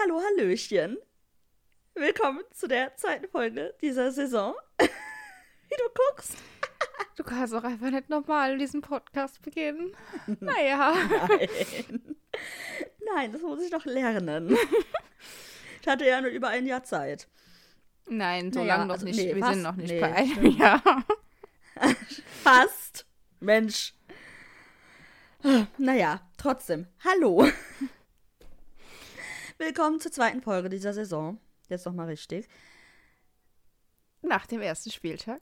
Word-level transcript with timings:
Hallo, 0.00 0.20
Hallöchen. 0.20 0.98
Willkommen 1.94 2.40
zu 2.52 2.66
der 2.68 2.96
zweiten 2.96 3.28
Folge 3.28 3.74
dieser 3.80 4.10
Saison. 4.12 4.54
Wie 4.78 5.76
du 5.76 5.84
guckst. 5.94 6.36
Du 7.16 7.24
kannst 7.24 7.54
auch 7.54 7.64
einfach 7.64 7.90
nicht 7.90 8.08
normal 8.08 8.58
diesen 8.58 8.80
Podcast 8.80 9.42
beginnen. 9.42 9.94
Naja. 10.40 10.94
Nein. 11.28 12.16
Nein, 13.14 13.32
das 13.32 13.42
muss 13.42 13.62
ich 13.62 13.70
noch 13.70 13.84
lernen. 13.84 14.56
Ich 15.80 15.88
hatte 15.88 16.06
ja 16.06 16.20
nur 16.20 16.30
über 16.30 16.48
ein 16.48 16.66
Jahr 16.66 16.82
Zeit. 16.84 17.28
Nein, 18.08 18.52
so 18.52 18.60
Naja, 18.60 18.74
lange 18.76 18.86
noch 18.86 18.94
also 18.94 19.06
nicht. 19.06 19.16
nee, 19.18 19.34
Wir 19.34 19.42
fast- 19.42 19.54
sind 19.54 19.62
noch 19.62 19.76
nicht 19.76 19.90
nee, 19.92 20.00
bei 20.00 20.12
einem. 20.14 20.46
Jahr. 20.58 21.04
Fast. 22.42 23.06
Mensch. 23.40 23.94
Naja, 25.76 26.20
trotzdem. 26.38 26.86
Hallo. 27.04 27.48
Willkommen 29.64 30.00
zur 30.00 30.10
zweiten 30.10 30.42
Folge 30.42 30.68
dieser 30.68 30.92
Saison. 30.92 31.38
Jetzt 31.68 31.86
nochmal 31.86 32.06
richtig. 32.06 32.48
Nach 34.20 34.44
dem 34.44 34.60
ersten 34.60 34.90
Spieltag. 34.90 35.40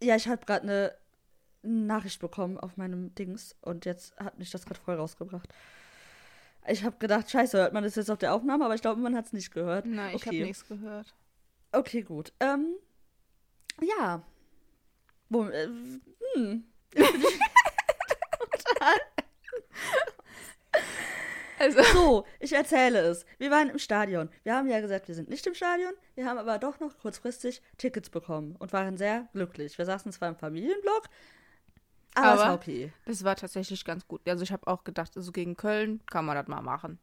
Ja, 0.00 0.14
ich 0.14 0.28
habe 0.28 0.46
gerade 0.46 0.62
eine 0.62 0.96
Nachricht 1.62 2.20
bekommen 2.20 2.56
auf 2.56 2.76
meinem 2.76 3.12
Dings 3.16 3.56
und 3.62 3.84
jetzt 3.84 4.16
hat 4.16 4.38
mich 4.38 4.52
das 4.52 4.64
gerade 4.64 4.78
voll 4.78 4.94
rausgebracht. 4.94 5.52
Ich 6.68 6.84
habe 6.84 6.96
gedacht, 6.98 7.28
scheiße, 7.28 7.58
hört 7.58 7.72
man 7.72 7.82
das 7.82 7.96
jetzt 7.96 8.12
auf 8.12 8.18
der 8.18 8.32
Aufnahme, 8.32 8.66
aber 8.66 8.76
ich 8.76 8.82
glaube, 8.82 9.00
man 9.00 9.16
hat 9.16 9.26
es 9.26 9.32
nicht 9.32 9.50
gehört. 9.50 9.84
Nein, 9.84 10.10
ich 10.10 10.22
okay. 10.22 10.26
habe 10.26 10.46
nichts 10.46 10.68
gehört. 10.68 11.16
Okay, 11.72 12.02
gut. 12.02 12.32
Ähm, 12.38 12.76
ja. 13.82 14.22
Wo, 15.30 15.48
äh, 15.48 15.66
hm. 16.36 16.64
Also, 21.58 21.82
So, 21.94 22.26
ich 22.40 22.52
erzähle 22.52 22.98
es. 23.00 23.24
Wir 23.38 23.50
waren 23.50 23.70
im 23.70 23.78
Stadion. 23.78 24.28
Wir 24.42 24.54
haben 24.54 24.68
ja 24.68 24.80
gesagt, 24.80 25.08
wir 25.08 25.14
sind 25.14 25.28
nicht 25.30 25.46
im 25.46 25.54
Stadion. 25.54 25.92
Wir 26.14 26.26
haben 26.26 26.38
aber 26.38 26.58
doch 26.58 26.80
noch 26.80 26.98
kurzfristig 26.98 27.62
Tickets 27.78 28.10
bekommen 28.10 28.56
und 28.56 28.72
waren 28.72 28.96
sehr 28.96 29.28
glücklich. 29.32 29.78
Wir 29.78 29.86
saßen 29.86 30.12
zwar 30.12 30.28
im 30.28 30.36
Familienblock, 30.36 31.04
aber, 32.14 32.26
es 32.34 32.40
Aber- 32.40 32.42
war 32.50 32.54
okay. 32.54 32.92
das 33.06 33.24
war 33.24 33.36
tatsächlich 33.36 33.84
ganz 33.84 34.06
gut. 34.06 34.20
Also, 34.28 34.42
ich 34.42 34.52
habe 34.52 34.66
auch 34.66 34.84
gedacht, 34.84 35.16
also 35.16 35.32
gegen 35.32 35.56
Köln 35.56 36.00
kann 36.10 36.24
man 36.24 36.36
das 36.36 36.46
mal 36.48 36.62
machen. 36.62 36.98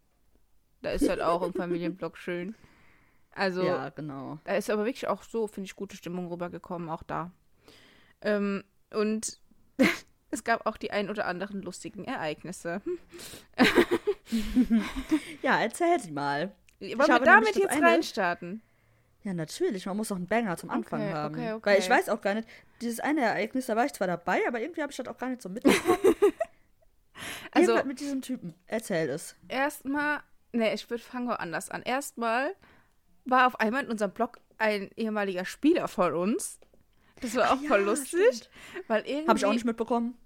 Da 0.81 0.91
ist 0.91 1.07
halt 1.07 1.21
auch 1.21 1.41
im 1.41 1.53
Familienblock 1.53 2.17
schön. 2.17 2.55
Also, 3.31 3.63
Ja, 3.63 3.89
genau. 3.89 4.37
Da 4.43 4.55
ist 4.55 4.69
aber 4.69 4.85
wirklich 4.85 5.07
auch 5.07 5.23
so, 5.23 5.47
finde 5.47 5.65
ich, 5.65 5.75
gute 5.75 5.95
Stimmung 5.97 6.27
rübergekommen, 6.27 6.89
auch 6.89 7.01
da. 7.03 7.31
Ähm, 8.21 8.63
und 8.91 9.39
es 10.31 10.43
gab 10.43 10.65
auch 10.67 10.77
die 10.77 10.91
ein 10.91 11.09
oder 11.09 11.25
anderen 11.25 11.61
lustigen 11.63 12.05
Ereignisse. 12.05 12.81
Ja, 15.41 15.59
erzähl 15.61 15.99
sie 15.99 16.11
mal. 16.11 16.51
Wollen 16.79 16.99
habe 16.99 17.11
wir 17.13 17.19
damit 17.25 17.55
jetzt 17.55 17.69
eine- 17.69 17.85
reinstarten? 17.87 18.61
Ja, 19.23 19.33
natürlich. 19.33 19.85
Man 19.85 19.95
muss 19.95 20.09
doch 20.09 20.17
einen 20.17 20.27
Banger 20.27 20.57
zum 20.57 20.69
Anfang 20.69 21.01
Okay, 21.01 21.13
haben. 21.13 21.35
okay, 21.35 21.53
okay. 21.53 21.65
Weil 21.69 21.79
ich 21.79 21.89
weiß 21.89 22.09
auch 22.09 22.19
gar 22.19 22.33
nicht, 22.33 22.47
dieses 22.81 22.99
eine 22.99 23.21
Ereignis, 23.21 23.67
da 23.67 23.75
war 23.77 23.85
ich 23.85 23.93
zwar 23.93 24.07
dabei, 24.07 24.41
aber 24.47 24.59
irgendwie 24.59 24.81
habe 24.81 24.91
ich 24.91 24.97
das 24.97 25.07
auch 25.07 25.17
gar 25.17 25.29
nicht 25.29 25.41
so 25.41 25.49
mitbekommen. 25.49 25.97
Also- 27.51 27.71
Irgendwas 27.71 27.85
mit 27.87 27.99
diesem 27.99 28.21
Typen. 28.21 28.53
Erzähl 28.67 29.07
es. 29.09 29.35
Erstmal, 29.47 30.21
ne, 30.51 30.73
ich 30.73 30.89
würde 30.89 31.03
fangen 31.03 31.27
wir 31.27 31.39
anders 31.39 31.69
an. 31.69 31.83
Erstmal 31.83 32.53
war 33.25 33.47
auf 33.47 33.59
einmal 33.59 33.83
in 33.83 33.91
unserem 33.91 34.11
Blog 34.11 34.39
ein 34.57 34.89
ehemaliger 34.97 35.45
Spieler 35.45 35.87
von 35.87 36.13
uns. 36.15 36.59
Das 37.21 37.35
war 37.35 37.53
auch 37.53 37.61
ja, 37.61 37.67
voll 37.69 37.81
lustig, 37.83 38.19
stimmt. 38.33 38.49
weil 38.87 39.05
irgendwie 39.07 39.27
Habe 39.29 39.37
ich 39.39 39.45
auch 39.45 39.53
nicht 39.53 39.65
mitbekommen. 39.65 40.17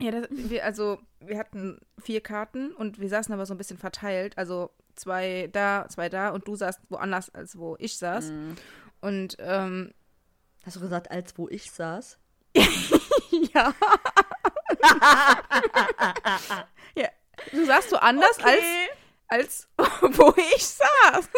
Ja, 0.00 0.10
das, 0.10 0.26
wir, 0.30 0.64
also 0.64 0.98
wir 1.20 1.38
hatten 1.38 1.78
vier 2.02 2.20
Karten 2.20 2.72
und 2.72 2.98
wir 2.98 3.08
saßen 3.08 3.32
aber 3.32 3.46
so 3.46 3.54
ein 3.54 3.58
bisschen 3.58 3.78
verteilt. 3.78 4.36
Also 4.38 4.70
zwei 4.96 5.48
da, 5.52 5.86
zwei 5.88 6.08
da 6.08 6.30
und 6.30 6.46
du 6.48 6.56
saßt 6.56 6.80
woanders, 6.88 7.34
als 7.34 7.56
wo 7.58 7.76
ich 7.78 7.98
saß. 7.98 8.30
Mhm. 8.30 8.56
Und 9.00 9.36
ähm, 9.38 9.92
Hast 10.64 10.76
du 10.76 10.80
gesagt, 10.80 11.10
als 11.10 11.36
wo 11.36 11.48
ich 11.48 11.70
saß? 11.72 12.18
ja. 12.54 13.74
ja. 16.94 17.08
Du 17.50 17.66
saßt 17.66 17.90
so 17.90 17.96
anders 17.96 18.38
als, 18.44 18.64
als 19.26 19.68
wo 19.76 20.32
ich 20.54 20.64
saß. 20.64 21.28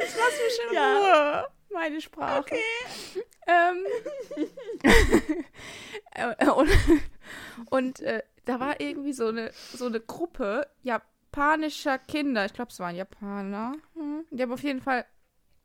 Ich 0.00 0.16
lass 0.16 0.16
mich 0.16 0.60
in 0.68 0.74
Ja. 0.74 0.98
Ruhe. 0.98 1.48
Meine 1.70 2.00
Sprache. 2.00 2.56
Ähm, 3.48 3.84
äh, 6.14 6.48
und 6.50 6.70
und 7.70 8.00
äh, 8.00 8.22
da 8.44 8.60
war 8.60 8.80
irgendwie 8.80 9.12
so 9.12 9.28
eine, 9.28 9.50
so 9.52 9.86
eine 9.86 10.00
Gruppe 10.00 10.66
japanischer 10.82 11.98
Kinder. 11.98 12.44
Ich 12.46 12.54
glaube, 12.54 12.70
es 12.70 12.80
waren 12.80 12.96
Japaner. 12.96 13.74
Die 14.30 14.42
haben 14.42 14.52
auf 14.52 14.62
jeden 14.62 14.80
Fall, 14.80 15.04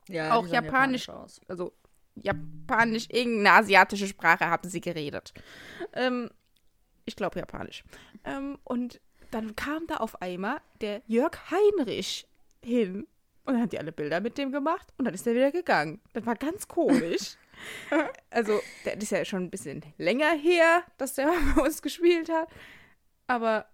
Ja, 0.07 0.33
Auch 0.35 0.47
japanisch. 0.47 1.07
aus. 1.09 1.39
also 1.47 1.73
japanisch, 2.15 3.07
irgendeine 3.09 3.57
asiatische 3.57 4.07
Sprache 4.07 4.47
haben 4.49 4.69
sie 4.69 4.81
geredet. 4.81 5.33
Ähm, 5.93 6.29
ich 7.05 7.15
glaube 7.15 7.39
Japanisch. 7.39 7.83
Ähm, 8.25 8.57
und 8.63 8.99
dann 9.31 9.55
kam 9.55 9.87
da 9.87 9.95
auf 9.97 10.21
einmal 10.21 10.59
der 10.81 11.01
Jörg 11.07 11.37
Heinrich 11.51 12.27
hin. 12.63 13.07
Und 13.45 13.53
dann 13.53 13.61
haben 13.63 13.69
die 13.69 13.79
alle 13.79 13.91
Bilder 13.91 14.19
mit 14.21 14.37
dem 14.37 14.51
gemacht 14.51 14.87
und 14.97 15.05
dann 15.05 15.13
ist 15.13 15.25
er 15.27 15.35
wieder 15.35 15.51
gegangen. 15.51 15.99
Das 16.13 16.25
war 16.25 16.35
ganz 16.35 16.67
komisch. 16.67 17.35
also, 18.29 18.61
der 18.85 18.97
ist 18.97 19.11
ja 19.11 19.23
schon 19.25 19.43
ein 19.43 19.49
bisschen 19.49 19.83
länger 19.97 20.31
her, 20.31 20.83
dass 20.97 21.15
der 21.15 21.27
bei 21.55 21.61
uns 21.63 21.81
gespielt 21.81 22.29
hat. 22.29 22.47
Aber 23.27 23.65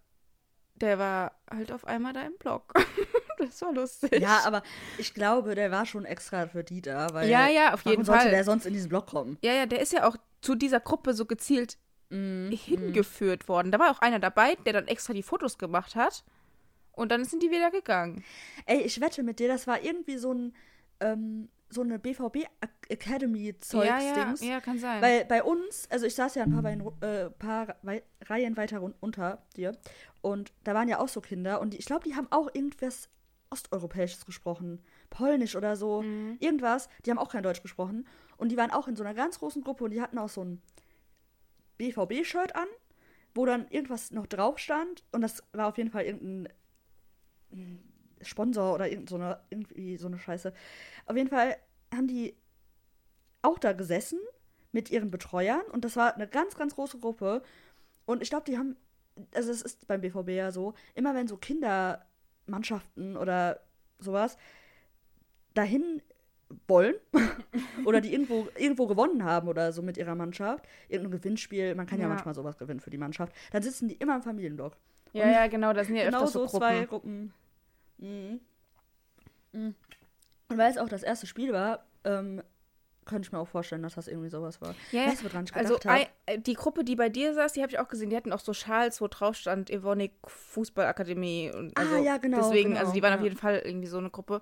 der 0.76 0.98
war 1.00 1.34
halt 1.50 1.72
auf 1.72 1.86
einmal 1.86 2.14
da 2.14 2.22
im 2.22 2.38
Blog. 2.38 2.74
das 3.38 3.62
war 3.62 3.74
lustig. 3.74 4.20
Ja, 4.22 4.42
aber 4.46 4.64
ich 4.98 5.14
glaube, 5.14 5.56
der 5.56 5.72
war 5.72 5.86
schon 5.86 6.06
extra 6.06 6.48
für 6.48 6.64
die 6.64 6.82
da, 6.82 7.14
weil 7.14 7.30
Ja, 7.30 7.48
ja, 7.48 7.74
auf 7.74 7.86
warum 7.86 7.92
jeden 7.92 8.06
sollte 8.06 8.24
Fall. 8.24 8.32
der 8.32 8.44
sonst 8.44 8.66
in 8.66 8.74
diesen 8.74 8.90
Block 8.90 9.08
kommen? 9.08 9.38
Ja, 9.42 9.54
ja, 9.54 9.66
der 9.66 9.82
ist 9.82 9.92
ja 9.94 10.08
auch 10.08 10.16
zu 10.42 10.56
dieser 10.56 10.80
Gruppe 10.80 11.14
so 11.14 11.26
gezielt 11.26 11.78
Mhm. 12.12 12.50
hingeführt 12.52 13.48
worden. 13.48 13.72
Da 13.72 13.78
war 13.78 13.92
auch 13.92 14.00
einer 14.00 14.18
dabei, 14.18 14.56
der 14.66 14.74
dann 14.74 14.88
extra 14.88 15.14
die 15.14 15.22
Fotos 15.22 15.60
gemacht 15.60 15.96
hat. 15.96 16.24
Und 16.92 17.12
dann 17.12 17.24
sind 17.24 17.44
die 17.44 17.52
wieder 17.52 17.70
gegangen. 17.70 18.24
Ey, 18.66 18.82
ich 18.82 19.00
wette 19.00 19.22
mit 19.22 19.38
dir, 19.40 19.48
das 19.48 19.68
war 19.68 19.84
irgendwie 19.84 20.18
so 20.18 20.34
ein 20.34 20.56
ähm, 21.02 21.50
so 21.70 21.82
eine 21.82 22.00
BVB 22.00 22.48
Ac- 22.62 22.90
Academy 22.90 23.56
Zeugs 23.60 23.88
ja, 23.88 24.00
ja, 24.00 24.26
Dings. 24.26 24.42
ja, 24.42 24.60
kann 24.60 24.80
sein. 24.80 25.02
Weil 25.02 25.26
bei 25.26 25.44
uns, 25.44 25.88
also 25.92 26.06
ich 26.06 26.16
saß 26.16 26.36
ja 26.36 26.44
ein 26.44 26.52
paar, 26.52 26.64
Reihen, 26.66 26.82
ru- 26.82 27.06
äh, 27.06 27.30
paar 27.30 27.76
Wei- 27.84 28.04
Reihen 28.26 28.58
weiter 28.58 28.82
unter 29.00 29.44
dir 29.56 29.78
und 30.22 30.52
da 30.64 30.74
waren 30.74 30.88
ja 30.88 31.00
auch 31.00 31.08
so 31.10 31.22
Kinder 31.22 31.62
und 31.62 31.74
die, 31.74 31.78
ich 31.78 31.86
glaube, 31.86 32.04
die 32.04 32.16
haben 32.16 32.28
auch 32.32 32.50
irgendwas 32.54 33.10
Osteuropäisches 33.52 34.26
gesprochen. 34.28 34.80
Polnisch 35.10 35.56
oder 35.56 35.76
so. 35.76 36.04
Mhm. 36.04 36.38
Irgendwas. 36.40 36.88
Die 37.06 37.10
haben 37.10 37.18
auch 37.18 37.32
kein 37.32 37.42
Deutsch 37.42 37.64
gesprochen. 37.64 38.08
Und 38.38 38.50
die 38.52 38.58
waren 38.58 38.70
auch 38.70 38.88
in 38.88 38.96
so 38.96 39.04
einer 39.04 39.16
ganz 39.16 39.40
großen 39.40 39.64
Gruppe 39.64 39.86
und 39.86 39.90
die 39.92 40.02
hatten 40.04 40.20
auch 40.20 40.30
so 40.30 40.44
ein 40.44 40.62
BVB-Shirt 41.78 42.56
an, 42.56 42.68
wo 43.34 43.46
dann 43.46 43.68
irgendwas 43.70 44.12
noch 44.12 44.28
drauf 44.28 44.60
stand. 44.60 45.04
Und 45.12 45.22
das 45.22 45.44
war 45.54 45.68
auf 45.68 45.78
jeden 45.78 45.90
Fall 45.92 46.04
irgendein 46.04 46.54
mm, 47.52 47.78
Sponsor 48.22 48.74
oder 48.76 48.90
irgend 48.90 49.10
so 49.10 49.16
eine, 49.16 49.40
irgendwie 49.50 49.98
so 49.98 50.08
eine 50.08 50.18
Scheiße. 50.20 50.54
Auf 51.06 51.16
jeden 51.16 51.30
Fall 51.30 51.56
haben 51.94 52.08
die 52.08 52.36
auch 53.42 53.58
da 53.60 53.74
gesessen 53.74 54.20
mit 54.72 54.92
ihren 54.92 55.10
Betreuern 55.12 55.62
und 55.72 55.86
das 55.86 55.96
war 55.96 56.14
eine 56.16 56.28
ganz, 56.28 56.56
ganz 56.56 56.76
große 56.76 57.00
Gruppe. 57.00 57.42
Und 58.06 58.22
ich 58.22 58.30
glaube, 58.30 58.46
die 58.46 58.58
haben, 58.58 58.76
also 59.34 59.52
es 59.52 59.62
ist 59.62 59.88
beim 59.88 60.02
BVB 60.02 60.30
ja 60.30 60.52
so, 60.52 60.74
immer 60.96 61.16
wenn 61.16 61.28
so 61.28 61.38
Kindermannschaften 61.38 63.18
oder 63.18 63.60
sowas 64.00 64.38
dahin 65.54 66.02
wollen 66.68 66.96
oder 67.86 68.02
die 68.02 68.12
irgendwo, 68.12 68.48
irgendwo 68.58 68.88
gewonnen 68.88 69.24
haben 69.24 69.48
oder 69.48 69.72
so 69.72 69.82
mit 69.82 69.98
ihrer 69.98 70.16
Mannschaft, 70.16 70.66
irgendein 70.88 71.20
Gewinnspiel, 71.20 71.76
man 71.76 71.86
kann 71.86 72.00
ja, 72.00 72.06
Ja. 72.06 72.10
manchmal 72.10 72.34
sowas 72.34 72.58
gewinnen 72.58 72.80
für 72.80 72.90
die 72.90 72.98
Mannschaft, 72.98 73.34
dann 73.52 73.62
sitzen 73.62 73.88
die 73.88 73.96
immer 73.96 74.16
im 74.16 74.24
Familienblock. 74.24 74.76
ja, 75.14 75.30
ja, 75.30 75.48
genau, 75.48 75.74
das 75.74 75.88
sind 75.88 75.96
ja 75.96 76.06
Genau 76.06 76.18
öfters 76.24 76.34
so 76.34 76.48
so 76.48 76.58
zwei 76.58 76.86
Gruppen. 76.86 77.34
Mhm. 78.00 78.40
Mhm. 79.52 79.76
Und 80.50 80.58
weil 80.58 80.72
es 80.72 80.78
auch 80.78 80.90
das 80.90 81.04
erste 81.04 81.28
Spiel 81.28 81.54
war, 81.54 81.86
ähm, 82.04 82.42
könnte 83.06 83.26
ich 83.28 83.32
mir 83.32 83.40
auch 83.40 83.48
vorstellen, 83.48 83.82
dass 83.82 83.96
das 83.96 84.08
irgendwie 84.08 84.30
sowas 84.30 84.62
war. 84.62 84.76
Ja, 84.92 85.10
du, 85.12 85.24
woran 85.24 85.46
ich 85.46 85.56
Also 85.56 85.76
gedacht 85.78 85.86
habe? 85.86 86.00
ei- 86.02 86.10
äh, 86.34 86.40
die 86.40 86.54
Gruppe, 86.54 86.84
die 86.84 86.96
bei 86.96 87.10
dir 87.10 87.34
saß, 87.34 87.54
die 87.54 87.62
habe 87.64 87.72
ich 87.72 87.80
auch 87.80 87.88
gesehen. 87.88 88.10
Die 88.12 88.16
hatten 88.16 88.32
auch 88.32 88.40
so 88.40 88.54
Schals, 88.54 89.02
wo 89.02 89.08
drauf 89.08 89.36
stand 89.36 89.70
Evonik 89.72 90.14
Fußballakademie. 90.28 91.52
Und 91.54 91.76
Ah, 91.78 91.82
also 91.82 91.96
ja, 91.98 92.18
genau, 92.18 92.38
Deswegen, 92.38 92.70
genau, 92.70 92.82
also 92.82 92.94
die 92.94 93.02
waren 93.02 93.14
auf 93.14 93.20
ja. 93.20 93.26
jeden 93.26 93.38
Fall 93.38 93.60
irgendwie 93.66 93.88
so 93.88 93.98
eine 93.98 94.12
Gruppe. 94.12 94.42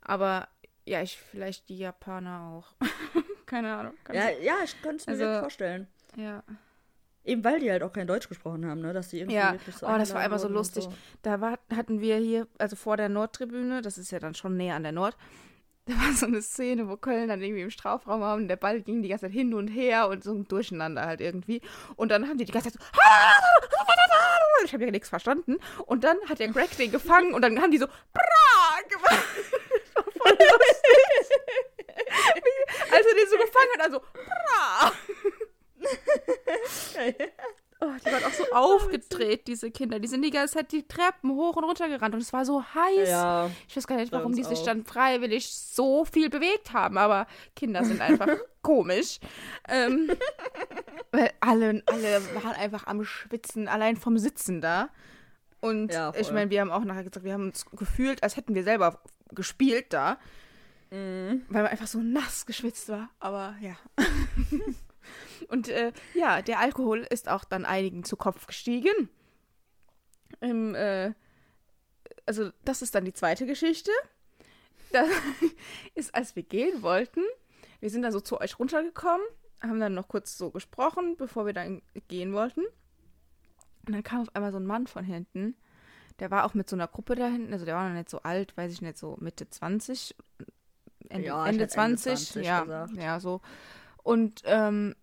Aber 0.00 0.48
ja, 0.84 1.02
ich 1.02 1.18
vielleicht 1.18 1.68
die 1.68 1.78
Japaner 1.78 2.40
auch. 2.52 2.74
Keine 3.46 3.72
Ahnung. 3.74 3.94
Ja, 4.12 4.28
ja, 4.30 4.54
ich 4.64 4.80
könnte 4.82 4.96
es 4.96 5.06
mir 5.06 5.12
Also- 5.28 5.40
vorstellen. 5.40 5.86
ja. 6.16 6.42
Eben 7.24 7.44
weil 7.44 7.60
die 7.60 7.70
halt 7.70 7.82
auch 7.82 7.92
kein 7.92 8.06
Deutsch 8.06 8.28
gesprochen 8.28 8.66
haben, 8.66 8.80
ne? 8.80 8.92
Dass 8.92 9.08
die 9.08 9.18
irgendwie 9.18 9.36
Ja, 9.36 9.52
wirklich 9.52 9.76
so 9.76 9.86
oh, 9.86 9.98
das 9.98 10.14
war 10.14 10.24
immer 10.24 10.38
so 10.38 10.48
lustig. 10.48 10.88
Da 11.22 11.40
war, 11.40 11.58
hatten 11.74 12.00
wir 12.00 12.16
hier, 12.16 12.46
also 12.58 12.76
vor 12.76 12.96
der 12.96 13.08
Nordtribüne, 13.08 13.82
das 13.82 13.98
ist 13.98 14.10
ja 14.10 14.18
dann 14.18 14.34
schon 14.34 14.56
näher 14.56 14.74
an 14.74 14.82
der 14.82 14.92
Nord, 14.92 15.16
da 15.86 15.94
war 15.94 16.12
so 16.12 16.26
eine 16.26 16.40
Szene, 16.40 16.88
wo 16.88 16.96
Köln 16.96 17.28
dann 17.28 17.42
irgendwie 17.42 17.62
im 17.62 17.70
Strafraum 17.70 18.20
war 18.20 18.36
und 18.36 18.48
der 18.48 18.56
Ball 18.56 18.80
ging 18.80 19.02
die 19.02 19.08
ganze 19.08 19.26
Zeit 19.26 19.32
hin 19.32 19.54
und 19.54 19.68
her 19.68 20.08
und 20.08 20.22
so 20.22 20.32
ein 20.32 20.46
Durcheinander 20.46 21.04
halt 21.04 21.20
irgendwie. 21.20 21.62
Und 21.96 22.10
dann 22.10 22.28
haben 22.28 22.38
die 22.38 22.44
die 22.44 22.52
ganze 22.52 22.70
Zeit 22.70 22.80
so, 22.80 22.86
ich 24.64 24.72
habe 24.72 24.84
ja 24.84 24.90
nichts 24.90 25.08
verstanden. 25.08 25.58
Und 25.86 26.04
dann 26.04 26.16
hat 26.28 26.38
der 26.38 26.48
Greg 26.48 26.76
den 26.76 26.92
gefangen 26.92 27.34
und 27.34 27.42
dann 27.42 27.60
haben 27.60 27.70
die 27.70 27.78
so 27.78 27.86
gemacht. 27.86 28.00
Das 29.94 30.04
war 30.04 30.12
voll 30.12 30.32
lustig. 30.32 31.00
Als 32.92 33.06
er 33.06 33.14
den 33.14 33.28
so 33.28 33.36
gefangen 33.36 33.70
hat, 33.74 33.80
also 33.84 34.00
Bra. 34.00 34.92
Oh, 37.82 37.86
die 38.04 38.12
waren 38.12 38.24
auch 38.24 38.32
so 38.32 38.44
aufgedreht, 38.52 39.46
diese 39.46 39.70
Kinder. 39.70 39.98
Die 40.00 40.08
sind 40.08 40.20
die 40.22 40.30
ganze 40.30 40.54
Zeit 40.58 40.70
die 40.70 40.86
Treppen 40.86 41.30
hoch 41.30 41.56
und 41.56 41.64
runter 41.64 41.88
gerannt 41.88 42.14
und 42.14 42.20
es 42.20 42.30
war 42.32 42.44
so 42.44 42.62
heiß. 42.62 43.08
Ja. 43.08 43.50
Ich 43.68 43.74
weiß 43.76 43.86
gar 43.86 43.96
nicht, 43.96 44.12
warum 44.12 44.34
die 44.34 44.44
sich 44.44 44.62
dann 44.64 44.84
freiwillig 44.84 45.50
so 45.50 46.04
viel 46.04 46.28
bewegt 46.28 46.74
haben, 46.74 46.98
aber 46.98 47.26
Kinder 47.56 47.82
sind 47.84 48.02
einfach 48.02 48.28
komisch. 48.62 49.18
Ähm, 49.66 50.10
weil 51.12 51.30
alle, 51.40 51.82
alle 51.86 52.20
waren 52.34 52.52
einfach 52.56 52.86
am 52.86 53.02
Schwitzen, 53.02 53.66
allein 53.66 53.96
vom 53.96 54.18
Sitzen 54.18 54.60
da. 54.60 54.90
Und 55.62 55.90
Ja, 55.92 56.12
ich 56.18 56.30
meine, 56.32 56.50
wir 56.50 56.60
haben 56.60 56.70
auch 56.72 56.84
nachher 56.84 57.04
gesagt, 57.04 57.24
wir 57.24 57.32
haben 57.32 57.44
uns 57.44 57.64
gefühlt, 57.72 58.22
als 58.22 58.36
hätten 58.36 58.54
wir 58.54 58.62
selber 58.62 59.00
gespielt 59.30 59.86
da, 59.94 60.18
Mhm. 60.92 61.46
weil 61.48 61.62
man 61.62 61.70
einfach 61.70 61.86
so 61.86 62.00
nass 62.00 62.46
geschwitzt 62.46 62.88
war. 62.88 63.08
Aber 63.20 63.54
ja. 63.60 63.76
Und 65.50 65.68
äh, 65.68 65.92
ja, 66.14 66.42
der 66.42 66.60
Alkohol 66.60 67.06
ist 67.10 67.28
auch 67.28 67.44
dann 67.44 67.64
einigen 67.64 68.04
zu 68.04 68.16
Kopf 68.16 68.46
gestiegen. 68.46 69.08
Im, 70.40 70.74
äh, 70.74 71.12
also 72.24 72.50
das 72.64 72.82
ist 72.82 72.94
dann 72.94 73.04
die 73.04 73.12
zweite 73.12 73.46
Geschichte. 73.46 73.90
Das 74.92 75.08
ist, 75.94 76.14
als 76.14 76.36
wir 76.36 76.44
gehen 76.44 76.82
wollten, 76.82 77.22
wir 77.80 77.90
sind 77.90 78.02
dann 78.02 78.12
so 78.12 78.20
zu 78.20 78.40
euch 78.40 78.58
runtergekommen, 78.58 79.26
haben 79.60 79.80
dann 79.80 79.94
noch 79.94 80.08
kurz 80.08 80.38
so 80.38 80.50
gesprochen, 80.50 81.16
bevor 81.16 81.46
wir 81.46 81.52
dann 81.52 81.82
gehen 82.08 82.32
wollten. 82.32 82.62
Und 83.86 83.94
dann 83.94 84.02
kam 84.02 84.22
auf 84.22 84.34
einmal 84.34 84.52
so 84.52 84.58
ein 84.58 84.66
Mann 84.66 84.86
von 84.86 85.04
hinten. 85.04 85.56
Der 86.20 86.30
war 86.30 86.44
auch 86.44 86.54
mit 86.54 86.68
so 86.68 86.76
einer 86.76 86.86
Gruppe 86.86 87.14
da 87.14 87.26
hinten, 87.26 87.52
also 87.52 87.64
der 87.64 87.74
war 87.74 87.88
noch 87.88 87.96
nicht 87.96 88.10
so 88.10 88.20
alt, 88.22 88.56
weiß 88.56 88.72
ich 88.72 88.82
nicht, 88.82 88.98
so 88.98 89.16
Mitte 89.20 89.48
20, 89.48 90.14
Ende, 91.08 91.26
Ja, 91.26 91.46
Ende 91.46 91.64
hätte 91.64 91.78
Ende 91.80 91.96
20, 91.96 92.32
20 92.32 92.46
ja, 92.46 92.60
gesagt. 92.62 92.92
ja, 92.96 93.20
so. 93.20 93.40
Und 94.02 94.42
ähm, 94.44 94.94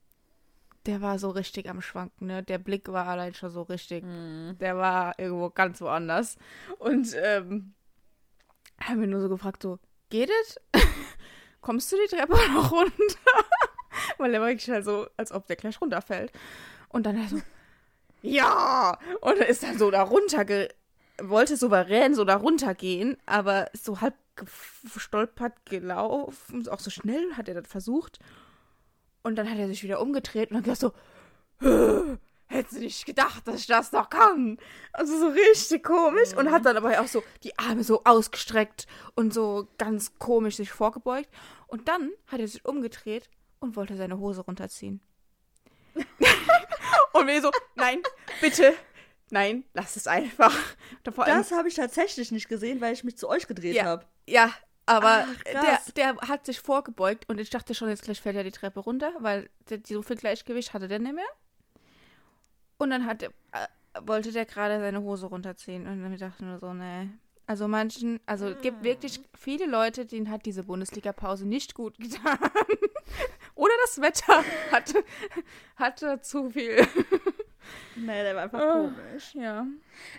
der 0.88 1.02
war 1.02 1.20
so 1.20 1.30
richtig 1.30 1.70
am 1.70 1.82
Schwanken, 1.82 2.28
ne? 2.28 2.44
Der 2.44 2.58
Blick 2.58 2.88
war 2.92 3.08
allein 3.08 3.34
schon 3.34 3.52
so 3.52 3.62
richtig, 3.64 4.04
Mhm. 4.04 4.58
der 4.60 4.78
war 4.78 5.18
irgendwo 5.20 5.50
ganz 5.50 5.82
woanders. 5.82 6.38
Und 6.80 7.14
ähm, 7.22 7.74
haben 8.82 9.00
wir 9.02 9.08
nur 9.08 9.22
so 9.22 9.30
gefragt, 9.30 9.62
so, 9.64 9.80
geht 10.10 10.30
es? 10.42 10.60
Kommst 11.62 11.92
du 11.92 11.98
die 11.98 12.16
Treppe 12.16 12.34
noch 12.54 12.72
runter? 12.72 12.94
Weil 14.18 14.34
er 14.34 14.42
war 14.42 14.48
wirklich 14.48 14.70
halt 14.70 14.86
so, 14.86 15.08
als 15.18 15.32
ob 15.32 15.48
der 15.48 15.56
gleich 15.56 15.80
runterfällt. 15.82 16.32
Und 16.90 17.06
dann 17.06 17.18
er 17.18 17.28
so, 17.28 17.42
ja! 18.22 18.98
Und 19.22 19.38
er 19.38 19.48
ist 19.48 19.64
dann 19.64 19.78
so 19.78 19.92
da 19.92 20.04
runter, 20.04 20.46
wollte 21.22 21.58
souverän 21.58 22.14
so 22.16 22.24
da 22.26 22.36
runtergehen, 22.38 23.18
aber 23.26 23.74
ist 23.74 23.86
so 23.86 24.02
halb 24.02 24.16
gestolpert 24.94 25.66
gelaufen, 25.66 26.68
auch 26.70 26.80
so 26.80 26.92
schnell 26.92 27.34
hat 27.34 27.48
er 27.50 27.56
das 27.56 27.68
versucht. 27.68 28.20
Und 29.24 29.36
dann 29.36 29.50
hat 29.50 29.58
er 29.58 29.68
sich 29.68 29.84
wieder 29.84 30.00
umgedreht 30.02 30.52
und 30.52 30.56
dann 30.56 30.64
gesagt 30.64 30.80
so, 31.60 31.66
"Äh, 31.68 32.18
hättest 32.48 32.78
du 32.78 32.80
nicht 32.80 33.06
gedacht, 33.06 33.48
dass 33.48 33.60
ich 33.60 33.68
das 33.68 33.92
noch 33.92 34.10
kann? 34.10 34.58
Also 34.94 35.18
so 35.20 35.28
richtig 35.28 35.84
komisch. 35.84 36.34
Und 36.36 36.52
hat 36.52 36.66
dann 36.66 36.78
aber 36.78 37.00
auch 37.02 37.08
so 37.08 37.24
die 37.44 37.58
Arme 37.60 37.84
so 37.84 38.04
ausgestreckt 38.06 38.88
und 39.16 39.34
so 39.34 39.68
ganz 39.78 40.18
komisch 40.20 40.56
sich 40.58 40.72
vorgebeugt. 40.72 41.30
Und 41.68 41.88
dann 41.90 42.12
hat 42.28 42.40
er 42.40 42.48
sich 42.48 42.64
umgedreht 42.66 43.30
und 43.60 43.76
wollte 43.76 43.98
seine 43.98 44.18
Hose 44.20 44.42
runterziehen. 44.42 45.02
und 47.14 47.28
wir 47.28 47.42
so, 47.42 47.52
nein, 47.76 48.02
bitte, 48.40 48.74
nein, 49.32 49.64
lass 49.74 49.96
es 49.96 50.08
einfach. 50.08 50.56
Das 51.04 51.52
habe 51.52 51.68
ich 51.68 51.74
tatsächlich 51.76 52.32
nicht 52.32 52.48
gesehen, 52.50 52.82
weil 52.82 52.94
ich 52.94 53.04
mich 53.04 53.18
zu 53.18 53.28
euch 53.28 53.48
gedreht 53.48 53.76
Ja. 53.76 53.84
habe. 53.86 54.06
ja, 54.28 54.52
aber 54.88 55.26
Ach, 55.28 55.44
der, 55.44 55.80
der 55.96 56.16
hat 56.28 56.46
sich 56.46 56.60
vorgebeugt 56.60 57.30
und 57.30 57.40
ich 57.40 57.50
dachte 57.52 57.76
schon, 57.76 57.90
jetzt 57.90 58.04
gleich 58.04 58.20
fällt 58.20 58.36
er 58.36 58.44
die 58.44 58.52
Treppe 58.52 58.80
runter, 58.80 59.12
weil 59.20 59.50
der, 59.70 59.80
so 59.86 60.02
viel 60.02 60.16
Gleichgewicht 60.16 60.74
hatte 60.74 60.88
der 60.88 60.98
nicht 61.00 61.14
mehr. 61.14 61.26
Und 62.78 62.90
dann 62.92 63.06
hat, 63.06 63.22
er- 63.24 63.30
äh, 63.52 63.68
wollte 64.02 64.32
der 64.32 64.46
gerade 64.46 64.80
seine 64.80 65.02
Hose 65.02 65.28
runterziehen 65.28 65.88
und 65.88 66.02
dann 66.02 66.18
dachte 66.18 66.36
ich 66.40 66.46
nur 66.46 66.58
so, 66.60 66.74
nee. 66.74 67.10
Also 67.50 67.68
manchen, 67.70 68.20
also 68.26 68.48
es 68.50 68.62
gibt 68.62 68.84
wirklich 68.84 69.22
viele 69.34 69.68
Leute, 69.68 70.06
denen 70.06 70.30
hat 70.30 70.46
diese 70.46 70.64
Bundesliga-Pause 70.64 71.48
nicht 71.48 71.74
gut 71.76 71.98
getan. 71.98 72.38
Oder 73.56 73.72
das 73.86 74.02
Wetter 74.02 74.44
hatte, 74.72 75.04
hatte 75.78 76.20
zu 76.22 76.50
viel. 76.50 76.86
Nee, 77.96 78.22
der 78.24 78.36
war 78.36 78.44
einfach 78.44 78.60
Ah. 78.60 78.74
komisch. 78.74 79.34
Ja. 79.34 79.66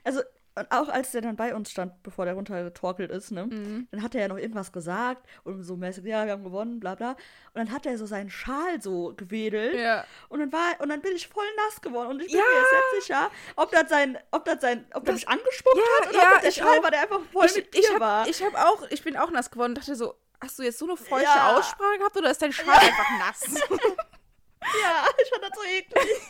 Also, 0.04 0.22
und 0.58 0.70
auch 0.70 0.88
als 0.88 1.12
der 1.12 1.22
dann 1.22 1.36
bei 1.36 1.54
uns 1.54 1.70
stand, 1.70 2.02
bevor 2.02 2.24
der 2.24 2.34
runtergetorkelt 2.34 3.10
ist, 3.10 3.30
ne, 3.30 3.46
Mhm. 3.46 3.88
dann 3.90 4.02
hat 4.02 4.14
er 4.14 4.22
ja 4.22 4.28
noch 4.28 4.36
irgendwas 4.38 4.72
gesagt 4.72 5.26
und 5.44 5.62
so 5.62 5.76
mäßig, 5.76 6.04
ja, 6.04 6.24
wir 6.26 6.32
haben 6.32 6.44
gewonnen, 6.44 6.80
bla 6.80 6.94
bla. 6.94 7.10
Und 7.10 7.16
dann 7.54 7.72
hat 7.72 7.86
er 7.86 7.96
so 7.98 8.06
seinen 8.06 8.30
Schal 8.30 8.80
so 8.82 9.14
gewedelt. 9.16 9.74
Ja. 9.74 10.04
Und 10.28 10.40
dann 10.40 10.52
war, 10.52 10.80
und 10.80 10.88
dann 10.88 11.00
bin 11.00 11.14
ich 11.16 11.28
voll 11.28 11.44
nass 11.66 11.80
geworden. 11.80 12.08
Und 12.08 12.20
ich 12.20 12.28
bin 12.32 12.36
Ja. 12.38 12.44
mir 12.44 12.60
jetzt 12.60 12.94
nicht 12.96 13.06
sicher, 13.06 13.30
ob 13.56 13.70
das 13.70 13.88
sein, 13.88 14.18
ob 14.30 14.44
das 14.44 14.60
sein, 14.60 14.86
ob 14.94 15.04
Das- 15.04 15.14
mich 15.14 15.28
angespuckt 15.28 15.76
Ja, 15.76 15.82
hat 16.06 16.08
oder 16.12 16.18
ja, 16.18 16.26
ob 16.28 16.32
das 16.34 16.42
der 16.42 16.50
Schal 16.62 16.78
auch. 16.78 16.82
war, 16.82 16.90
der 16.90 17.00
einfach 17.02 17.20
voll 17.32 17.46
ich, 17.46 17.56
mit 17.56 17.74
ich 17.76 17.86
dir 17.86 17.94
hab, 17.94 18.00
war. 18.00 18.28
Ich 18.28 18.42
habe 18.44 18.58
auch, 18.66 18.82
ich 18.90 19.02
bin 19.02 19.16
auch 19.16 19.30
nass 19.30 19.50
geworden 19.50 19.70
und 19.72 19.78
dachte 19.78 19.94
so, 19.96 20.14
hast 20.40 20.58
du 20.58 20.62
jetzt 20.62 20.78
so 20.78 20.84
eine 20.86 20.96
feuchte. 20.96 21.28
Aussprache 21.56 21.98
gehabt 21.98 22.16
oder 22.16 22.30
ist 22.30 22.40
dein 22.42 22.52
Schal 22.52 22.74
einfach 22.76 23.10
nass? 23.18 23.44
ja, 24.62 25.06
ich 25.22 25.28
fand 25.30 25.42
das 25.42 25.50
so 25.54 25.64
eklig. 25.64 26.20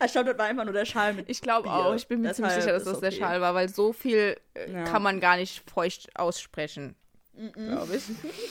ich 0.04 0.12
glaube, 0.12 0.30
das 0.30 0.38
war 0.38 0.46
einfach 0.46 0.64
nur 0.64 0.72
der 0.74 0.84
Schal 0.84 1.14
mit 1.14 1.28
Ich 1.28 1.40
glaube 1.40 1.70
auch, 1.70 1.94
ich 1.94 2.06
bin 2.06 2.20
mir 2.20 2.32
ziemlich 2.34 2.54
sicher, 2.54 2.72
dass 2.72 2.84
das 2.84 3.00
der 3.00 3.10
okay. 3.10 3.18
Schal 3.18 3.40
war, 3.40 3.54
weil 3.54 3.68
so 3.68 3.92
viel 3.92 4.36
äh, 4.54 4.70
Ja. 4.72 4.84
kann 4.84 5.02
man 5.02 5.20
gar 5.20 5.36
nicht 5.36 5.68
feucht 5.70 6.14
aussprechen, 6.18 6.96
glaube 7.54 7.96
ich. 7.96 8.04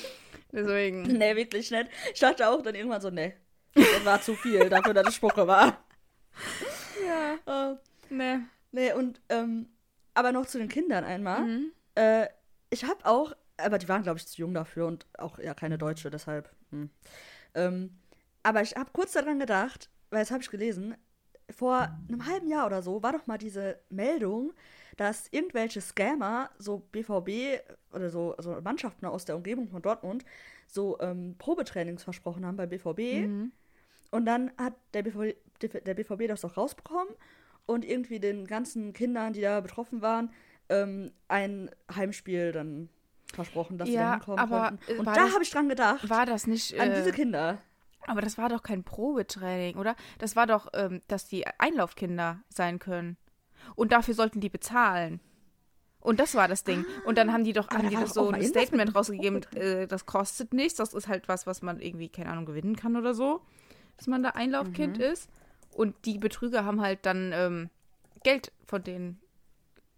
Deswegen. 0.52 1.04
Nee, 1.04 1.36
wirklich 1.36 1.70
nicht. 1.72 1.90
Ich 2.14 2.20
dachte 2.20 2.48
auch 2.48 2.62
dann 2.62 2.74
irgendwann 2.76 3.02
so, 3.02 3.10
nee, 3.10 3.34
das 3.76 4.06
war 4.06 4.22
zu 4.22 4.34
viel 4.36 4.70
dafür, 4.70 4.94
dass 4.94 5.08
es 5.10 5.16
Spucke 5.16 5.46
war. 5.46 5.84
Ja, 7.06 7.72
Äh, 7.72 7.76
ne. 8.10 8.48
nee, 8.72 8.94
und, 8.94 9.22
ähm, 9.30 9.68
aber 10.14 10.32
noch 10.32 10.46
zu 10.46 10.58
den 10.58 10.70
Kindern 10.70 11.04
einmal. 11.04 11.42
Mhm. 11.42 11.72
Äh, 11.96 12.28
ich 12.70 12.84
habe 12.86 13.06
auch, 13.06 13.34
aber 13.58 13.78
die 13.78 13.90
waren, 13.90 14.04
glaube 14.04 14.20
ich, 14.20 14.28
zu 14.28 14.38
jung 14.42 14.54
dafür 14.54 14.88
und 14.88 15.06
auch 15.18 15.38
ja 15.40 15.54
keine 15.54 15.78
Deutsche, 15.78 16.10
deshalb. 16.10 16.50
Hm. 16.72 16.90
Ähm, 17.56 17.98
aber 18.44 18.62
ich 18.62 18.76
habe 18.76 18.90
kurz 18.94 19.14
daran 19.14 19.40
gedacht, 19.40 19.90
weil 20.10 20.20
jetzt 20.20 20.32
habe 20.32 20.42
ich 20.42 20.50
gelesen, 20.50 20.96
vor 21.50 21.90
einem 22.10 22.26
halben 22.26 22.48
Jahr 22.50 22.66
oder 22.66 22.82
so 22.82 23.02
war 23.04 23.14
doch 23.14 23.26
mal 23.28 23.38
diese 23.38 23.80
Meldung, 23.90 24.54
dass 24.98 25.28
irgendwelche 25.32 25.80
Scammer 25.80 26.50
so 26.58 26.80
BVB 26.92 27.62
oder 27.94 28.10
so 28.10 28.36
also 28.36 28.60
Mannschaften 28.62 29.06
aus 29.06 29.26
der 29.26 29.36
Umgebung 29.38 29.70
von 29.70 29.82
Dortmund 29.82 30.26
so 30.68 31.00
ähm, 31.00 31.36
Probetrainings 31.38 32.04
versprochen 32.04 32.46
haben 32.46 32.58
bei 32.58 32.66
BVB. 32.66 33.28
Mhm. 33.28 33.52
Und 34.12 34.26
dann 34.26 34.52
hat 34.58 34.74
der 34.94 35.04
BVB, 35.04 35.38
der 35.86 35.94
BVB 35.94 36.28
das 36.28 36.44
auch 36.44 36.58
rausbekommen 36.58 37.14
und 37.66 37.86
irgendwie 37.86 38.20
den 38.20 38.46
ganzen 38.48 38.92
Kindern, 38.94 39.34
die 39.34 39.42
da 39.42 39.62
betroffen 39.62 40.02
waren, 40.02 40.32
ähm, 40.70 41.12
ein 41.30 41.70
Heimspiel 41.94 42.52
dann 42.52 42.90
versprochen, 43.34 43.78
dass 43.78 43.88
sie 43.88 43.96
Ja, 43.96 44.04
da 44.04 44.12
hinkommen 44.16 44.40
aber, 44.40 44.70
konnten. 44.70 44.92
äh, 44.92 44.98
Und 45.00 45.06
da 45.06 45.14
das- 45.16 45.34
habe 45.34 45.44
ich 45.44 45.50
dran 45.52 45.70
gedacht, 45.70 46.10
War 46.10 46.26
das 46.26 46.48
nicht. 46.48 46.78
an 46.80 46.92
Äh, 46.92 46.96
diese 46.96 47.12
Kinder. 47.12 47.60
Aber 48.06 48.22
das 48.22 48.38
war 48.38 48.50
doch 48.50 48.64
kein 48.64 48.84
Probetraining, 48.84 49.76
oder? 49.78 49.96
Das 50.20 50.36
war 50.36 50.48
doch, 50.48 50.68
ähm, 50.74 51.02
dass 51.08 51.28
die 51.28 51.46
Einlaufkinder 51.60 52.40
sein 52.50 52.80
können. 52.80 53.18
Und 53.76 53.92
dafür 53.92 54.14
sollten 54.14 54.40
die 54.40 54.50
bezahlen. 54.50 55.20
Und 56.00 56.20
das 56.20 56.36
war 56.36 56.48
das 56.48 56.64
Ding. 56.64 56.86
Und 57.06 57.18
dann 57.18 57.34
haben 57.34 57.44
die 57.44 57.52
doch, 57.54 57.68
aber 57.70 57.80
haben 57.80 57.90
die 57.90 57.96
doch 57.96 58.08
so 58.08 58.30
ein 58.30 58.44
Statement 58.46 58.82
einem 58.84 58.94
rausgegeben, 58.96 59.44
äh, 59.56 59.88
das 59.88 60.06
kostet 60.06 60.54
nichts, 60.54 60.76
das 60.76 60.94
ist 60.94 61.08
halt 61.10 61.28
was, 61.28 61.46
was 61.48 61.62
man 61.62 61.82
irgendwie, 61.82 62.08
keine 62.08 62.30
Ahnung, 62.30 62.46
gewinnen 62.46 62.76
kann 62.78 62.96
oder 62.96 63.14
so. 63.14 63.42
Dass 63.98 64.08
man 64.08 64.24
da 64.24 64.30
Einlaufkind 64.30 64.98
Mhm. 65.00 65.04
ist. 65.04 65.30
Und 65.74 65.96
die 66.06 66.18
Betrüger 66.18 66.64
haben 66.64 66.82
halt 66.82 67.06
dann 67.06 67.32
ähm, 67.34 67.70
Geld 68.24 68.52
von 68.66 68.84
denen 68.84 69.20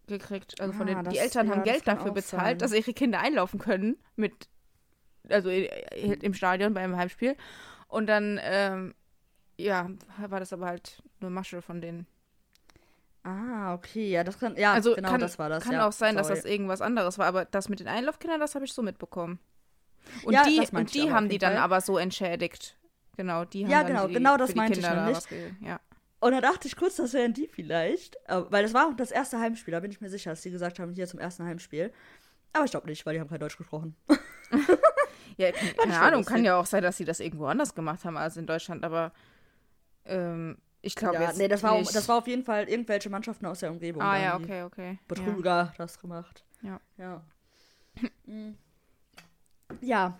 gekriegt. 0.08 0.60
Also 0.60 0.74
von 0.74 0.88
Ah, 0.90 0.96
den, 0.96 1.04
das- 1.04 1.14
die 1.14 1.20
Eltern 1.20 1.48
ja, 1.48 1.56
haben 1.56 1.64
Geld 1.64 1.88
dafür 1.88 2.12
bezahlt, 2.12 2.60
sein. 2.62 2.70
dass 2.70 2.74
ihre 2.74 2.94
Kinder 2.94 3.20
einlaufen 3.20 3.60
können 3.60 3.98
mit, 4.16 4.48
also 5.30 5.50
äh, 5.50 5.68
im 6.22 6.34
Stadion 6.34 6.74
beim 6.74 6.96
Heimspiel. 6.96 7.36
Und 7.90 8.08
dann, 8.08 8.40
ähm, 8.42 8.96
ja, 9.58 9.90
war 10.28 10.40
das 10.40 10.54
aber 10.54 10.68
halt 10.68 11.04
nur 11.20 11.30
Masche 11.32 11.62
von 11.62 11.82
denen. 11.82 12.08
Ah, 13.24 13.74
okay, 13.74 14.10
ja, 14.10 14.24
das 14.24 14.40
kann, 14.40 14.56
ja, 14.56 14.72
also 14.72 14.96
genau, 14.96 15.10
kann, 15.10 15.20
das 15.20 15.38
war 15.38 15.50
das. 15.50 15.64
kann 15.66 15.74
ja, 15.74 15.86
auch 15.88 15.92
sein, 15.92 16.16
dass 16.16 16.28
sorry. 16.28 16.40
das 16.42 16.50
irgendwas 16.50 16.80
anderes 16.82 17.18
war, 17.18 17.28
aber 17.28 17.44
das 17.46 17.68
mit 17.68 17.82
den 17.82 17.88
Einlaufkindern, 17.90 18.40
das 18.40 18.56
habe 18.56 18.64
ich 18.64 18.72
so 18.72 18.82
mitbekommen. 18.82 19.40
Und 20.24 20.34
Ja, 20.34 20.44
die, 20.44 20.58
und 20.60 20.86
ich 20.86 20.92
die 20.92 21.12
haben 21.12 21.28
die 21.28 21.38
dann 21.38 21.54
Fall. 21.54 21.62
aber 21.62 21.82
so 21.82 21.98
entschädigt. 21.98 22.78
Genau, 23.18 23.44
die 23.44 23.66
haben 23.66 23.72
Ja, 23.72 23.84
genau, 23.84 24.08
die, 24.08 24.14
genau 24.14 24.38
das 24.38 24.56
meinte 24.56 24.80
ich 24.80 24.86
Kinder 24.86 24.96
da 24.96 25.06
nämlich. 25.06 25.28
ge- 25.28 25.52
Ja. 25.62 25.82
Und 26.22 26.32
da 26.32 26.42
dachte 26.42 26.68
ich 26.68 26.76
kurz, 26.78 26.96
das 26.96 27.14
wären 27.14 27.34
die 27.34 27.48
vielleicht. 27.48 28.16
äh, 28.28 28.42
Weil 28.50 28.64
das 28.64 28.74
war 28.74 28.88
auch 28.88 28.96
das 28.96 29.12
erste 29.12 29.40
Heimspiel, 29.40 29.74
da 29.74 29.82
bin 29.82 29.92
ich 29.92 30.00
mir 30.00 30.10
sicher, 30.10 30.30
dass 30.32 30.42
die 30.42 30.52
gesagt 30.52 30.80
haben, 30.80 30.94
hier 30.94 31.08
zum 31.08 31.20
ersten 31.20 31.44
Heimspiel. 31.44 31.92
Aber 32.54 32.66
ich 32.66 32.72
glaube 32.72 32.88
nicht, 32.88 33.06
weil 33.06 33.14
die 33.14 33.20
haben 33.20 33.30
kein 33.30 33.40
Deutsch 33.40 33.58
gesprochen. 33.58 33.96
Ja, 35.40 35.54
keine, 35.54 35.74
keine 35.74 36.00
Ahnung, 36.02 36.26
kann 36.26 36.44
ja 36.44 36.58
auch 36.58 36.66
sein, 36.66 36.84
dass 36.84 36.98
sie 36.98 37.06
das 37.06 37.22
irgendwo 37.22 37.46
anders 37.46 37.74
gemacht 37.74 38.04
haben 38.04 38.18
als 38.18 38.36
in 38.36 38.46
Deutschland, 38.46 38.84
aber 38.84 39.14
ähm, 40.04 40.58
Ich 40.82 40.96
glaube 40.96 41.16
ja, 41.16 41.22
jetzt 41.22 41.38
nee, 41.38 41.48
das 41.48 41.64
war, 41.64 41.82
das 41.82 42.10
war 42.10 42.18
auf 42.18 42.28
jeden 42.28 42.44
Fall 42.44 42.68
irgendwelche 42.68 43.10
Mannschaften 43.10 43.46
aus 43.46 43.60
der 43.60 43.72
Umgebung. 43.72 44.02
Ah 44.02 44.18
ja, 44.20 44.36
okay, 44.36 44.64
okay. 44.64 44.92
Ja. 44.92 44.98
Betrüger 45.08 45.74
das 45.78 45.98
gemacht. 45.98 46.44
Ja. 46.62 46.82
Ja. 46.98 47.24
Mm. 48.26 48.52
ja. 49.80 50.20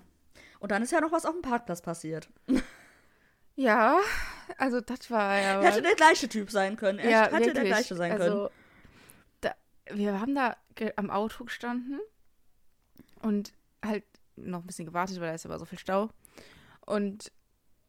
Und 0.60 0.72
dann 0.72 0.84
ist 0.84 0.92
ja 0.92 1.02
noch 1.02 1.12
was 1.12 1.26
auf 1.26 1.34
dem 1.34 1.42
Parkplatz 1.42 1.82
passiert. 1.82 2.30
Ja, 3.56 4.00
also 4.58 4.80
das 4.80 5.12
war 5.12 5.38
ja. 5.38 5.62
Hätte 5.62 5.82
der 5.82 5.96
gleiche 5.96 6.30
Typ 6.30 6.50
sein 6.50 6.78
können. 6.78 6.98
Echt, 6.98 7.12
ja, 7.12 7.30
hätte 7.30 7.52
der 7.52 7.66
gleiche 7.66 7.94
sein 7.94 8.12
können. 8.12 8.22
also, 8.22 8.50
Da, 9.42 9.54
wir 9.92 10.22
haben 10.22 10.34
da 10.34 10.56
am 10.96 11.10
Auto 11.10 11.44
gestanden 11.44 12.00
und 13.22 13.54
halt 13.84 14.04
noch 14.36 14.60
ein 14.62 14.68
bisschen 14.68 14.86
gewartet, 14.86 15.20
weil 15.20 15.28
da 15.30 15.34
ist 15.36 15.46
aber 15.46 15.60
so 15.60 15.66
viel 15.66 15.80
Stau. 15.80 16.10
Und 16.86 17.32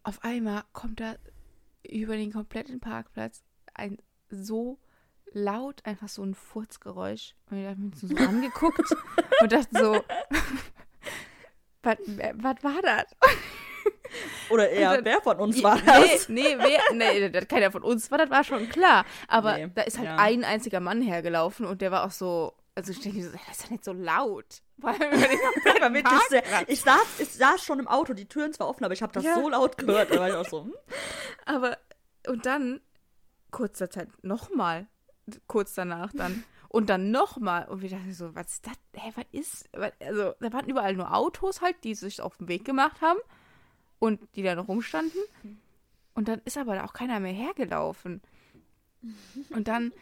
auf 0.02 0.22
einmal 0.24 0.64
kommt 0.72 1.00
da 1.00 1.14
über 1.88 2.16
den 2.16 2.32
kompletten 2.32 2.80
Parkplatz 2.80 3.42
ein 3.74 3.98
so 4.28 4.78
laut, 5.32 5.84
einfach 5.86 6.08
so 6.08 6.22
ein 6.24 6.34
Furzgeräusch. 6.34 7.34
Und 7.50 7.58
wir 7.58 7.68
haben 7.70 7.86
uns 7.92 8.00
so 8.00 8.08
angeguckt 8.16 8.90
und 9.40 9.52
dachten 9.52 9.76
so, 9.76 9.92
was 11.82 11.98
war 12.62 12.82
das? 12.82 13.04
Oder 14.50 14.68
eher, 14.70 14.96
dann- 14.96 15.04
wer 15.04 15.20
von 15.22 15.38
uns 15.38 15.56
Nee, 15.56 15.62
war 15.62 15.76
nee, 15.76 15.82
das? 15.86 16.28
nee, 16.28 16.56
wer, 16.58 16.80
nee, 16.94 17.30
keiner 17.46 17.70
von 17.70 17.82
uns 17.84 18.10
war, 18.10 18.18
das 18.18 18.28
war 18.30 18.42
schon 18.42 18.68
klar. 18.68 19.04
Aber 19.28 19.56
Nee, 19.56 19.70
da 19.74 19.82
ist 19.82 19.98
halt 19.98 20.08
ja. 20.08 20.16
ein 20.16 20.42
einziger 20.44 20.80
Mann 20.80 21.00
hergelaufen 21.00 21.64
und 21.64 21.80
der 21.80 21.92
war 21.92 22.04
auch 22.04 22.10
so, 22.10 22.52
also 22.74 22.92
ich 22.92 23.00
denke, 23.00 23.18
mir 23.18 23.24
so, 23.24 23.32
das 23.32 23.58
ist 23.58 23.64
ja 23.64 23.70
nicht 23.72 23.84
so 23.84 23.92
laut. 23.92 24.62
Über 24.78 24.92
den 24.98 26.04
ich, 26.68 26.80
saß, 26.80 27.20
ich 27.20 27.32
saß 27.32 27.62
schon 27.64 27.78
im 27.80 27.88
Auto, 27.88 28.14
die 28.14 28.26
Türen 28.26 28.52
zwar 28.52 28.68
offen, 28.68 28.84
aber 28.84 28.94
ich 28.94 29.02
habe 29.02 29.12
das 29.12 29.24
Ja. 29.24 29.34
so 29.34 29.48
laut 29.48 29.76
gehört. 29.76 30.10
Da 30.10 30.18
war 30.20 30.28
ich 30.28 30.34
auch 30.34 30.48
so, 30.48 30.64
hm? 30.64 30.74
Aber, 31.46 31.76
und 32.26 32.46
dann, 32.46 32.80
kurzer 33.50 33.90
Zeit, 33.90 34.08
nochmal, 34.22 34.86
kurz 35.46 35.74
danach 35.74 36.12
dann. 36.12 36.44
Und 36.68 36.88
dann 36.88 37.10
nochmal. 37.10 37.66
Und 37.68 37.82
wir 37.82 37.90
dachten 37.90 38.12
so, 38.12 38.34
was 38.34 38.52
ist 38.52 38.66
das? 38.66 38.74
Hä, 38.94 39.12
was 39.16 39.24
ist? 39.32 39.68
Was, 39.72 39.92
also, 40.00 40.34
da 40.38 40.52
waren 40.52 40.68
überall 40.68 40.94
nur 40.94 41.12
Autos 41.14 41.60
halt, 41.62 41.82
die 41.82 41.94
sich 41.96 42.20
auf 42.22 42.36
den 42.36 42.46
Weg 42.48 42.64
gemacht 42.64 43.00
haben 43.00 43.18
und 43.98 44.20
die 44.36 44.42
da 44.44 44.54
noch 44.54 44.68
rumstanden. 44.68 45.20
Und 46.14 46.28
dann 46.28 46.40
ist 46.44 46.56
aber 46.56 46.76
da 46.76 46.84
auch 46.84 46.92
keiner 46.92 47.18
mehr 47.18 47.32
hergelaufen. 47.32 48.22
Und 49.50 49.66
dann 49.66 49.92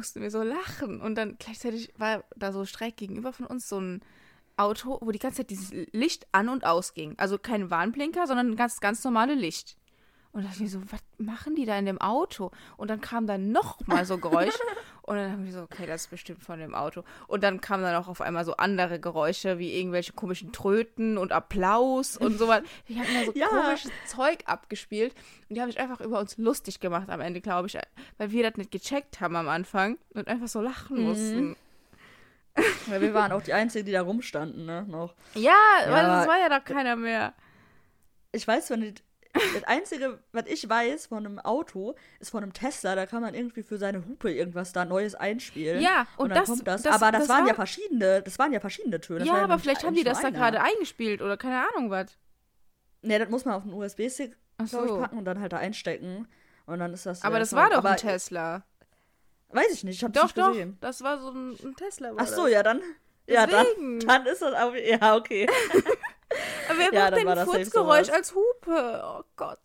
mussten 0.00 0.22
wir 0.22 0.30
so 0.30 0.42
lachen. 0.42 0.98
Und 1.02 1.14
dann 1.14 1.36
gleichzeitig 1.38 1.92
war 1.98 2.24
da 2.34 2.52
so 2.52 2.64
schräg 2.64 2.96
gegenüber 2.96 3.34
von 3.34 3.44
uns 3.44 3.68
so 3.68 3.78
ein 3.78 4.00
Auto, 4.56 4.98
wo 5.02 5.10
die 5.10 5.18
ganze 5.18 5.38
Zeit 5.38 5.50
dieses 5.50 5.72
Licht 5.92 6.26
an 6.32 6.48
und 6.48 6.64
ausging. 6.64 7.14
Also 7.18 7.36
kein 7.36 7.70
Warnblinker, 7.70 8.26
sondern 8.26 8.56
ganz, 8.56 8.80
ganz 8.80 9.04
normale 9.04 9.34
Licht. 9.34 9.76
Und 10.32 10.42
da 10.42 10.48
dachte 10.48 10.58
ich 10.64 10.72
mir 10.72 10.80
so, 10.80 10.92
was 10.92 11.00
machen 11.18 11.56
die 11.56 11.64
da 11.66 11.76
in 11.76 11.86
dem 11.86 12.00
Auto? 12.00 12.52
Und 12.76 12.88
dann 12.88 13.00
kam 13.00 13.26
da 13.26 13.36
noch 13.36 13.84
mal 13.88 14.04
so 14.04 14.16
Geräusch. 14.18 14.54
und 15.02 15.16
dann 15.16 15.32
haben 15.32 15.44
wir 15.44 15.52
so, 15.52 15.62
okay, 15.62 15.86
das 15.86 16.02
ist 16.02 16.10
bestimmt 16.10 16.44
von 16.44 16.60
dem 16.60 16.72
Auto. 16.72 17.02
Und 17.26 17.42
dann 17.42 17.60
kamen 17.60 17.82
dann 17.82 17.96
auch 17.96 18.06
auf 18.06 18.20
einmal 18.20 18.44
so 18.44 18.54
andere 18.56 19.00
Geräusche, 19.00 19.58
wie 19.58 19.74
irgendwelche 19.76 20.12
komischen 20.12 20.52
Tröten 20.52 21.18
und 21.18 21.32
Applaus 21.32 22.16
und 22.16 22.38
sowas. 22.38 22.62
Die 22.88 23.00
haben 23.00 23.08
da 23.12 23.24
so 23.24 23.32
Ja. 23.34 23.48
komisches 23.48 23.90
Zeug 24.06 24.38
abgespielt. 24.46 25.14
Und 25.48 25.56
die 25.56 25.60
haben 25.62 25.70
sich 25.70 25.80
einfach 25.80 26.00
über 26.00 26.20
uns 26.20 26.38
lustig 26.38 26.78
gemacht 26.78 27.08
am 27.10 27.20
Ende, 27.20 27.40
glaube 27.40 27.66
ich. 27.66 27.76
Weil 28.18 28.30
wir 28.30 28.44
das 28.48 28.56
nicht 28.56 28.70
gecheckt 28.70 29.20
haben 29.20 29.34
am 29.34 29.48
Anfang 29.48 29.98
und 30.14 30.28
einfach 30.28 30.46
so 30.48 30.60
lachen 30.60 31.00
mussten. 31.02 31.56
Weil 32.86 33.00
wir 33.00 33.14
waren 33.14 33.32
auch 33.32 33.42
die 33.42 33.52
Einzigen, 33.52 33.86
die 33.86 33.92
da 33.92 34.02
rumstanden, 34.02 34.66
ne? 34.66 34.84
Noch. 34.88 35.14
Ja, 35.34 35.52
weil 35.86 36.04
Ja. 36.04 36.22
es 36.22 36.28
war 36.28 36.38
ja 36.38 36.48
da 36.48 36.58
keiner 36.60 36.94
mehr. 36.96 37.32
Ich 38.32 38.46
weiß, 38.46 38.70
wenn 38.70 38.80
die, 38.80 38.94
das 39.32 39.64
Einzige, 39.64 40.18
was 40.32 40.44
ich 40.46 40.68
weiß 40.68 41.06
von 41.06 41.18
einem 41.24 41.38
Auto, 41.38 41.94
ist 42.18 42.30
von 42.30 42.42
einem 42.42 42.52
Tesla. 42.52 42.94
Da 42.94 43.06
kann 43.06 43.22
man 43.22 43.34
irgendwie 43.34 43.62
für 43.62 43.78
seine 43.78 44.04
Hupe 44.06 44.32
irgendwas 44.32 44.72
da 44.72 44.84
Neues 44.84 45.14
einspielen. 45.14 45.80
Ja, 45.80 46.06
und 46.16 46.30
dann 46.30 46.38
das- 46.38 46.48
kommt 46.48 46.66
das. 46.66 46.82
das- 46.82 46.94
aber 46.94 47.12
das, 47.12 47.22
das 47.22 47.28
waren 47.28 47.42
war- 47.42 47.48
ja 47.48 47.54
verschiedene, 47.54 48.22
das 48.22 48.38
waren 48.38 48.52
ja 48.52 48.60
verschiedene 48.60 49.00
Töne. 49.00 49.24
Ja, 49.24 49.34
aber 49.34 49.58
vielleicht 49.58 49.84
haben 49.84 49.94
die 49.94 50.04
das 50.04 50.20
da 50.20 50.30
gerade 50.30 50.60
eingespielt 50.62 51.22
oder 51.22 51.36
keine 51.36 51.66
Ahnung 51.68 51.90
was. 51.90 52.16
Nee, 53.02 53.18
das 53.18 53.28
muss 53.30 53.44
man 53.44 53.54
auf 53.54 53.62
einen 53.62 53.72
USB-Stick, 53.72 54.36
ich, 54.62 54.70
so. 54.70 54.98
packen 54.98 55.18
und 55.18 55.24
dann 55.24 55.40
halt 55.40 55.52
da 55.52 55.58
einstecken. 55.58 56.28
Und 56.66 56.78
dann 56.80 56.92
ist 56.92 57.06
das. 57.06 57.22
Aber 57.24 57.38
das 57.38 57.52
war 57.54 57.70
doch 57.70 57.78
aber, 57.78 57.90
ein 57.90 57.96
Tesla. 57.96 58.62
Weiß 59.48 59.72
ich 59.72 59.82
nicht, 59.84 59.96
ich 59.96 60.04
hab's 60.04 60.14
Doch, 60.14 60.24
nicht 60.24 60.38
doch, 60.38 60.48
gesehen. 60.50 60.76
das 60.80 61.02
war 61.02 61.18
so 61.18 61.30
ein, 61.30 61.56
ein 61.64 61.74
Tesla. 61.76 62.10
War 62.14 62.18
Ach 62.22 62.26
so, 62.26 62.46
ja, 62.46 62.62
dann. 62.62 62.80
Ja, 63.26 63.46
dann, 63.46 63.64
Deswegen. 63.66 64.00
dann 64.00 64.26
ist 64.26 64.42
das 64.42 64.54
auch. 64.54 64.74
Ja, 64.74 65.16
okay. 65.16 65.48
Wer 66.76 66.92
Ja, 66.92 67.10
macht 67.10 67.16
denn 67.20 67.28
ein 67.28 67.46
Furzgeräusch 67.46 68.08
als 68.10 68.34
Hupe? 68.34 69.02
Oh 69.04 69.22
Gott. 69.36 69.58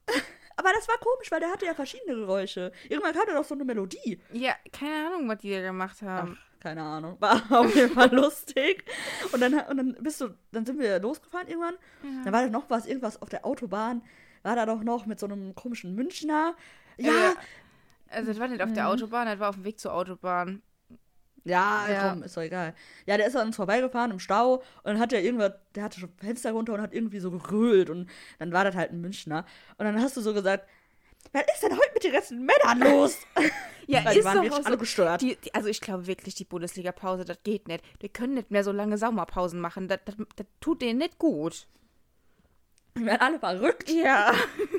Aber 0.57 0.69
das 0.73 0.87
war 0.87 0.97
komisch, 0.99 1.29
weil 1.31 1.41
der 1.41 1.51
hatte 1.51 1.65
ja 1.65 1.73
verschiedene 1.73 2.15
Geräusche. 2.15 2.71
Irgendwann 2.87 3.13
kam 3.13 3.23
da 3.27 3.33
doch 3.33 3.43
so 3.43 3.55
eine 3.55 3.65
Melodie. 3.65 4.21
Ja, 4.31 4.53
keine 4.71 5.07
Ahnung, 5.07 5.27
was 5.27 5.39
die 5.39 5.51
da 5.51 5.61
gemacht 5.61 6.01
haben. 6.01 6.37
Ach, 6.39 6.59
keine 6.61 6.81
Ahnung. 6.81 7.17
War 7.19 7.41
auf 7.51 7.75
jeden 7.75 7.93
Fall 7.93 8.13
lustig. 8.15 8.85
Und 9.33 9.41
dann, 9.41 9.53
und 9.53 9.77
dann 9.77 9.97
bist 9.99 10.21
du, 10.21 10.29
dann 10.53 10.65
sind 10.65 10.79
wir 10.79 10.99
losgefahren 10.99 11.47
irgendwann. 11.49 11.75
Dann 12.23 12.33
war 12.33 12.41
da 12.43 12.49
noch 12.49 12.69
was, 12.69 12.85
irgendwas 12.85 13.21
auf 13.21 13.27
der 13.29 13.45
Autobahn. 13.45 14.01
War 14.43 14.55
da 14.55 14.65
doch 14.65 14.81
noch 14.81 15.05
mit 15.05 15.19
so 15.19 15.25
einem 15.25 15.55
komischen 15.55 15.93
Münchner. 15.95 16.55
Ja, 16.97 17.11
Ja. 17.11 17.33
Also, 18.07 18.27
das 18.31 18.39
war 18.39 18.47
nicht 18.47 18.61
auf 18.61 18.69
Mhm. 18.69 18.75
der 18.75 18.87
Autobahn, 18.89 19.25
das 19.25 19.39
war 19.39 19.49
auf 19.49 19.55
dem 19.55 19.65
Weg 19.65 19.79
zur 19.79 19.93
Autobahn. 19.93 20.61
Ja, 21.45 21.87
Ja. 21.89 22.09
komm, 22.09 22.23
ist 22.23 22.35
doch 22.35 22.41
egal. 22.41 22.73
Ja, 23.05 23.15
der 23.17 23.27
ist 23.27 23.35
an 23.37 23.47
uns 23.47 23.55
vorbeigefahren 23.55 24.11
im 24.11 24.19
Stau 24.19 24.55
und 24.55 24.63
dann 24.83 24.99
hat 24.99 25.13
er 25.13 25.21
irgendwas, 25.23 25.53
der 25.75 25.83
hatte 25.83 25.99
schon 25.99 26.09
Fenster 26.17 26.51
runter 26.51 26.73
und 26.73 26.81
hat 26.81 26.93
irgendwie 26.93 27.19
so 27.19 27.31
gegrölt 27.31 27.89
und 27.89 28.09
dann 28.39 28.51
war 28.51 28.63
das 28.65 28.75
halt 28.75 28.91
ein 28.91 28.99
Münchner. 29.01 29.45
Und 29.77 29.85
dann 29.85 30.01
hast 30.01 30.17
du 30.17 30.21
so 30.21 30.33
gesagt, 30.33 30.67
was 31.33 31.43
ist 31.53 31.63
denn 31.63 31.71
heute 31.71 31.91
mit 31.93 32.03
den 32.03 32.13
ganzen 32.13 32.45
Männern 32.45 32.79
los? 32.79 33.17
Ja, 33.87 34.03
Weil 34.03 34.13
die 34.13 34.19
ist 34.21 34.25
waren 34.25 34.49
doch 34.49 34.57
so. 34.57 34.63
alle 34.63 34.77
gestört. 34.79 35.21
Die, 35.21 35.35
die, 35.35 35.53
also, 35.53 35.69
ich 35.69 35.79
glaube 35.79 36.07
wirklich, 36.07 36.33
die 36.33 36.43
Bundesliga-Pause, 36.43 37.23
das 37.23 37.37
geht 37.43 37.67
nicht. 37.67 37.83
Wir 37.99 38.09
können 38.09 38.33
nicht 38.33 38.49
mehr 38.49 38.63
so 38.63 38.71
lange 38.71 38.97
Sommerpausen 38.97 39.59
machen. 39.61 39.87
Das, 39.87 39.99
das, 40.05 40.15
das 40.35 40.47
tut 40.59 40.81
denen 40.81 40.97
nicht 40.97 41.19
gut. 41.19 41.67
Die 42.97 43.05
werden 43.05 43.21
alle 43.21 43.37
verrückt. 43.39 43.91
Ja. 43.91 44.33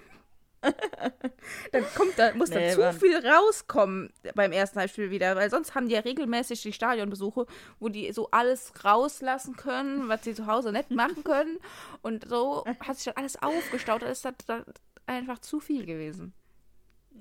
dann 1.72 1.84
kommt 1.94 2.18
da, 2.18 2.34
muss 2.34 2.50
Nee, 2.50 2.74
da 2.74 2.92
zu 2.92 2.98
viel 2.98 3.16
rauskommen 3.16 4.12
beim 4.34 4.52
ersten 4.52 4.78
Halbspiel 4.78 5.10
wieder, 5.10 5.36
weil 5.36 5.50
sonst 5.50 5.74
haben 5.74 5.88
die 5.88 5.94
ja 5.94 6.00
regelmäßig 6.00 6.62
die 6.62 6.72
Stadionbesuche, 6.72 7.46
wo 7.78 7.88
die 7.88 8.12
so 8.12 8.28
alles 8.30 8.72
rauslassen 8.84 9.56
können, 9.56 10.08
was 10.08 10.24
sie 10.24 10.34
zu 10.34 10.46
Hause 10.46 10.72
nicht 10.72 10.90
machen 10.90 11.24
können. 11.24 11.58
Und 12.02 12.28
so 12.28 12.64
hat 12.80 12.96
sich 12.96 13.04
dann 13.06 13.16
alles 13.16 13.40
aufgestaut. 13.42 14.02
Da 14.02 14.06
ist 14.06 14.24
das 14.24 14.34
dann 14.46 14.64
einfach 15.06 15.38
zu 15.38 15.60
viel 15.60 15.86
gewesen. 15.86 16.32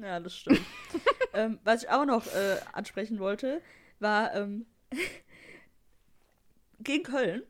Ja, 0.02 0.20
das 0.20 0.36
stimmt. 0.36 0.62
ähm, 1.34 1.60
was 1.64 1.84
ich 1.84 1.90
auch 1.90 2.06
noch 2.06 2.26
äh, 2.28 2.58
ansprechen 2.74 3.20
wollte, 3.20 3.62
war 4.00 4.34
ähm, 4.36 4.66
gegen 6.80 7.04
Köln 7.04 7.44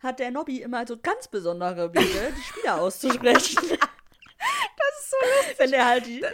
hat 0.00 0.18
der 0.20 0.30
Nobby 0.30 0.62
immer 0.62 0.86
so 0.86 0.96
ganz 0.96 1.28
besondere 1.28 1.92
Wege, 1.92 2.32
die 2.36 2.42
Spieler 2.42 2.80
auszusprechen. 2.80 3.78
Das 5.20 5.28
lustig. 5.38 5.58
Wenn 5.58 5.70
der 5.70 5.86
halt 5.86 6.06
die. 6.06 6.20
Das 6.20 6.32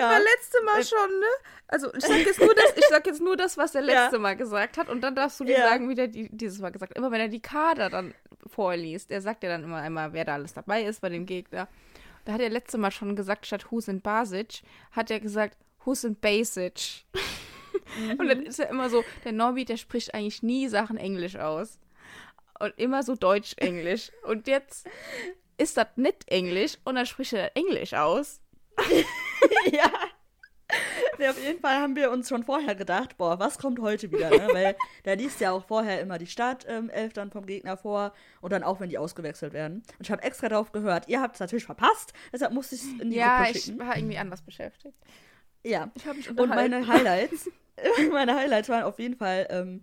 ja, 0.00 0.10
war 0.10 0.18
letzte 0.18 0.62
Mal 0.64 0.80
Äh, 0.80 0.84
schon, 0.84 1.20
ne? 1.20 1.26
Also 1.68 1.94
ich 1.94 2.04
sag 2.04 2.18
jetzt 2.18 2.40
nur 2.40 2.54
das, 2.54 2.72
ich 2.76 2.84
sag 2.88 3.06
jetzt 3.06 3.20
nur 3.20 3.36
das, 3.36 3.56
was 3.58 3.74
er 3.74 3.82
Ja. 3.84 4.02
letzte 4.04 4.18
Mal 4.18 4.36
gesagt 4.36 4.76
hat, 4.78 4.88
und 4.88 5.00
dann 5.02 5.14
darfst 5.14 5.38
du 5.40 5.44
dir 5.44 5.58
Ja. 5.58 5.68
sagen, 5.68 5.88
wie 5.88 5.94
der 5.94 6.08
die, 6.08 6.28
dieses 6.30 6.58
Mal 6.60 6.70
gesagt 6.70 6.90
hat. 6.90 6.98
Immer 6.98 7.10
wenn 7.10 7.20
er 7.20 7.28
die 7.28 7.40
Kader 7.42 7.90
dann 7.90 8.14
vorliest, 8.46 9.10
er 9.10 9.20
sagt 9.20 9.42
ja 9.42 9.48
dann 9.50 9.62
immer 9.64 9.78
einmal, 9.78 10.12
wer 10.12 10.24
da 10.24 10.34
alles 10.34 10.52
dabei 10.54 10.82
ist 10.84 11.00
bei 11.00 11.08
dem 11.10 11.26
Gegner. 11.26 11.68
Da 12.24 12.32
hat 12.32 12.40
er 12.40 12.48
letzte 12.50 12.78
Mal 12.78 12.90
schon 12.90 13.14
gesagt, 13.16 13.46
statt 13.46 13.70
Husin 13.70 14.00
Basic, 14.00 14.62
hat 14.92 15.10
er 15.10 15.20
gesagt, 15.20 15.56
Husin 15.84 16.16
Basic. 16.16 17.04
Und 18.18 18.28
dann 18.28 18.42
ist 18.42 18.58
er 18.58 18.70
immer 18.70 18.88
so, 18.88 19.04
der 19.24 19.32
Norbi, 19.32 19.64
der 19.64 19.76
spricht 19.76 20.14
eigentlich 20.14 20.42
nie 20.42 20.68
Sachen 20.68 20.96
Englisch 20.96 21.36
aus. 21.36 21.78
Und 22.60 22.72
immer 22.78 23.02
so 23.02 23.14
Deutsch-Englisch. 23.16 24.10
Und 24.22 24.46
jetzt 24.46 24.86
ist 25.58 25.76
das 25.76 25.88
nicht 25.96 26.28
Englisch 26.28 26.78
und 26.84 26.96
dann 26.96 27.06
spricht 27.06 27.32
er 27.32 27.56
Englisch 27.56 27.94
aus. 27.94 28.40
ja. 29.72 29.90
Nee, 31.18 31.28
auf 31.28 31.40
jeden 31.40 31.60
Fall 31.60 31.76
haben 31.76 31.94
wir 31.94 32.10
uns 32.10 32.28
schon 32.28 32.42
vorher 32.42 32.74
gedacht, 32.74 33.16
boah, 33.16 33.38
was 33.38 33.58
kommt 33.58 33.78
heute 33.80 34.10
wieder, 34.10 34.30
ne? 34.30 34.48
Weil 34.52 34.76
der 35.04 35.14
liest 35.14 35.40
ja 35.40 35.52
auch 35.52 35.64
vorher 35.64 36.00
immer 36.00 36.18
die 36.18 36.26
Startelf 36.26 36.90
ähm, 36.92 37.10
dann 37.12 37.30
vom 37.30 37.46
Gegner 37.46 37.76
vor 37.76 38.12
und 38.40 38.52
dann 38.52 38.64
auch, 38.64 38.80
wenn 38.80 38.88
die 38.88 38.98
ausgewechselt 38.98 39.52
werden. 39.52 39.84
Und 39.98 40.06
ich 40.06 40.10
habe 40.10 40.22
extra 40.22 40.48
darauf 40.48 40.72
gehört. 40.72 41.08
Ihr 41.08 41.20
habt 41.20 41.36
es 41.36 41.40
natürlich 41.40 41.66
verpasst, 41.66 42.12
deshalb 42.32 42.52
musste 42.52 42.74
ich 42.74 42.82
es 42.82 42.88
in 43.00 43.10
die 43.10 43.16
Ja, 43.16 43.44
Gruppe 43.44 43.58
ich 43.58 43.64
schicken. 43.64 43.78
war 43.78 43.96
irgendwie 43.96 44.18
anders 44.18 44.42
beschäftigt. 44.42 44.96
Ja. 45.64 45.90
Ich 45.94 46.04
habe 46.06 46.16
mich 46.16 46.28
Und 46.28 46.48
meine 46.48 46.86
Highlights, 46.86 47.48
meine 48.10 48.34
Highlights 48.34 48.68
waren 48.68 48.82
auf 48.82 48.98
jeden 48.98 49.16
Fall 49.16 49.46
ähm, 49.50 49.82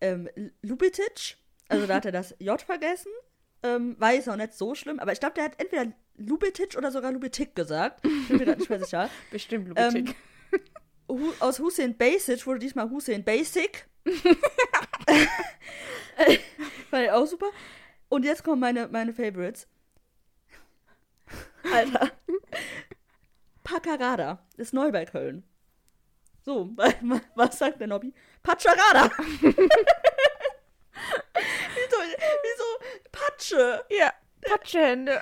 ähm, 0.00 0.28
Lubitsch. 0.62 1.34
Also 1.68 1.86
da 1.86 1.96
hat 1.96 2.04
er 2.06 2.12
das 2.12 2.34
J 2.38 2.60
vergessen. 2.60 3.10
Ähm, 3.62 3.96
war 3.98 4.12
jetzt 4.12 4.28
auch 4.28 4.36
nicht 4.36 4.54
so 4.54 4.74
schlimm, 4.74 4.98
aber 4.98 5.12
ich 5.12 5.20
glaube, 5.20 5.34
der 5.34 5.44
hat 5.44 5.60
entweder 5.60 5.92
Lubitsch 6.16 6.76
oder 6.76 6.90
sogar 6.90 7.12
Lubitik 7.12 7.54
gesagt. 7.54 8.04
Ich 8.04 8.28
bin 8.28 8.38
mir 8.38 8.44
grad 8.44 8.58
nicht 8.58 8.70
mehr 8.70 8.80
sicher. 8.80 9.10
Bestimmt 9.30 9.72
Ähm, 9.76 9.94
Lubitik. 9.94 10.16
Hu 11.08 11.32
aus 11.40 11.58
Hussein 11.58 11.96
Basic 11.96 12.46
wurde 12.46 12.58
diesmal 12.58 12.90
Hussein 12.90 13.24
Basic. 13.24 13.86
Fand 16.90 17.04
ich 17.04 17.10
auch 17.10 17.26
super. 17.26 17.46
Und 18.08 18.24
jetzt 18.24 18.44
kommen 18.44 18.60
meine, 18.60 18.88
meine 18.88 19.12
Favorites. 19.12 19.68
Alter. 21.72 22.12
Paccarada. 23.64 24.46
Ist 24.56 24.72
neu 24.72 24.90
bei 24.92 25.04
Köln. 25.04 25.44
So, 26.42 26.70
was 27.34 27.58
sagt 27.58 27.80
der 27.80 27.88
Nobby? 27.88 28.14
Pacharada. 28.42 29.10
Patsche? 33.46 33.84
Ja, 33.90 34.12
Patschehände. 34.42 35.20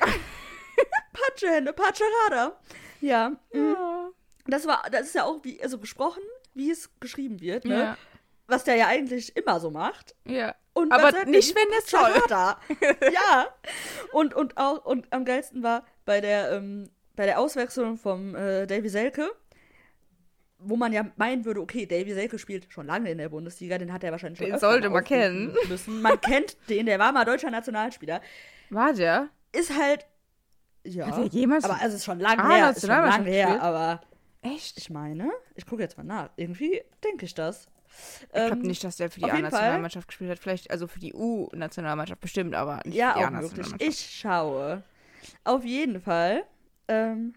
Patschehände, 1.13 1.73
Pacharada. 1.73 2.59
Ja. 3.01 3.31
mhm. 3.53 3.77
Ja. 3.79 4.11
Das 4.47 4.67
war, 4.67 4.83
das 4.91 5.07
ist 5.07 5.15
ja 5.15 5.25
auch 5.25 5.43
wie, 5.43 5.63
also 5.63 5.79
gesprochen, 5.79 6.23
wie 6.55 6.71
es 6.71 6.91
geschrieben 7.01 7.41
wird, 7.41 7.65
ne? 7.65 7.79
Ja. 7.79 7.99
Was 8.47 8.65
der 8.65 8.77
ja 8.77 8.89
eigentlich 8.89 9.35
immer 9.37 9.59
so 9.59 9.71
macht. 9.71 10.15
ja. 10.25 10.55
Und 10.75 10.91
Aber 10.91 11.13
nicht, 11.27 11.55
wenn 11.55 11.71
der 11.71 11.83
soll. 11.83 12.21
Pacharada. 12.21 12.61
ja. 13.13 13.47
Und, 14.11 14.35
und 14.35 14.57
auch, 14.57 14.85
und 14.85 15.07
am 15.13 15.25
geilsten 15.25 15.63
war 15.63 15.87
bei 16.05 16.21
der, 16.21 16.51
ähm, 16.51 16.91
bei 17.15 17.27
der 17.27 17.39
Auswechslung 17.39 17.97
vom 17.97 18.35
äh, 18.35 18.67
Davy 18.67 18.89
Selke, 18.89 19.31
wo 20.65 20.77
man 20.77 20.93
ja 20.93 21.05
meinen 21.17 21.45
würde, 21.45 21.61
okay, 21.61 21.87
Davy 21.87 22.13
Selke 22.15 22.39
spielt 22.39 22.73
schon 22.73 22.87
lange 22.87 23.11
in 23.11 23.19
der 23.19 23.29
Bundesliga, 23.29 23.79
den 23.79 23.93
hat 23.93 24.05
er 24.05 24.13
wahrscheinlich 24.13 24.39
schon 24.39 24.49
Den 24.51 24.59
sollte 24.59 24.91
man 24.91 25.05
kennen. 25.05 25.55
Müssen. 25.69 26.03
Man 26.03 26.21
kennt 26.21 26.57
den, 26.69 26.87
der 26.87 26.99
war 26.99 27.13
mal 27.13 27.25
deutscher 27.25 27.51
Nationalspieler. 27.51 28.21
War 28.71 28.93
der? 28.93 29.29
Ist 29.53 29.77
halt, 29.79 30.07
ja. 30.85 31.07
Hat 31.07 31.19
er 31.19 31.25
jemals 31.27 31.65
aber 31.65 31.79
es 31.85 31.95
ist 31.95 32.05
schon 32.05 32.21
lange 32.21 32.43
Ah, 32.43 32.51
her, 32.51 32.71
ist 32.71 32.81
schon 32.81 32.91
lange 32.91 33.31
her, 33.31 33.63
aber 33.63 34.01
Echt? 34.43 34.77
ich 34.79 34.91
meine, 34.91 35.31
ich 35.55 35.65
gucke 35.67 35.83
jetzt 35.83 35.97
mal 35.97 36.05
nach. 36.05 36.31
Irgendwie 36.37 36.83
denke 37.03 37.25
ich 37.25 37.35
das. 37.35 37.67
Ich 38.23 38.29
glaube 38.29 38.53
Ähm, 38.57 38.63
nicht, 38.63 38.83
dass 38.83 38.97
der 38.97 39.09
für 39.11 39.21
die 39.21 39.31
A-Nationalmannschaft 39.31 40.09
gespielt 40.09 40.29
hat. 40.31 40.39
Vielleicht, 40.41 40.71
also 40.71 40.89
für 40.89 40.99
die 40.99 41.15
U-Nationalmannschaft 41.15 42.21
bestimmt, 42.21 42.55
aber 42.55 42.81
nicht 42.85 42.97
Ja, 42.97 43.13
für 43.13 43.19
die 43.21 43.25
auch 43.27 43.31
möglich. 43.31 43.53
A-Nationalmannschaft. 43.53 43.83
Ich 43.83 44.19
schaue. 44.21 44.83
Auf 45.45 45.65
jeden 45.65 46.01
Fall. 46.01 46.43
Ähm, 46.89 47.35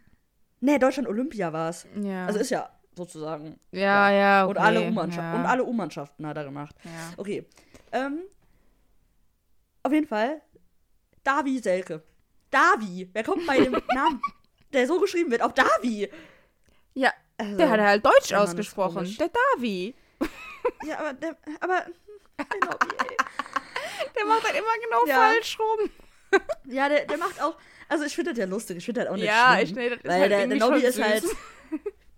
ne, 0.59 0.79
Deutschland 0.79 1.07
Olympia 1.07 1.53
war 1.53 1.69
es. 1.69 1.85
Ja. 2.01 2.25
Also 2.25 2.39
ist 2.39 2.49
ja 2.49 2.69
sozusagen. 2.97 3.59
ja, 3.71 4.11
ja, 4.11 4.43
okay. 4.45 4.49
Und 4.51 4.57
alle 4.65 4.81
U-Mannschaften. 4.81 5.33
ja. 5.33 5.39
Und 5.39 5.45
alle 5.45 5.63
U-Mannschaften 5.63 6.27
hat 6.27 6.37
er 6.37 6.43
gemacht. 6.43 6.75
Ja. 6.83 7.13
Okay. 7.17 7.45
Ähm, 7.91 8.21
auf 9.83 9.91
jeden 9.93 10.07
Fall. 10.07 10.41
Davi 11.23 11.59
Selke. 11.59 12.03
Davi. 12.51 13.09
Wer 13.13 13.23
kommt 13.23 13.45
bei 13.47 13.59
dem 13.59 13.71
Namen, 13.93 14.21
der 14.73 14.87
so 14.87 14.99
geschrieben 14.99 15.31
wird, 15.31 15.41
auf 15.41 15.53
Davi? 15.53 16.09
ja, 16.93 17.11
Also, 17.37 17.57
der 17.57 17.69
hat 17.69 17.79
halt 17.79 18.05
Deutsch 18.05 18.33
ausgesprochen. 18.33 19.15
Der 19.19 19.29
Davi. 19.55 19.95
Ja, 20.85 20.99
aber 20.99 21.13
der, 21.13 21.37
aber 21.61 21.85
der 22.37 22.69
Nobby, 22.69 22.87
ey. 23.09 23.17
Der 24.15 24.25
macht 24.25 24.43
halt 24.43 24.55
immer 24.55 24.67
genau 24.83 25.05
Ja. 25.07 25.15
falsch 25.29 25.57
rum. 25.59 25.89
Ja, 26.65 26.89
der, 26.89 27.05
der 27.05 27.17
macht 27.17 27.41
auch. 27.41 27.55
Also 27.89 28.03
ich 28.03 28.13
finde 28.15 28.31
das 28.31 28.39
ja 28.39 28.45
lustig. 28.45 28.77
Ich 28.77 28.85
finde 28.85 29.01
das 29.01 29.09
auch 29.09 29.15
nicht 29.15 29.25
Ja, 29.25 29.53
schlimm. 29.53 29.63
ich 29.63 29.75
nee, 29.75 29.89
das 29.89 29.97
ist 29.99 30.05
Weil 30.05 30.19
halt 30.21 30.31
der, 30.31 30.47
der 30.47 30.57
Nobby 30.57 30.79
ist 30.81 31.01
halt. 31.01 31.23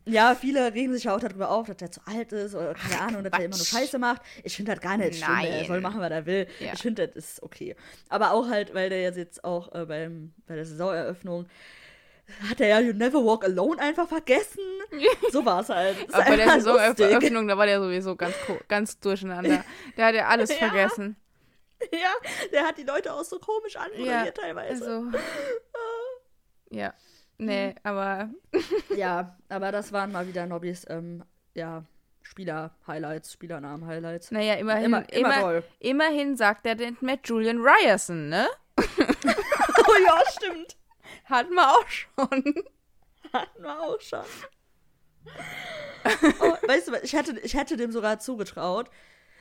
Ja, 0.10 0.36
viele 0.36 0.74
regen 0.74 0.94
sich 0.94 1.06
ja 1.06 1.16
auch 1.16 1.20
darüber 1.20 1.50
auf, 1.52 1.68
dass 1.68 1.78
der 1.78 1.92
zu 1.92 2.02
alt 2.06 2.32
ist 2.32 2.56
oder 2.56 2.74
keine 2.74 3.02
Ahnung, 3.02 3.24
dass 3.24 3.32
der 3.32 3.46
immer 3.46 3.56
nur 3.58 3.66
Quatsch. 3.66 3.80
Scheiße 3.82 4.00
macht. 4.00 4.22
Ich 4.44 4.56
finde 4.56 4.74
das 4.74 4.82
gar 4.82 4.98
nicht 4.98 5.16
schlimm. 5.24 5.30
Er 5.40 5.58
Nein. 5.58 5.66
soll 5.68 5.82
machen, 5.82 6.00
was 6.02 6.12
er 6.12 6.26
will. 6.26 6.48
Ja. 6.60 6.74
Ich 6.74 6.82
finde, 6.82 7.08
das 7.08 7.16
ist 7.16 7.44
okay. 7.44 7.76
Aber 8.10 8.32
auch 8.32 8.48
halt, 8.50 8.74
weil 8.74 8.90
der 8.90 9.02
jetzt, 9.02 9.44
auch 9.44 9.74
äh, 9.74 9.86
beim, 9.86 10.34
bei 10.48 10.56
der 10.56 10.66
Saisoneröffnung 10.66 11.48
hat 12.50 12.62
er 12.62 12.68
ja 12.68 12.80
You 12.80 12.94
Never 12.94 13.26
Walk 13.26 13.44
Alone 13.44 13.82
einfach 13.82 14.08
vergessen. 14.08 14.62
so 15.32 15.44
war 15.46 15.62
es 15.62 15.70
halt. 15.70 15.98
Aber 16.14 16.26
bei 16.26 16.36
der. 16.38 16.48
Saisoneröffnung, 16.48 17.48
da 17.48 17.58
war 17.58 17.66
der 17.66 17.82
sowieso 17.82 18.16
ganz, 18.16 18.36
ganz 18.68 19.00
durcheinander. 19.00 19.64
Der 19.98 20.06
hat 20.06 20.16
ja 20.16 20.28
alles 20.28 20.50
Ja. 20.52 20.56
vergessen. 20.70 21.16
Ja, 21.94 22.12
der 22.52 22.64
hat 22.68 22.78
die 22.78 22.84
Leute 22.84 23.14
auch 23.14 23.24
so 23.24 23.40
komisch 23.40 23.76
Ja, 23.76 23.82
anmoderiert 23.82 24.36
teilweise. 24.36 24.86
also. 24.86 25.18
Ja. 26.72 26.94
Nee, 27.40 27.74
aber 27.84 28.30
Ja, 28.96 29.38
aber 29.50 29.72
das 29.72 29.92
waren 29.94 30.12
mal 30.12 30.28
wieder 30.28 30.46
Nobbys, 30.46 30.86
ähm, 30.90 31.24
ja, 31.56 31.84
Spieler-Highlights, 32.22 33.34
Spielernamen-Highlights. 33.34 34.32
naja, 34.32 34.56
immerhin, 34.56 34.86
Immer- 34.86 35.10
immer 35.14 35.28
immer, 35.36 35.40
toll. 35.42 35.64
immerhin 35.80 36.36
sagt 36.38 36.66
er 36.66 36.76
den 36.76 36.98
mit 37.02 37.28
Julian 37.28 37.58
Ryerson, 37.62 38.30
ne? 38.30 38.48
Oh 38.78 39.96
ja, 40.06 40.22
stimmt. 40.32 40.76
Hatten 41.26 41.54
wir 41.54 41.68
auch 41.68 41.88
schon. 41.88 42.56
Hatten 43.34 43.64
wir 43.64 43.80
auch 43.82 44.00
schon. 44.02 44.24
Oh, 46.40 46.68
weißt 46.68 46.88
du, 46.90 46.96
ich 47.02 47.14
hätte, 47.14 47.40
ich 47.40 47.56
hätte 47.56 47.76
dem 47.78 47.92
sogar 47.92 48.20
zugetraut, 48.20 48.90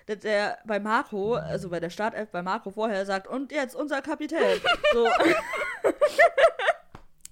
dass 0.06 0.20
der 0.20 0.58
bei 0.64 0.80
Marco, 0.80 1.34
also 1.34 1.68
bei 1.68 1.80
der 1.80 1.90
Startelf 1.90 2.30
bei 2.30 2.42
Marco 2.42 2.70
vorher 2.70 3.04
sagt, 3.06 3.26
und 3.28 3.52
jetzt 3.52 3.74
unser 3.74 4.00
Kapitän. 4.02 4.60
So, 4.94 5.06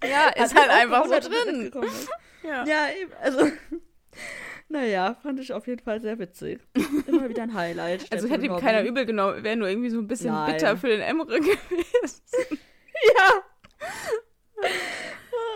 Ja, 0.09 0.29
ist 0.45 0.55
halt 0.55 0.71
einfach 0.71 1.05
so 1.07 1.29
drin. 1.29 1.73
ist. 1.83 2.09
Ja. 2.42 2.64
Ja, 2.64 2.87
eben, 2.97 3.12
also, 3.21 3.51
naja, 4.69 5.16
fand 5.21 5.40
ich 5.40 5.53
auf 5.53 5.66
jeden 5.66 5.83
Fall 5.83 6.01
sehr 6.01 6.16
witzig. 6.21 6.61
Immer 7.09 7.29
wieder 7.29 7.42
ein 7.42 7.55
Highlight. 7.55 8.07
Also 8.12 8.29
hätte 8.29 8.47
ihm 8.47 8.57
keiner 8.59 8.85
übel 8.85 9.05
genommen, 9.05 9.42
wäre 9.42 9.57
nur 9.57 9.69
irgendwie 9.69 9.90
so 9.90 9.99
ein 9.99 10.07
bisschen 10.07 10.33
Nein. 10.33 10.53
bitter 10.53 10.77
für 10.77 10.87
den 10.87 11.01
Emre 11.01 11.40
gewesen. 11.40 12.23
Ja. 13.16 14.69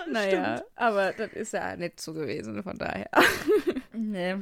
Naja, 0.09 0.65
aber 0.75 1.13
das 1.13 1.33
ist 1.35 1.53
ja 1.53 1.77
nicht 1.77 2.01
so 2.01 2.13
gewesen, 2.13 2.61
von 2.65 2.77
daher. 2.77 3.09
Nee. 3.93 4.39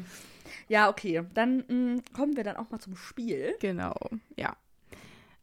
Ja, 0.69 0.89
okay. 0.89 1.23
Dann 1.35 1.65
mh, 1.69 2.03
kommen 2.15 2.37
wir 2.37 2.45
dann 2.45 2.57
auch 2.57 2.71
mal 2.71 2.79
zum 2.79 2.97
Spiel. 2.97 3.57
Genau, 3.61 3.95
ja. 4.37 4.57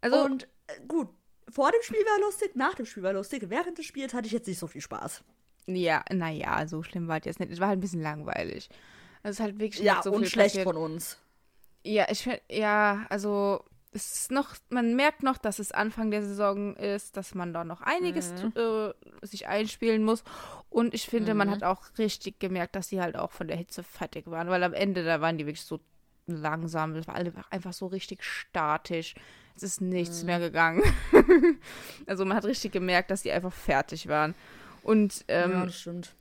Also, 0.02 0.24
und 0.24 0.48
äh, 0.68 0.80
gut, 0.88 1.10
vor 1.50 1.72
dem 1.72 1.82
Spiel 1.84 2.00
war 2.00 2.20
lustig, 2.22 2.56
nach 2.56 2.74
dem 2.76 2.86
Spiel 2.86 3.04
war 3.04 3.14
lustig. 3.14 3.50
Während 3.50 3.78
des 3.78 3.86
Spiels 3.86 4.14
hatte 4.14 4.28
ich 4.28 4.34
jetzt 4.34 4.48
nicht 4.48 4.60
so 4.60 4.68
viel 4.68 4.82
Spaß. 4.82 5.24
ja, 5.68 6.04
naja, 6.12 6.68
so 6.68 6.84
schlimm 6.84 7.08
war 7.08 7.18
es 7.20 7.26
jetzt 7.26 7.40
nicht. 7.40 7.52
Es 7.52 7.60
war 7.60 7.68
halt 7.70 7.78
ein 7.80 7.82
bisschen 7.82 8.02
langweilig. 8.02 8.70
Also, 9.24 9.32
es 9.32 9.40
ist 9.40 9.40
halt 9.42 9.60
wirklich 9.60 9.82
Ja, 9.82 9.94
nicht 9.96 10.04
so 10.04 10.12
und 10.12 10.28
schlecht 10.30 10.56
passiert. 10.56 10.64
von 10.68 10.78
uns. 10.78 11.18
Ja, 11.84 12.08
ich 12.10 12.28
ja, 12.52 13.06
also 13.10 13.64
es 13.92 14.12
ist 14.14 14.32
noch, 14.32 14.56
man 14.70 14.96
merkt 14.96 15.24
noch, 15.24 15.38
dass 15.38 15.60
es 15.60 15.72
Anfang 15.72 16.12
der 16.12 16.22
Saison 16.24 16.76
ist, 16.76 17.16
dass 17.16 17.34
man 17.34 17.54
da 17.54 17.64
noch 17.64 17.82
einiges 17.82 18.34
Mhm. 18.44 18.52
äh, 18.56 18.94
sich 19.26 19.48
einspielen 19.48 20.04
muss. 20.04 20.24
Und 20.70 20.94
ich 20.94 21.08
finde, 21.08 21.34
man 21.34 21.48
Mhm. 21.48 21.52
hat 21.54 21.64
auch 21.64 21.84
richtig 21.98 22.40
gemerkt, 22.40 22.76
dass 22.76 22.90
sie 22.90 23.00
halt 23.02 23.16
auch 23.16 23.32
von 23.32 23.48
der 23.48 23.56
Hitze 23.58 23.84
fertig 23.84 24.28
waren, 24.28 24.50
weil 24.50 24.64
am 24.64 24.74
Ende, 24.74 25.04
da 25.06 25.22
waren 25.22 25.38
die 25.38 25.46
wirklich 25.46 25.64
so 25.64 25.80
langsam, 26.28 26.96
es 26.96 27.08
war 27.08 27.16
alle 27.16 27.32
einfach 27.52 27.72
so 27.74 27.88
richtig 27.88 28.24
statisch. 28.24 29.16
Es 29.56 29.64
ist 29.64 29.82
nichts 29.82 30.22
Mhm. 30.22 30.26
mehr 30.28 30.40
gegangen. 30.40 30.84
also 32.08 32.26
man 32.26 32.36
hat 32.38 32.46
richtig 32.46 32.72
gemerkt, 32.72 33.12
dass 33.12 33.22
die 33.22 33.32
einfach 33.32 33.54
fertig 33.54 34.08
waren. 34.08 34.36
Und 34.84 35.24
ähm, 35.28 35.52
ja, 35.52 35.66
das 35.66 35.80
stimmt. 35.80 36.16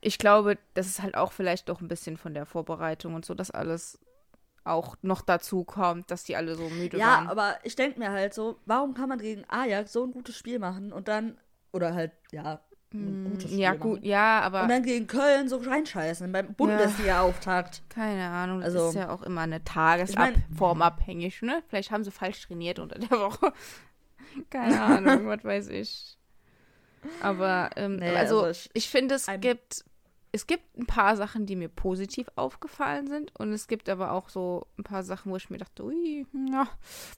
ich 0.00 0.18
glaube, 0.18 0.58
das 0.74 0.86
ist 0.86 1.02
halt 1.02 1.14
auch 1.16 1.32
vielleicht 1.32 1.68
doch 1.68 1.80
ein 1.80 1.88
bisschen 1.88 2.16
von 2.16 2.34
der 2.34 2.46
Vorbereitung 2.46 3.14
und 3.14 3.24
so, 3.24 3.34
dass 3.34 3.50
alles 3.50 3.98
auch 4.64 4.96
noch 5.02 5.22
dazu 5.22 5.64
kommt, 5.64 6.10
dass 6.10 6.24
die 6.24 6.36
alle 6.36 6.54
so 6.56 6.68
müde 6.70 6.98
Ja, 6.98 7.06
waren. 7.06 7.28
aber 7.28 7.58
ich 7.62 7.74
denke 7.76 7.98
mir 7.98 8.10
halt 8.10 8.34
so, 8.34 8.58
warum 8.66 8.94
kann 8.94 9.08
man 9.08 9.18
gegen 9.18 9.44
Ajax 9.48 9.92
so 9.92 10.04
ein 10.04 10.10
gutes 10.12 10.36
Spiel 10.36 10.58
machen 10.58 10.92
und 10.92 11.08
dann, 11.08 11.38
oder 11.72 11.94
halt, 11.94 12.12
ja, 12.32 12.60
ein 12.94 13.30
gutes 13.30 13.44
Spiel 13.50 13.58
ja, 13.60 13.70
machen. 13.70 13.80
gut, 13.80 14.02
ja, 14.04 14.40
aber 14.40 14.62
Und 14.62 14.68
dann 14.70 14.82
gegen 14.82 15.06
Köln 15.06 15.48
so 15.48 15.58
reinscheißen 15.58 16.30
beim 16.32 16.54
Bundesliga-Auftakt. 16.54 17.82
keine 17.88 18.28
Ahnung, 18.28 18.60
das 18.60 18.74
Also- 18.74 18.88
ist 18.88 18.94
ja 18.94 19.10
auch 19.10 19.22
immer 19.22 19.42
eine 19.42 19.62
Tagesform 19.64 20.82
abhängig, 20.82 21.42
ne? 21.42 21.62
Vielleicht 21.68 21.90
haben 21.90 22.04
sie 22.04 22.10
falsch 22.10 22.46
trainiert 22.46 22.78
unter 22.78 22.98
der 22.98 23.10
Woche. 23.18 23.52
Keine 24.50 24.80
Ahnung, 24.82 25.26
was 25.26 25.42
weiß 25.44 25.68
ich. 25.68 26.16
Aber 27.22 27.70
ähm, 27.76 27.96
Nee, 27.96 28.08
also, 28.14 28.42
also 28.42 28.50
ich, 28.50 28.70
ich- 28.74 28.88
finde, 28.90 29.14
es 29.16 29.28
I'm- 29.28 29.38
gibt 29.38 29.84
es 30.32 30.46
gibt 30.46 30.76
ein 30.76 30.86
paar 30.86 31.16
Sachen, 31.16 31.46
die 31.46 31.56
mir 31.56 31.68
positiv 31.68 32.28
aufgefallen 32.36 33.06
sind 33.06 33.34
und 33.38 33.52
es 33.52 33.66
gibt 33.66 33.88
aber 33.88 34.12
auch 34.12 34.28
so 34.28 34.66
ein 34.78 34.84
paar 34.84 35.02
Sachen, 35.02 35.32
wo 35.32 35.36
ich 35.36 35.48
mir 35.50 35.58
dachte, 35.58 35.84
ui, 35.84 36.26
ja, 36.50 36.68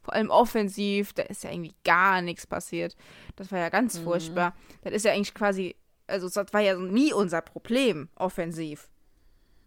vor 0.03 0.15
allem 0.15 0.31
offensiv, 0.31 1.13
da 1.13 1.23
ist 1.25 1.43
ja 1.45 1.51
irgendwie 1.51 1.75
gar 1.85 2.23
nichts 2.23 2.47
passiert. 2.47 2.97
Das 3.37 3.51
war 3.51 3.59
ja 3.59 3.69
ganz 3.69 3.99
Mhm. 3.99 4.05
furchtbar. 4.05 4.55
Das 4.83 4.93
ist 4.93 5.05
ja 5.05 5.13
eigentlich 5.13 5.35
quasi, 5.35 5.75
also 6.07 6.29
das 6.29 6.53
war 6.53 6.61
ja 6.61 6.77
nie 6.77 7.13
unser 7.13 7.41
Problem, 7.41 8.09
offensiv. 8.17 8.89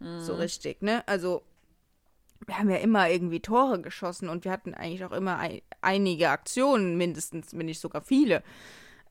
Mhm. 0.00 0.20
So 0.20 0.34
richtig, 0.34 0.82
ne? 0.82 1.06
Also 1.06 1.42
wir 2.46 2.58
haben 2.58 2.68
ja 2.70 2.76
immer 2.76 3.08
irgendwie 3.08 3.40
Tore 3.40 3.80
geschossen 3.80 4.28
und 4.28 4.44
wir 4.44 4.52
hatten 4.52 4.74
eigentlich 4.74 5.04
auch 5.04 5.12
immer 5.12 5.38
ein, 5.38 5.60
einige 5.80 6.30
Aktionen, 6.30 6.96
mindestens, 6.96 7.56
wenn 7.56 7.66
nicht 7.66 7.80
sogar 7.80 8.02
viele. 8.02 8.42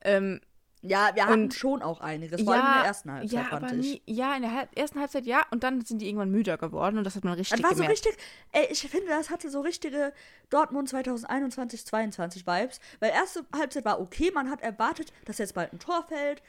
Ähm, 0.02 0.40
Ja, 0.86 1.12
wir 1.14 1.24
hatten 1.24 1.44
Und- 1.44 1.54
schon 1.54 1.80
auch 1.80 2.00
einiges, 2.02 2.42
vor 2.42 2.52
allem 2.52 2.66
in 2.66 2.72
der 2.74 2.84
ersten 2.84 3.10
Halbzeit, 3.10 3.32
ja, 3.32 3.44
fand 3.44 3.72
ich. 3.72 3.78
nie, 3.78 4.02
ja, 4.04 4.36
in 4.36 4.42
der 4.42 4.52
Halb 4.54 4.68
ersten 4.78 5.00
Halbzeit 5.00 5.24
ja, 5.24 5.40
und 5.50 5.64
dann 5.64 5.80
sind 5.82 6.00
die 6.02 6.06
irgendwann 6.08 6.30
müder 6.30 6.58
geworden 6.58 6.98
und 6.98 7.04
das 7.04 7.16
hat 7.16 7.24
man 7.24 7.32
richtig 7.32 7.56
Das 7.58 7.62
war 7.62 7.70
so 7.74 7.82
gemerkt. 7.82 8.04
richtig, 8.06 8.22
ey, 8.52 8.66
ich 8.70 8.82
finde, 8.90 9.06
das 9.08 9.30
hatte 9.30 9.48
so 9.48 9.62
richtige 9.62 10.12
Dortmund 10.50 10.90
2021, 10.90 11.86
22 11.86 12.46
Vibes, 12.46 12.80
weil 13.00 13.12
erste 13.12 13.46
Halbzeit 13.56 13.86
war 13.86 13.98
okay, 13.98 14.30
man 14.34 14.50
hat 14.50 14.60
erwartet, 14.60 15.10
dass 15.24 15.38
jetzt 15.38 15.54
bald 15.54 15.72
ein 15.72 15.78
Tor 15.78 16.04
fällt 16.06 16.42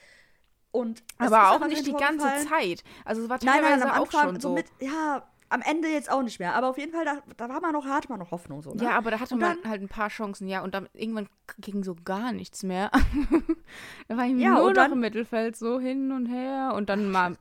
und 0.72 1.02
aber 1.18 1.52
auch 1.52 1.66
nicht 1.68 1.88
die 1.88 1.94
ganze. 1.94 2.26
Zeit. 2.50 2.84
Also 3.06 3.24
es 3.24 3.30
war 3.30 3.40
Nein, 3.42 3.62
teilweise 3.62 3.86
nein, 3.86 3.90
am 3.92 4.02
auch 4.02 4.06
Anfang 4.08 4.22
schon 4.32 4.40
so 4.42 4.50
so. 4.50 4.54
mit, 4.56 4.66
ja, 4.82 5.26
am 5.56 5.62
Ende 5.62 5.88
jetzt 5.88 6.12
auch 6.12 6.22
nicht 6.22 6.40
mehr. 6.40 6.54
Aber 6.54 6.70
auf 6.70 6.78
jeden 6.78 6.92
Fall, 6.92 7.06
da, 7.06 7.22
da 7.38 7.50
war 7.50 7.60
man 7.62 7.72
noch, 7.74 7.86
hatte 7.86 8.10
man 8.10 8.20
noch 8.20 8.30
Hoffnung. 8.32 8.62
So, 8.62 8.74
ne? 8.74 8.84
Ja, 8.84 8.92
aber 8.92 9.10
da 9.12 9.20
hatte 9.20 9.34
Und 9.34 9.42
man 9.42 9.58
dann- 9.64 9.70
halt 9.72 9.82
ein 9.82 9.88
paar 9.88 10.10
Chancen, 10.10 10.48
ja. 10.48 10.62
Und 10.62 10.76
dann 10.76 10.88
irgendwann 10.94 11.28
ging 11.60 11.84
so 11.84 11.96
gar 12.06 12.32
nichts 12.32 12.62
mehr. 12.64 12.92
da 14.08 14.18
war 14.18 14.26
ich 14.26 14.34
Ja, 14.38 14.52
nur 14.56 14.68
noch 14.68 14.74
dann- 14.74 14.92
im 14.94 15.00
Mittelfeld 15.00 15.56
so 15.56 15.80
hin 15.80 16.12
und 16.12 16.28
her. 16.28 16.74
Und 16.76 16.90
dann 16.90 17.10
mal. 17.12 17.36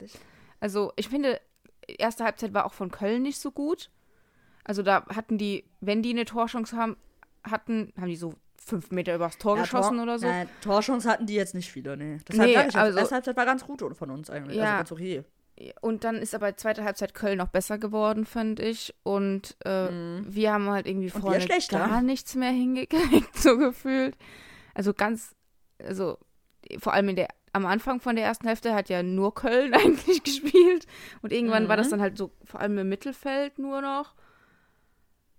Also, 0.61 0.93
ich 0.97 1.09
finde, 1.09 1.41
erste 1.87 2.25
Halbzeit 2.25 2.55
war 2.55 2.65
auch 2.65 2.73
von 2.73 2.91
Köln 2.91 3.23
nicht 3.23 3.39
so 3.39 3.51
gut. 3.51 3.91
Also, 4.65 4.83
da 4.83 5.05
hatten 5.15 5.37
die, 5.37 5.65
wenn 5.81 6.03
die 6.03 6.11
eine 6.11 6.25
Torchance 6.25 6.75
haben, 6.77 6.97
hatten, 7.43 7.93
haben 7.99 8.09
die 8.09 8.17
so 8.17 8.33
fünf 8.57 8.91
Meter 8.91 9.15
übers 9.15 9.37
Tor 9.37 9.57
Ja, 9.57 9.63
geschossen 9.65 9.97
Tor, 9.97 10.03
oder 10.05 10.19
so. 10.19 10.27
Nein, 10.27 10.49
Torchancen 10.63 11.11
hatten 11.11 11.27
die 11.27 11.35
jetzt 11.35 11.55
nicht 11.55 11.71
viele, 11.71 11.97
nee. 11.99 12.19
Deshalb 12.27 12.47
Nee, 12.49 12.53
ich, 12.53 12.59
also- 12.59 12.79
also, 12.79 12.99
erste 12.99 13.15
Halbzeit 13.17 13.37
war 13.37 13.45
ganz 13.45 13.67
gut 13.67 13.83
von 13.97 14.11
uns 14.11 14.31
eigentlich. 14.31 14.57
Ja. 14.57 14.65
Also 14.65 14.77
ganz 14.77 14.93
okay. 14.93 15.25
Und 15.81 16.03
dann 16.05 16.17
ist 16.17 16.35
aber 16.35 16.57
zweite 16.57 16.83
Halbzeit 16.85 17.15
Köln 17.15 17.39
noch 17.39 17.49
besser 17.49 17.79
geworden, 17.79 18.27
fand 18.27 18.59
ich. 18.59 18.93
Und 19.05 19.57
äh, 19.65 19.89
wir 20.25 20.53
haben 20.53 20.69
halt 20.69 20.87
irgendwie 20.87 21.07
Mhm. 21.07 21.21
vorne 21.21 21.47
gar 21.69 22.03
nichts 22.03 22.35
mehr 22.35 22.51
hingekriegt, 22.51 23.37
so 23.37 23.57
gefühlt. 23.57 24.17
Also 24.75 24.93
ganz, 24.95 25.35
also 25.79 26.19
vor 26.81 26.93
allem 26.93 27.11
in 27.11 27.17
der, 27.17 27.29
am 27.53 27.67
Anfang 27.67 28.01
von 28.01 28.17
der 28.17 28.25
ersten 28.25 28.49
Hälfte 28.49 28.75
hat 28.75 28.89
ja 28.89 29.05
nur 29.05 29.33
Köln 29.35 29.75
eigentlich 29.75 30.25
gespielt. 30.25 30.87
Und 31.23 31.33
irgendwann 31.33 31.69
war 31.69 31.77
das 31.77 31.87
Mhm. 31.87 31.91
dann 31.93 32.01
halt 32.01 32.19
so, 32.19 32.33
vor 32.45 32.59
allem 32.61 32.77
im 32.79 32.89
Mittelfeld 32.89 33.59
nur 33.61 33.81
noch. 33.81 34.15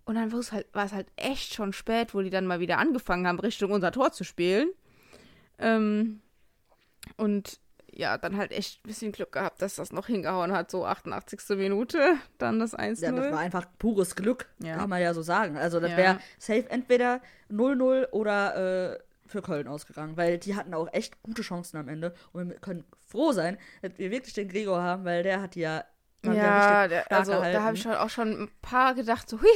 Und 0.06 0.16
dann 0.16 0.32
war 0.32 0.40
es 0.40 0.52
halt, 0.54 0.68
war 0.72 0.86
es 0.86 0.94
halt 0.94 1.08
echt 1.18 1.54
schon 1.56 1.74
spät, 1.74 2.14
wo 2.14 2.22
die 2.22 2.30
dann 2.30 2.46
mal 2.46 2.60
wieder 2.62 2.78
angefangen 2.78 3.28
haben, 3.28 3.40
Richtung 3.40 3.72
unser 3.72 3.92
Tor 3.92 4.12
zu 4.14 4.24
spielen. 4.24 4.70
Ähm, 5.60 6.22
und 7.18 7.60
ja, 7.96 8.18
dann 8.18 8.38
halt 8.38 8.52
echt 8.52 8.84
ein 8.84 8.88
bisschen 8.88 9.12
Glück 9.12 9.32
gehabt, 9.32 9.62
dass 9.62 9.76
das 9.76 9.92
noch 9.92 10.08
hingehauen 10.08 10.52
hat, 10.52 10.70
so 10.70 10.86
88. 10.86 11.40
Minute, 11.58 12.16
dann 12.38 12.60
das 12.60 12.74
1-0. 12.78 13.04
Ja, 13.06 13.12
das 13.12 13.32
war 13.32 13.40
einfach 13.40 13.66
pures 13.80 14.16
Glück, 14.16 14.48
Ja. 14.62 14.76
kann 14.78 14.90
man 14.90 15.02
ja 15.02 15.14
so 15.14 15.22
sagen. 15.22 15.58
Also 15.58 15.80
das 15.80 15.92
Ja. 15.92 15.98
wäre 15.98 16.20
safe 16.38 16.70
entweder 16.70 17.22
0-0 17.50 18.08
oder 18.12 18.94
äh, 18.96 19.00
für 19.28 19.42
Köln 19.42 19.68
ausgegangen, 19.68 20.18
weil 20.18 20.38
die 20.38 20.56
hatten 20.56 20.74
auch 20.74 20.88
echt 20.94 21.22
gute 21.24 21.42
Chancen 21.42 21.78
am 21.78 21.88
Ende. 21.88 22.14
Und 22.34 22.50
wir 22.50 22.58
können 22.58 22.84
froh 23.08 23.32
sein, 23.32 23.58
dass 23.82 23.98
wir 23.98 24.12
wirklich 24.12 24.34
den 24.34 24.50
Gregor 24.50 24.82
haben, 24.84 25.04
weil 25.06 25.24
der 25.24 25.42
hat 25.42 25.56
ja 25.56 25.84
mal 26.26 26.36
ja, 26.36 26.88
der, 26.88 27.12
also 27.12 27.32
da 27.34 27.38
gehalten. 27.40 27.64
habe 27.64 27.76
ich 27.76 27.82
schon 27.82 27.94
auch 27.94 28.10
schon 28.10 28.44
ein 28.44 28.52
paar 28.62 28.94
gedacht, 28.94 29.30
so, 29.30 29.42
hui, 29.42 29.48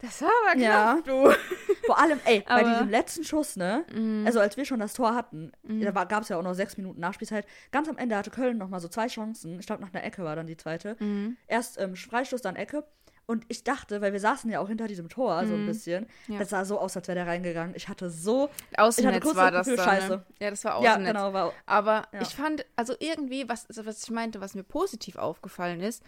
das 0.00 0.22
war 0.22 0.30
aber 0.50 0.58
Ja. 0.60 0.98
knapp, 1.02 1.04
du. 1.04 1.30
Vor 1.86 1.98
allem, 2.00 2.20
ey, 2.24 2.40
bei 2.46 2.54
Aber- 2.54 2.66
Mhm. 2.68 2.72
diesem 2.74 2.90
letzten 2.90 3.24
Schuss, 3.24 3.56
ne? 3.56 3.84
Also 4.24 4.38
als 4.40 4.56
wir 4.56 4.64
schon 4.64 4.80
das 4.80 4.94
Tor 4.94 5.14
hatten, 5.14 5.52
da 5.64 5.90
gab 6.04 6.22
es 6.22 6.28
ja 6.28 6.36
auch 6.38 6.42
noch 6.42 6.54
sechs 6.54 6.76
Minuten 6.76 7.00
Nachspielzeit. 7.00 7.46
Ganz 7.72 7.88
am 7.88 7.98
Ende 7.98 8.16
hatte 8.16 8.30
Köln 8.30 8.58
noch 8.58 8.68
mal 8.68 8.80
so 8.80 8.88
zwei 8.88 9.06
Chancen. 9.08 9.58
Ich 9.58 9.66
glaube, 9.66 9.82
nach 9.82 9.92
einer 9.92 10.04
Ecke 10.04 10.22
war 10.24 10.36
dann 10.36 10.46
die 10.46 10.56
zweite. 10.56 10.96
Mhm. 11.00 11.36
Erst 11.48 11.80
ähm, 11.80 11.96
Freistoß, 11.96 12.40
dann 12.42 12.56
Ecke. 12.56 12.84
Und 13.26 13.44
ich 13.48 13.62
dachte, 13.64 14.00
weil 14.00 14.12
wir 14.12 14.20
saßen 14.20 14.50
ja 14.50 14.58
auch 14.60 14.68
hinter 14.68 14.88
diesem 14.88 15.08
Tor 15.08 15.46
so 15.46 15.54
ein 15.54 15.64
bisschen, 15.64 16.06
Mhm. 16.26 16.34
Ja. 16.34 16.38
das 16.40 16.50
sah 16.50 16.64
so 16.64 16.78
aus, 16.78 16.96
als 16.96 17.06
wäre 17.08 17.16
der 17.16 17.26
reingegangen. 17.26 17.74
Ich 17.76 17.88
hatte 17.88 18.10
so. 18.10 18.50
Außennetz 18.76 19.22
kurz 19.22 19.36
war 19.36 19.50
das 19.50 19.66
Gefühl, 19.66 19.82
scheiße. 19.82 20.08
Ne? 20.08 20.24
Ja, 20.40 20.50
das 20.50 20.64
war 20.64 20.82
Ja, 20.82 20.90
Außennetz. 20.94 21.12
genau, 21.12 21.32
war. 21.32 21.52
Aber 21.64 22.08
Ja. 22.12 22.20
ich 22.22 22.34
fand, 22.34 22.66
also 22.76 22.94
irgendwie, 22.98 23.48
was, 23.48 23.66
also 23.68 23.86
was 23.86 24.02
ich 24.02 24.10
meinte, 24.10 24.40
was 24.40 24.54
mir 24.54 24.64
positiv 24.64 25.16
aufgefallen 25.16 25.80
ist, 25.80 26.02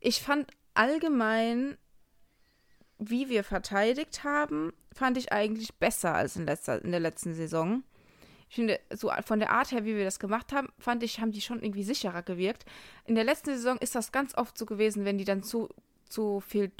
ich 0.00 0.22
fand 0.22 0.50
allgemein, 0.74 1.76
wie 2.98 3.28
wir 3.28 3.44
verteidigt 3.44 4.24
haben, 4.24 4.72
fand 4.92 5.16
ich 5.18 5.32
eigentlich 5.32 5.74
besser 5.74 6.14
als 6.14 6.36
in, 6.36 6.46
letzter, 6.46 6.82
in 6.84 6.90
der 6.90 7.00
letzten 7.00 7.34
Saison. 7.34 7.82
Ich 8.48 8.56
finde, 8.56 8.80
so 8.92 9.10
von 9.24 9.38
der 9.38 9.50
Art 9.50 9.70
her, 9.70 9.84
wie 9.84 9.94
wir 9.94 10.04
das 10.04 10.18
gemacht 10.18 10.52
haben, 10.52 10.68
fand 10.78 11.02
ich, 11.02 11.20
haben 11.20 11.30
die 11.32 11.40
schon 11.40 11.62
irgendwie 11.62 11.84
sicherer 11.84 12.22
gewirkt. 12.22 12.64
In 13.04 13.14
der 13.14 13.24
letzten 13.24 13.50
Saison 13.54 13.78
ist 13.78 13.94
das 13.94 14.10
ganz 14.10 14.34
oft 14.36 14.58
so 14.58 14.66
gewesen, 14.66 15.04
wenn 15.04 15.18
die 15.18 15.24
dann 15.24 15.42
zu, 15.44 15.68
zu 16.10 16.40
viel 16.40 16.70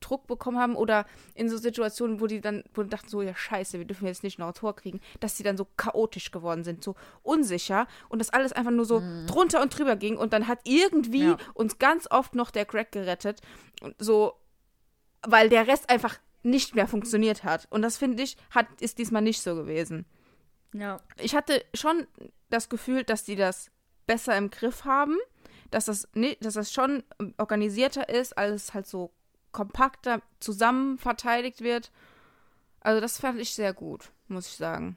Druck 0.00 0.26
bekommen 0.26 0.58
haben 0.58 0.76
oder 0.76 1.06
in 1.34 1.48
so 1.48 1.56
Situationen, 1.56 2.20
wo 2.20 2.26
die 2.26 2.40
dann, 2.40 2.62
wo 2.74 2.82
die 2.82 2.90
dachten 2.90 3.08
so, 3.08 3.22
ja 3.22 3.34
scheiße, 3.34 3.78
wir 3.78 3.86
dürfen 3.86 4.06
jetzt 4.06 4.22
nicht 4.22 4.38
noch 4.38 4.48
ein 4.48 4.54
Tor 4.54 4.76
kriegen, 4.76 5.00
dass 5.20 5.34
die 5.34 5.42
dann 5.42 5.56
so 5.56 5.66
chaotisch 5.76 6.30
geworden 6.30 6.62
sind, 6.64 6.84
so 6.84 6.94
unsicher 7.22 7.88
und 8.08 8.20
das 8.20 8.30
alles 8.30 8.52
einfach 8.52 8.70
nur 8.70 8.84
so 8.84 9.02
drunter 9.26 9.60
und 9.62 9.76
drüber 9.76 9.96
ging 9.96 10.16
und 10.16 10.32
dann 10.32 10.46
hat 10.46 10.60
irgendwie 10.64 11.24
Ja. 11.30 11.38
uns 11.54 11.78
ganz 11.78 12.06
oft 12.10 12.34
noch 12.36 12.50
der 12.52 12.66
Crack 12.66 12.92
gerettet 12.92 13.40
und 13.80 13.96
so, 13.98 14.34
weil 15.26 15.48
der 15.48 15.66
Rest 15.66 15.90
einfach 15.90 16.18
nicht 16.42 16.76
mehr 16.76 16.86
funktioniert 16.86 17.42
hat. 17.42 17.66
Und 17.70 17.82
das 17.82 17.96
finde 17.98 18.22
ich, 18.22 18.36
hat, 18.50 18.68
ist 18.80 18.98
diesmal 18.98 19.22
nicht 19.22 19.42
so 19.42 19.56
gewesen 19.56 20.04
Ja. 20.72 21.00
ich 21.18 21.34
hatte 21.34 21.64
schon 21.74 22.06
das 22.50 22.68
Gefühl, 22.68 23.02
dass 23.02 23.24
die 23.24 23.34
das 23.34 23.70
besser 24.06 24.36
im 24.36 24.50
Griff 24.50 24.84
haben, 24.84 25.16
dass 25.76 25.84
das, 25.84 26.08
ni- 26.14 26.38
dass 26.40 26.54
das 26.54 26.72
schon 26.72 27.04
organisierter 27.36 28.08
ist, 28.08 28.36
alles 28.38 28.72
halt 28.72 28.86
so 28.86 29.10
kompakter 29.52 30.22
zusammen 30.40 30.96
verteidigt 30.98 31.60
wird. 31.60 31.92
Also 32.80 33.00
das 33.02 33.18
fand 33.18 33.38
ich 33.38 33.54
sehr 33.54 33.74
gut, 33.74 34.10
muss 34.28 34.46
ich 34.48 34.56
sagen. 34.56 34.96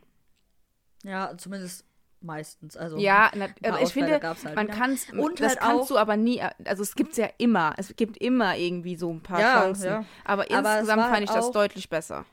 Ja, 1.03 1.37
zumindest 1.37 1.83
meistens. 2.21 2.77
Also, 2.77 2.97
Ja, 2.97 3.29
na, 3.35 3.47
aber 3.65 3.81
ich 3.81 3.91
finde, 3.91 4.21
halt 4.21 4.55
man 4.55 4.67
wieder. 4.67 4.77
kann 4.77 4.91
es, 4.93 5.05
das 5.07 5.15
halt 5.17 5.59
kannst 5.59 5.61
auch- 5.61 5.87
du 5.87 5.97
aber 5.97 6.15
nie, 6.17 6.41
also 6.65 6.83
es 6.83 6.95
gibt 6.95 7.17
ja 7.17 7.27
immer, 7.37 7.73
es 7.77 7.93
gibt 7.97 8.17
immer 8.17 8.55
irgendwie 8.57 8.95
so 8.95 9.11
ein 9.11 9.21
paar 9.21 9.39
Ja, 9.39 9.61
Chancen. 9.61 9.85
ja. 9.85 10.05
Aber 10.23 10.43
Aber 10.49 10.69
es 10.75 10.79
insgesamt 10.79 11.03
fand 11.03 11.23
ich 11.23 11.29
das 11.29 11.51
deutlich 11.51 11.89
besser. 11.89 12.25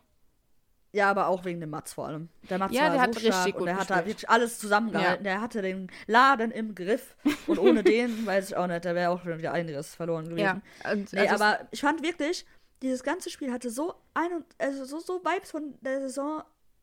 Ja, 0.93 1.11
aber 1.11 1.27
auch 1.27 1.45
wegen 1.45 1.61
dem 1.61 1.71
Mats 1.71 1.93
vor 1.93 2.07
allem. 2.07 2.29
Der 2.49 2.59
Mats 2.59 2.75
Ja, 2.75 2.83
war 2.85 2.91
der 2.91 2.97
so 2.97 3.03
hat 3.03 3.09
richtig 3.11 3.35
stark 3.35 3.53
gut 3.53 3.57
und 3.57 3.67
der 3.67 3.77
hat 3.77 3.91
da 3.91 4.07
wirklich 4.07 4.29
alles 4.31 4.59
zusammengehalten. 4.59 5.25
Der 5.25 5.41
hatte 5.41 5.61
den 5.61 5.91
Laden 6.07 6.51
im 6.51 6.75
Griff 6.75 7.17
und 7.47 7.59
ohne 7.59 7.83
den, 7.85 8.25
weiß 8.25 8.51
ich 8.51 8.57
auch 8.57 8.67
nicht, 8.67 8.85
da 8.85 8.95
wäre 8.95 9.11
auch 9.11 9.23
schon 9.23 9.39
wieder 9.39 9.53
einiges 9.53 9.95
verloren 9.95 10.25
gewesen. 10.29 10.63
Ja, 10.85 10.91
und 10.93 11.13
Nee, 11.13 11.29
also 11.29 11.45
aber 11.45 11.67
ich 11.71 11.81
fand 11.81 12.03
wirklich, 12.03 12.47
dieses 12.83 13.03
ganze 13.03 13.31
Spiel 13.31 13.53
hatte 13.53 13.71
so 13.71 13.95
ein 14.15 14.33
und 14.33 14.45
also 14.59 14.85
so, 14.85 15.01
so 15.01 15.21
Vibes 15.25 15.51
von 15.51 15.75
der 15.81 16.01
Saison 16.01 16.43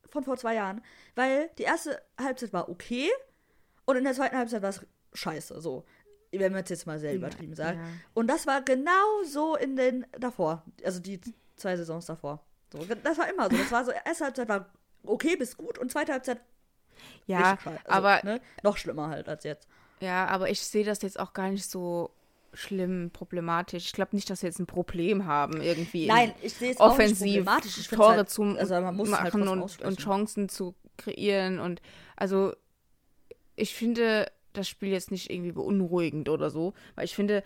von 0.09 0.23
vor 0.23 0.37
zwei 0.37 0.55
Jahren. 0.55 0.81
Weil 1.15 1.49
die 1.57 1.63
erste 1.63 2.01
Halbzeit 2.21 2.53
war 2.53 2.69
okay 2.69 3.09
und 3.85 3.95
in 3.95 4.03
der 4.03 4.13
zweiten 4.13 4.37
Halbzeit 4.37 4.61
war 4.61 4.69
es 4.69 4.85
scheiße. 5.13 5.59
So. 5.61 5.85
Wenn 6.31 6.51
man 6.51 6.63
es 6.63 6.69
jetzt 6.69 6.87
mal 6.87 6.99
sehr 6.99 7.13
übertrieben 7.13 7.53
sagt. 7.55 7.77
ja. 7.77 7.85
Und 8.13 8.27
das 8.27 8.47
war 8.47 8.61
genau 8.61 9.23
so 9.25 9.55
in 9.55 9.75
den 9.75 10.05
davor. 10.19 10.63
Also 10.83 10.99
die 10.99 11.19
zwei 11.55 11.75
Saisons 11.77 12.05
davor. 12.07 12.43
So, 12.73 12.79
das 13.03 13.17
war 13.17 13.29
immer 13.29 13.49
so. 13.49 13.57
Das 13.57 13.71
war 13.71 13.85
so, 13.85 13.91
erste 13.91 14.25
Halbzeit 14.25 14.49
war 14.49 14.69
okay 15.03 15.35
bis 15.35 15.55
gut 15.55 15.77
und 15.77 15.91
zweite 15.91 16.11
Halbzeit 16.11 16.41
ja. 17.27 17.57
Also, 17.63 17.79
aber 17.85 18.21
ne, 18.23 18.41
noch 18.63 18.77
schlimmer 18.77 19.09
halt 19.09 19.29
als 19.29 19.43
jetzt. 19.43 19.67
Ja, 19.99 20.25
aber 20.27 20.49
ich 20.49 20.61
sehe 20.61 20.83
das 20.83 21.01
jetzt 21.01 21.19
auch 21.19 21.33
gar 21.33 21.49
nicht 21.49 21.69
so 21.69 22.11
schlimm, 22.53 23.09
problematisch. 23.11 23.85
Ich 23.85 23.93
glaube 23.93 24.15
nicht, 24.15 24.29
dass 24.29 24.41
wir 24.41 24.49
jetzt 24.49 24.59
ein 24.59 24.65
Problem 24.65 25.25
haben, 25.25 25.61
irgendwie 25.61 26.07
Nein, 26.07 26.33
ich 26.41 26.53
sehe 26.53 26.71
es 26.71 26.79
auch 26.79 26.97
nicht 26.97 26.99
offensiv 26.99 27.33
problematisch. 27.35 27.77
Ich 27.77 27.87
Tore 27.87 28.15
halt, 28.15 28.29
zu 28.29 28.43
also 28.43 28.73
man 28.75 28.97
halt 28.97 29.09
machen 29.09 29.45
trotzdem 29.45 29.61
und, 29.61 29.81
und 29.81 29.99
Chancen 29.99 30.49
zu 30.49 30.75
kreieren. 30.97 31.59
Und 31.59 31.81
also 32.15 32.53
ich 33.55 33.73
finde 33.75 34.31
das 34.53 34.67
Spiel 34.67 34.89
jetzt 34.89 35.11
nicht 35.11 35.31
irgendwie 35.31 35.51
beunruhigend 35.51 36.29
oder 36.29 36.49
so, 36.49 36.73
weil 36.95 37.05
ich 37.05 37.15
finde, 37.15 37.41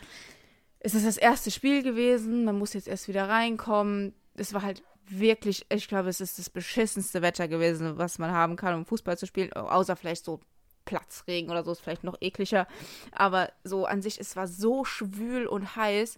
es 0.79 0.93
ist 0.93 1.05
das 1.05 1.17
erste 1.17 1.51
Spiel 1.51 1.83
gewesen, 1.83 2.43
man 2.43 2.57
muss 2.57 2.73
jetzt 2.73 2.87
erst 2.87 3.07
wieder 3.07 3.29
reinkommen. 3.29 4.13
Es 4.35 4.53
war 4.53 4.61
halt 4.61 4.83
wirklich, 5.09 5.65
ich 5.69 5.87
glaube, 5.87 6.09
es 6.09 6.21
ist 6.21 6.39
das 6.39 6.49
beschissenste 6.49 7.21
Wetter 7.21 7.47
gewesen, 7.47 7.97
was 7.97 8.19
man 8.19 8.31
haben 8.31 8.55
kann, 8.55 8.75
um 8.75 8.85
Fußball 8.85 9.17
zu 9.17 9.25
spielen, 9.25 9.53
außer 9.53 9.95
vielleicht 9.95 10.25
so 10.25 10.39
Platzregen 10.85 11.51
oder 11.51 11.63
so 11.63 11.71
ist 11.71 11.81
vielleicht 11.81 12.03
noch 12.03 12.17
ekliger. 12.21 12.67
Aber 13.11 13.51
so 13.63 13.85
an 13.85 14.01
sich, 14.01 14.19
es 14.19 14.35
war 14.35 14.47
so 14.47 14.85
schwül 14.85 15.45
und 15.45 15.75
heiß. 15.75 16.17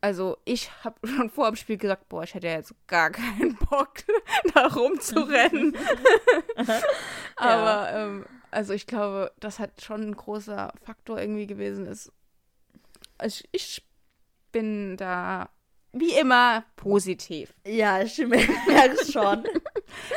Also 0.00 0.38
ich 0.44 0.70
habe 0.84 0.96
schon 1.06 1.30
vor 1.30 1.50
dem 1.50 1.56
Spiel 1.56 1.76
gesagt, 1.76 2.08
boah, 2.08 2.22
ich 2.22 2.34
hätte 2.34 2.46
ja 2.46 2.54
jetzt 2.54 2.74
gar 2.86 3.10
keinen 3.12 3.56
Bock, 3.56 3.94
da 4.54 4.68
rumzurennen. 4.68 5.76
Aber 7.36 7.90
ähm, 7.92 8.26
also 8.50 8.72
ich 8.72 8.86
glaube, 8.86 9.32
das 9.40 9.58
hat 9.58 9.82
schon 9.82 10.02
ein 10.02 10.16
großer 10.16 10.72
Faktor 10.82 11.20
irgendwie 11.20 11.46
gewesen 11.46 11.86
ist. 11.86 12.12
Ich, 13.22 13.48
ich 13.52 13.86
bin 14.52 14.96
da 14.96 15.48
wie 16.00 16.12
immer 16.18 16.64
positiv. 16.76 17.54
Ja, 17.66 18.00
ich 18.02 18.18
merke 18.26 18.52
es 19.00 19.12
schon. 19.12 19.44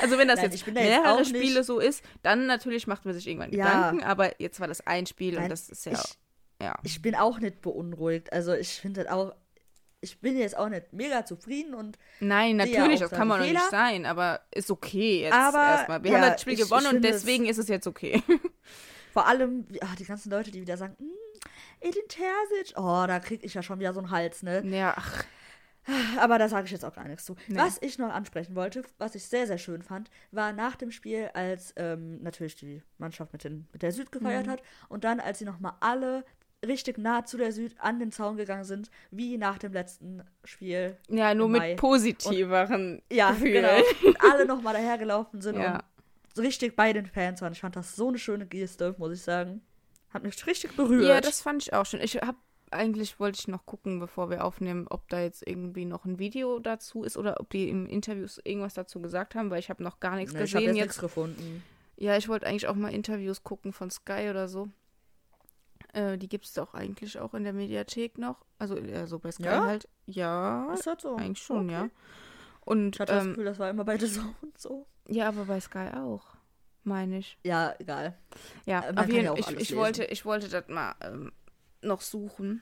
Also 0.02 0.18
wenn 0.18 0.28
das 0.28 0.38
Nein, 0.38 0.46
jetzt 0.52 0.56
ich 0.56 0.64
da 0.64 0.72
jetzt 0.82 0.90
mehrere 0.90 1.20
nicht- 1.20 1.30
Spiele 1.30 1.64
so 1.64 1.80
ist, 1.80 2.04
dann 2.22 2.46
natürlich 2.48 2.88
macht 2.88 3.06
man 3.06 3.14
sich 3.14 3.28
irgendwann 3.28 3.52
Ja. 3.52 3.66
Gedanken, 3.66 4.04
aber 4.04 4.40
jetzt 4.42 4.60
war 4.60 4.68
das 4.68 4.86
ein 4.86 5.06
Spiel 5.06 5.36
und 5.36 5.42
Nein, 5.42 5.50
das 5.50 5.70
ist 5.70 5.86
ja, 5.86 5.94
ich- 5.94 6.18
ja. 6.62 6.76
Ich 6.84 7.02
bin 7.02 7.16
auch 7.16 7.40
nicht 7.40 7.62
beunruhigt. 7.62 8.32
Also 8.34 8.54
ich 8.54 8.70
finde 8.70 9.04
das 9.04 9.12
auch, 9.14 9.34
ich 10.02 10.20
bin 10.22 10.38
jetzt 10.38 10.58
auch 10.58 10.70
nicht 10.70 10.94
mega 10.94 11.26
zufrieden 11.26 11.74
und 11.74 11.98
Nein, 12.20 12.60
ja 12.60 12.66
natürlich, 12.66 13.00
das 13.00 13.12
kann 13.12 13.28
man 13.28 13.40
seine 13.42 13.52
nicht 13.54 13.62
Fehler. 13.62 13.70
sein, 13.72 14.06
aber 14.06 14.42
ist 14.54 14.72
okay 14.72 15.22
jetzt 15.24 15.34
Aber, 15.34 15.58
erstmal. 15.60 16.04
Wir 16.04 16.12
ja, 16.12 16.20
haben 16.22 16.32
das 16.32 16.42
Spiel 16.42 16.54
ich- 16.54 16.60
ich 16.60 16.66
gewonnen 16.66 16.86
und 16.88 16.92
finde 16.94 17.10
es- 17.10 17.16
deswegen 17.24 17.46
ist 17.46 17.58
es 17.58 17.68
jetzt 17.68 17.88
okay. 17.88 18.22
vor 19.14 19.28
allem 19.28 19.66
ach, 19.82 19.96
die 19.96 20.06
ganzen 20.06 20.30
Leute, 20.32 20.52
die 20.52 20.62
wieder 20.62 20.78
sagen, 20.78 20.96
"Hm, 21.00 21.10
Edin 21.82 22.04
Terzic, 22.10 22.78
oh, 22.78 23.06
da 23.08 23.20
krieg 23.20 23.44
ich 23.44 23.54
ja 23.54 23.64
schon 23.64 23.80
wieder 23.80 23.94
so 23.94 24.00
einen 24.00 24.12
Hals, 24.12 24.44
ne? 24.44 24.62
ja, 24.66 24.94
ach, 24.98 25.24
Aber 26.20 26.38
da 26.38 26.48
sage 26.50 26.66
ich 26.66 26.72
jetzt 26.72 26.86
auch 26.86 26.94
gar 26.94 27.08
nichts 27.08 27.26
zu. 27.26 27.36
Nee. 27.48 27.58
Was 27.58 27.78
ich 27.82 27.98
noch 27.98 28.14
ansprechen 28.14 28.56
wollte, 28.56 28.84
was 28.98 29.16
ich 29.16 29.24
sehr, 29.26 29.48
sehr 29.48 29.58
schön 29.58 29.82
fand, 29.82 30.10
war 30.32 30.54
nach 30.54 30.76
dem 30.76 30.92
Spiel, 30.92 31.30
als 31.34 31.74
ähm, 31.78 32.22
natürlich 32.22 32.56
die 32.56 32.82
Mannschaft 32.98 33.34
mit, 33.34 33.44
den, 33.44 33.68
mit 33.74 33.82
der 33.82 33.92
Süd 33.92 34.12
gefeiert 34.12 34.48
Mhm. 34.48 34.52
hat 34.52 34.62
und 34.90 35.04
dann, 35.04 35.20
als 35.20 35.40
sie 35.40 35.46
nochmal 35.46 35.74
alle 35.80 36.24
richtig 36.66 36.98
nah 36.98 37.24
zu 37.24 37.38
der 37.38 37.54
Süd 37.54 37.74
an 37.80 38.00
den 38.00 38.12
Zaun 38.12 38.36
gegangen 38.36 38.66
sind, 38.66 38.92
wie 39.12 39.38
nach 39.38 39.58
dem 39.58 39.72
letzten 39.72 40.22
Spiel. 40.44 40.98
Ja, 41.08 41.34
nur 41.34 41.48
mit 41.48 41.78
positiveren 41.78 43.02
Ja, 43.12 43.32
Gefühlen. 43.32 43.64
genau. 43.64 43.84
Und 44.10 44.22
alle 44.22 44.46
nochmal 44.46 44.74
dahergelaufen 44.74 45.42
sind 45.42 45.56
Ja. 45.58 45.76
und 45.76 45.84
so 46.36 46.42
richtig 46.42 46.76
bei 46.76 46.92
den 46.94 47.06
Fans 47.06 47.42
waren. 47.42 47.54
Ich 47.54 47.62
fand 47.62 47.76
das 47.76 47.96
so 47.96 48.10
eine 48.10 48.18
schöne 48.20 48.46
Geste, 48.46 48.94
muss 48.98 49.14
ich 49.14 49.22
sagen. 49.22 49.62
Hat 50.10 50.24
mich 50.24 50.46
richtig 50.48 50.76
berührt. 50.76 51.08
Ja, 51.08 51.22
das 51.22 51.42
fand 51.42 51.62
ich 51.64 51.74
auch 51.74 51.86
schön. 51.86 52.02
Ich 52.02 52.16
hab 52.18 52.36
eigentlich 52.72 53.20
wollte 53.20 53.40
ich 53.40 53.48
noch 53.48 53.66
gucken, 53.66 54.00
bevor 54.00 54.30
wir 54.30 54.44
aufnehmen, 54.46 54.88
ob 54.90 55.08
da 55.10 55.20
jetzt 55.22 55.46
irgendwie 55.48 55.86
noch 55.86 56.06
ein 56.06 56.20
Video 56.20 56.60
dazu 56.60 57.04
ist 57.04 57.18
oder 57.18 57.40
ob 57.40 57.50
die 57.50 57.70
im 57.70 57.86
Interviews 57.88 58.40
irgendwas 58.44 58.74
dazu 58.74 59.02
gesagt 59.02 59.36
haben, 59.36 59.50
weil 59.52 59.60
ich 59.60 59.70
habe 59.70 59.84
noch 59.84 60.00
gar 60.00 60.16
nichts 60.16 60.34
Nee, 60.34 60.44
ich 60.44 60.54
habe 60.56 60.64
gesehen 60.64 60.76
jetzt 60.78 60.86
nichts 60.88 61.00
gefunden. 61.00 61.64
Ja, 61.98 62.16
ich 62.18 62.30
wollte 62.30 62.48
eigentlich 62.48 62.68
auch 62.68 62.76
mal 62.76 62.94
Interviews 62.94 63.44
gucken 63.44 63.74
von 63.74 63.90
Sky 63.92 64.28
oder 64.30 64.48
so. 64.48 64.70
Äh, 65.94 66.18
die 66.18 66.30
gibt 66.30 66.46
es 66.46 66.54
doch 66.54 66.74
eigentlich 66.74 67.20
auch 67.20 67.34
in 67.34 67.44
der 67.44 67.54
Mediathek 67.54 68.18
noch. 68.18 68.46
Also 68.58 68.78
äh, 68.78 69.08
so 69.08 69.20
bei 69.20 69.32
Sky 69.32 69.44
Ja? 69.46 69.66
halt. 69.66 69.88
Ja, 70.06 70.72
Ist 70.74 70.86
das 70.88 71.02
so? 71.02 71.16
eigentlich 71.16 71.42
schon, 71.44 71.66
Okay. 71.66 71.74
ja. 71.74 71.90
Und 72.62 72.96
Ich 72.96 73.00
hatte 73.00 73.14
das 73.14 73.24
ähm, 73.24 73.30
Gefühl, 73.32 73.46
das 73.46 73.60
war 73.60 73.70
immer 73.70 73.84
bei 73.86 73.98
The 73.98 74.08
Zone 74.12 74.36
und 74.42 74.58
so. 74.58 74.86
ja, 75.08 75.28
aber 75.28 75.46
bei 75.46 75.60
Sky 75.60 75.90
auch, 75.96 76.24
meine 76.84 77.18
ich. 77.18 77.38
Ja, 77.44 77.74
egal. 77.80 78.18
Ja, 78.66 78.82
Äh, 78.82 78.94
man 78.94 78.98
auf 79.06 79.10
jeden 79.10 79.26
ja 79.26 79.32
auch 79.32 79.38
ich, 79.38 79.50
ich 79.60 79.76
wollte, 79.76 80.06
ich 80.06 80.26
wollte 80.26 80.48
das 80.50 80.68
mal 80.68 80.94
ähm, 81.02 81.32
noch 81.82 82.02
suchen, 82.02 82.62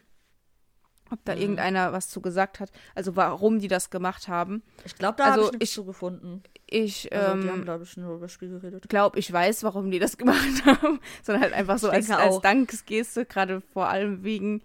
ob 1.09 1.23
da 1.25 1.35
Mhm. 1.35 1.41
irgendeiner 1.41 1.93
was 1.93 2.09
zu 2.09 2.21
gesagt 2.21 2.59
hat. 2.59 2.71
Also 2.95 3.15
warum 3.15 3.59
die 3.59 3.67
das 3.69 3.89
gemacht 3.89 4.27
haben. 4.27 4.61
Ich 4.85 4.95
glaube, 4.95 5.15
da 5.17 5.25
Also, 5.25 5.35
habe 5.37 5.43
ich 5.45 5.51
nichts 5.53 5.69
ich- 5.69 5.73
zu 5.75 5.85
gefunden. 5.85 6.43
Ich 6.69 7.11
Also, 7.13 7.25
die 7.41 7.47
haben, 7.49 7.59
ähm, 7.59 7.63
glaube 7.63 7.83
ich, 7.85 7.95
nur 7.95 8.15
über 8.15 8.25
das 8.25 8.33
Spiel 8.33 8.49
geredet. 8.49 8.89
glaube, 8.89 9.17
ich 9.19 9.31
weiß, 9.31 9.63
warum 9.63 9.89
die 9.89 9.99
das 9.99 10.17
gemacht 10.17 10.65
haben, 10.65 10.99
sondern 11.23 11.43
halt 11.43 11.53
einfach 11.53 11.77
so 11.79 11.87
Ich 11.87 11.93
als, 11.93 12.09
als. 12.11 12.39
Dankesgeste, 12.41 13.25
gerade 13.25 13.61
vor 13.61 13.87
allem 13.87 14.23
wegen 14.23 14.61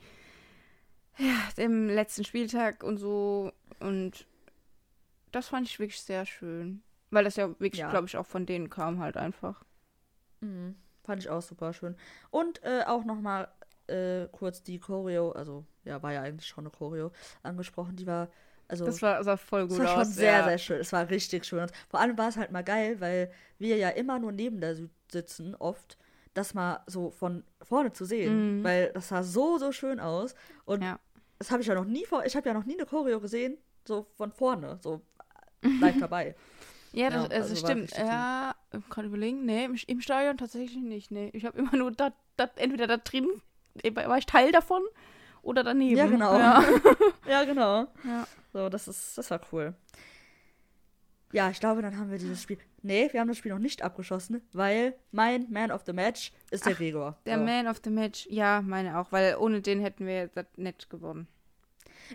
ja, 1.19 1.37
dem 1.57 1.89
letzten 1.89 2.25
Spieltag 2.25 2.83
und 2.83 2.97
so. 2.99 3.53
Und 3.81 4.27
das 5.31 5.49
fand 5.49 5.67
ich 5.69 5.79
wirklich 5.79 6.01
sehr 6.01 6.27
schön. 6.27 6.83
Weil 7.11 7.25
das 7.25 7.37
ja 7.37 7.49
wirklich, 7.49 7.77
Ja. 7.77 7.91
glaube 7.91 8.07
ich, 8.07 8.17
auch 8.17 8.27
von 8.27 8.47
denen 8.47 8.71
kam 8.71 8.99
halt 9.01 9.17
einfach. 9.17 9.63
Mhm. 10.41 10.75
Fand 11.05 11.23
ich 11.23 11.29
auch 11.29 11.43
super 11.43 11.73
schön. 11.75 11.95
Und 12.31 12.63
äh, 12.65 12.85
auch 12.87 13.05
nochmal 13.05 13.49
äh, 13.93 14.29
kurz 14.33 14.63
die 14.63 14.79
Choreo, 14.79 15.33
also 15.33 15.65
ja, 15.85 16.03
war 16.03 16.13
ja 16.13 16.23
eigentlich 16.23 16.49
schon 16.49 16.65
eine 16.65 16.71
Choreo, 16.71 17.13
angesprochen. 17.43 17.97
Die 17.97 18.07
war, 18.07 18.29
also 18.69 18.85
Das 18.85 19.03
war, 19.03 19.23
sah 19.25 19.37
voll 19.37 19.63
gut 19.69 19.79
Das 19.79 19.85
war 19.87 19.99
aus. 19.99 20.07
schon 20.07 20.13
sehr, 20.15 20.33
ja. 20.33 20.45
sehr 20.49 20.59
schön. 20.59 20.81
Es 20.81 20.93
war 20.93 21.09
richtig 21.11 21.45
schön. 21.45 21.61
Und 21.61 21.73
vor 21.89 22.01
allem 22.01 22.17
war 22.17 22.29
es 22.29 22.37
halt 22.37 22.51
mal 22.53 22.63
geil, 22.65 23.01
weil 23.01 23.31
wir 23.59 23.77
ja 23.77 23.91
immer 23.91 24.19
nur 24.19 24.33
neben 24.33 24.61
der 24.61 24.75
Süd 24.75 24.91
sitzen, 25.11 25.55
oft, 25.57 25.99
das 26.35 26.55
mal 26.55 26.81
so 26.87 27.11
von 27.11 27.45
vorne 27.63 27.93
zu 27.93 28.05
sehen. 28.05 28.61
Mhm. 28.61 28.65
Weil 28.65 28.93
das 28.95 29.09
sah 29.09 29.23
so, 29.23 29.59
so 29.59 29.73
schön 29.73 30.01
aus. 30.01 30.35
Und 30.65 30.83
Ja. 30.83 30.99
das 31.39 31.51
habe 31.51 31.61
ich 31.63 31.69
ja 31.69 31.75
noch 31.75 31.85
nie 31.85 32.07
vor. 32.07 32.25
Ich 32.25 32.35
habe 32.37 32.49
ja 32.49 32.55
noch 32.55 32.65
nie 32.65 32.75
eine 32.75 32.87
Choreo 32.87 33.21
gesehen, 33.21 33.59
so 33.87 34.07
von 34.17 34.33
vorne, 34.33 34.79
so 34.83 35.03
live 35.81 35.97
dabei. 36.01 36.35
Ja, 36.95 37.09
das, 37.11 37.25
Ja, 37.25 37.29
also, 37.37 37.55
also 37.55 37.57
stimmt. 37.57 37.91
Ja, 37.97 38.55
ich 38.73 38.89
kann 38.91 39.05
überlegen. 39.07 39.45
Nee, 39.45 39.65
im, 39.65 39.77
im 39.87 40.01
Stadion 40.01 40.37
tatsächlich 40.37 40.83
nicht. 40.83 41.11
Nee, 41.11 41.31
ich 41.33 41.45
habe 41.45 41.59
immer 41.59 41.75
nur 41.77 41.91
da, 41.91 42.13
da, 42.37 42.51
entweder 42.57 42.87
da 42.87 42.97
drin, 42.99 43.29
war 43.95 44.19
ich 44.19 44.27
Teil 44.27 44.53
davon 44.53 44.83
oder 45.43 45.63
daneben. 45.65 45.97
Ja, 45.97 46.07
genau. 46.07 46.37
Ja. 46.39 46.65
ja, 47.29 47.45
genau. 47.45 47.87
Ja. 48.05 48.27
So, 48.53 48.69
das 48.69 48.89
ist, 48.89 49.17
das 49.19 49.31
war 49.31 49.41
cool. 49.53 49.75
Ja, 51.33 51.49
ich 51.49 51.61
glaube, 51.61 51.81
dann 51.81 51.97
haben 51.99 52.11
wir 52.11 52.19
dieses 52.19 52.43
Spiel. 52.43 52.59
Nee, 52.83 53.09
wir 53.13 53.21
haben 53.21 53.29
das 53.29 53.39
Spiel 53.39 53.53
noch 53.53 53.59
nicht 53.59 53.83
abgeschossen, 53.83 54.43
weil 54.53 54.95
mein 55.13 55.47
Man 55.51 55.71
of 55.71 55.83
the 55.87 55.93
Match 55.95 56.33
ist 56.51 56.67
der 56.67 56.75
Gregor. 56.75 57.17
Der 57.25 57.39
so. 57.39 57.45
Man 57.45 57.67
of 57.69 57.81
the 57.83 57.91
Match, 57.91 58.27
ja, 58.29 58.61
meine 58.61 58.99
auch, 58.99 59.13
weil 59.13 59.37
ohne 59.37 59.63
den 59.63 59.81
hätten 59.81 60.07
wir 60.07 60.29
das 60.29 60.47
nicht 60.57 60.91
gewonnen. 60.91 61.27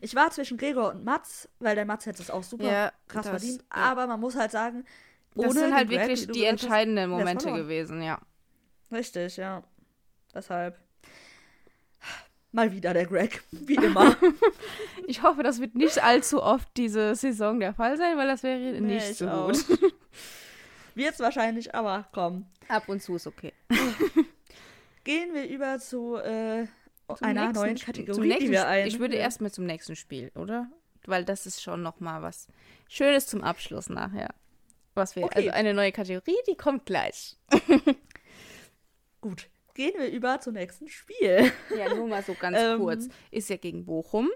Ich 0.01 0.13
war 0.13 0.29
zwischen 0.29 0.57
Gregor 0.57 0.91
und 0.91 1.03
Mats, 1.03 1.49
weil 1.59 1.75
der 1.75 1.85
Mats 1.85 2.05
hätte 2.05 2.21
es 2.21 2.29
auch 2.29 2.43
super 2.43 2.65
Ja, 2.71 2.91
krass 3.07 3.25
das- 3.25 3.41
verdient. 3.41 3.61
ja. 3.75 3.81
Aber 3.91 4.05
man 4.05 4.19
muss 4.19 4.35
halt 4.35 4.51
sagen, 4.51 4.85
Das 5.33 5.45
ohne 5.45 5.53
sind 5.61 5.73
halt 5.73 5.89
Greg, 5.89 5.99
wirklich 6.01 6.27
die 6.27 6.43
entscheidenden 6.45 7.09
Momente 7.09 7.51
gewesen, 7.53 8.03
ja. 8.03 8.19
Richtig, 8.91 9.37
ja. 9.37 9.63
Deshalb. 10.35 10.77
Mal 12.57 12.71
wieder 12.71 12.91
der 12.95 13.05
Greg, 13.05 13.43
wie 13.51 13.75
immer. 13.75 14.15
Ich 15.09 15.21
hoffe, 15.23 15.41
das 15.41 15.61
wird 15.61 15.73
nicht 15.75 16.03
allzu 16.03 16.43
oft 16.43 16.67
diese 16.75 17.15
Saison 17.15 17.61
der 17.61 17.73
Fall 17.73 17.95
sein, 17.97 18.17
weil 18.17 18.27
das 18.27 18.43
wäre 18.43 18.59
Nee, 18.59 18.95
nicht 18.95 19.11
ich 19.11 19.17
so 19.19 19.29
auch. 19.29 19.47
gut. 19.47 19.79
Wird's 20.95 21.19
wahrscheinlich, 21.19 21.73
aber 21.73 22.09
komm. 22.11 22.45
Ab 22.67 22.89
und 22.89 23.01
zu 23.01 23.15
ist 23.15 23.25
okay. 23.27 23.53
Gehen 25.05 25.33
wir 25.33 25.47
über 25.47 25.79
zu 25.79 26.15
äh, 26.17 26.65
einer 27.21 27.45
nächsten 27.45 27.53
neuen 27.63 27.77
Kategorie, 27.77 28.37
die 28.39 28.51
wir 28.51 28.67
ein. 28.67 28.87
Ich 28.87 28.99
würde 28.99 29.15
erstmal 29.15 29.51
zum 29.51 29.65
nächsten 29.65 29.95
Spiel, 29.95 30.29
oder? 30.35 30.67
Weil 31.05 31.23
das 31.23 31.45
ist 31.45 31.61
schon 31.61 31.83
noch 31.83 32.01
mal 32.01 32.21
was 32.21 32.47
Schönes 32.89 33.27
zum 33.27 33.43
Abschluss 33.43 33.87
nachher. 33.89 34.33
Was 34.95 35.15
wir, 35.15 35.23
Okay. 35.23 35.37
also 35.37 35.51
eine 35.51 35.73
neue 35.73 35.93
Kategorie, 35.93 36.35
die 36.49 36.55
kommt 36.55 36.85
gleich. 36.85 37.37
Gut. 39.21 39.47
Gehen 39.77 39.93
wir 39.97 40.09
über 40.11 40.41
zum 40.41 40.53
nächsten 40.55 40.89
Spiel. 40.89 41.51
Ja, 41.77 41.93
nur 41.93 42.07
mal 42.07 42.23
so 42.23 42.33
ganz 42.33 42.57
Ähm. 42.59 42.79
kurz. 42.79 43.07
Ist 43.31 43.49
ja 43.49 43.57
gegen 43.57 43.85
Bochum. 43.85 44.29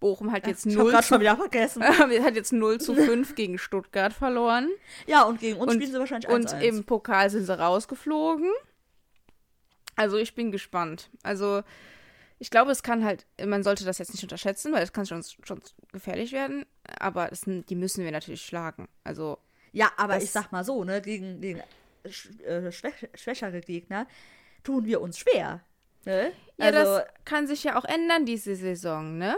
Bochum 0.00 0.30
hat 0.32 0.46
jetzt 0.46 0.66
ich 0.66 0.74
habe 0.74 0.84
0 0.84 0.92
gerade 0.92 1.02
zu, 1.04 1.08
schon 1.14 1.20
wieder 1.20 1.36
vergessen. 1.36 1.82
hat 2.24 2.34
jetzt 2.36 2.52
0 2.52 2.78
zu 2.80 2.94
5 2.94 3.34
gegen 3.36 3.56
Stuttgart 3.58 4.12
verloren. 4.12 4.68
Ja, 5.06 5.22
und 5.22 5.40
gegen 5.40 5.58
uns 5.58 5.72
Und- 5.72 5.78
spielen 5.78 5.92
sie 5.92 5.98
wahrscheinlich 5.98 6.28
Und 6.30 6.48
1-1. 6.52 6.60
im 6.60 6.84
Pokal 6.84 7.30
sind 7.30 7.46
sie 7.46 7.58
rausgeflogen. 7.58 8.50
Also 9.96 10.16
ich 10.18 10.34
bin 10.34 10.52
gespannt. 10.52 11.10
Also 11.22 11.62
ich 12.38 12.50
glaube, 12.50 12.72
es 12.72 12.82
kann 12.82 13.04
halt, 13.04 13.26
man 13.44 13.62
sollte 13.62 13.84
das 13.84 13.98
jetzt 13.98 14.12
nicht 14.12 14.22
unterschätzen, 14.22 14.72
weil 14.72 14.82
es 14.82 14.92
kann 14.92 15.06
schon, 15.06 15.22
schon 15.44 15.60
gefährlich 15.92 16.32
werden. 16.32 16.66
Aber 16.98 17.30
es, 17.32 17.42
die 17.46 17.74
müssen 17.76 18.04
wir 18.04 18.10
natürlich 18.10 18.42
schlagen. 18.44 18.88
Also 19.04 19.38
Ja, 19.72 19.90
aber 19.96 20.14
Das- 20.14 20.24
ich 20.24 20.30
sag 20.32 20.50
mal 20.52 20.64
so, 20.64 20.82
ne, 20.84 21.00
gegen, 21.00 21.40
gegen 21.40 21.62
äh, 22.44 22.72
schwäch 22.72 23.08
schwächere 23.14 23.60
Gegner 23.60 24.06
tun 24.64 24.84
wir 24.84 25.00
uns 25.00 25.18
schwer. 25.18 25.60
Ne? 26.04 26.32
ja, 26.56 26.66
also, 26.66 26.78
das 26.78 27.04
kann 27.24 27.46
sich 27.46 27.64
ja 27.64 27.78
auch 27.78 27.84
ändern 27.84 28.26
diese 28.26 28.56
Saison, 28.56 29.18
ne? 29.18 29.36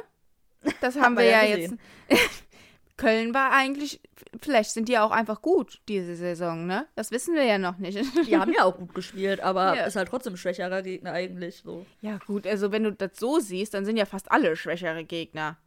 Das 0.81 0.97
haben 1.01 1.15
wir 1.15 1.25
wir 1.25 1.31
ja 1.31 1.45
ja 1.45 1.57
jetzt. 1.57 1.75
Köln 2.97 3.35
war 3.35 3.51
eigentlich, 3.51 4.01
vielleicht 4.41 4.71
sind 4.71 4.89
die 4.89 4.99
auch 4.99 5.11
einfach 5.11 5.43
gut 5.43 5.81
diese 5.89 6.15
Saison, 6.15 6.67
ne? 6.67 6.87
Das 6.95 7.11
wissen 7.11 7.35
wir 7.35 7.43
ja 7.43 7.59
noch 7.59 7.79
nicht. 7.79 7.99
die 8.27 8.37
haben 8.37 8.53
ja 8.53 8.63
auch 8.63 8.77
gut 8.77 8.95
gespielt, 8.95 9.41
aber 9.41 9.75
Ja. 9.77 9.85
ist 9.85 9.97
halt 9.97 10.09
trotzdem 10.09 10.37
schwächerer 10.37 10.83
Gegner 10.83 11.13
eigentlich. 11.13 11.63
So. 11.65 11.87
Ja, 12.03 12.19
gut, 12.27 12.47
also 12.47 12.71
wenn 12.71 12.85
du 12.85 12.93
das 12.93 13.11
so 13.19 13.41
siehst, 13.41 13.75
dann 13.75 13.85
sind 13.85 13.97
ja 13.97 14.07
fast 14.07 14.31
alle 14.31 14.55
schwächere 14.55 15.05
Gegner. 15.05 15.59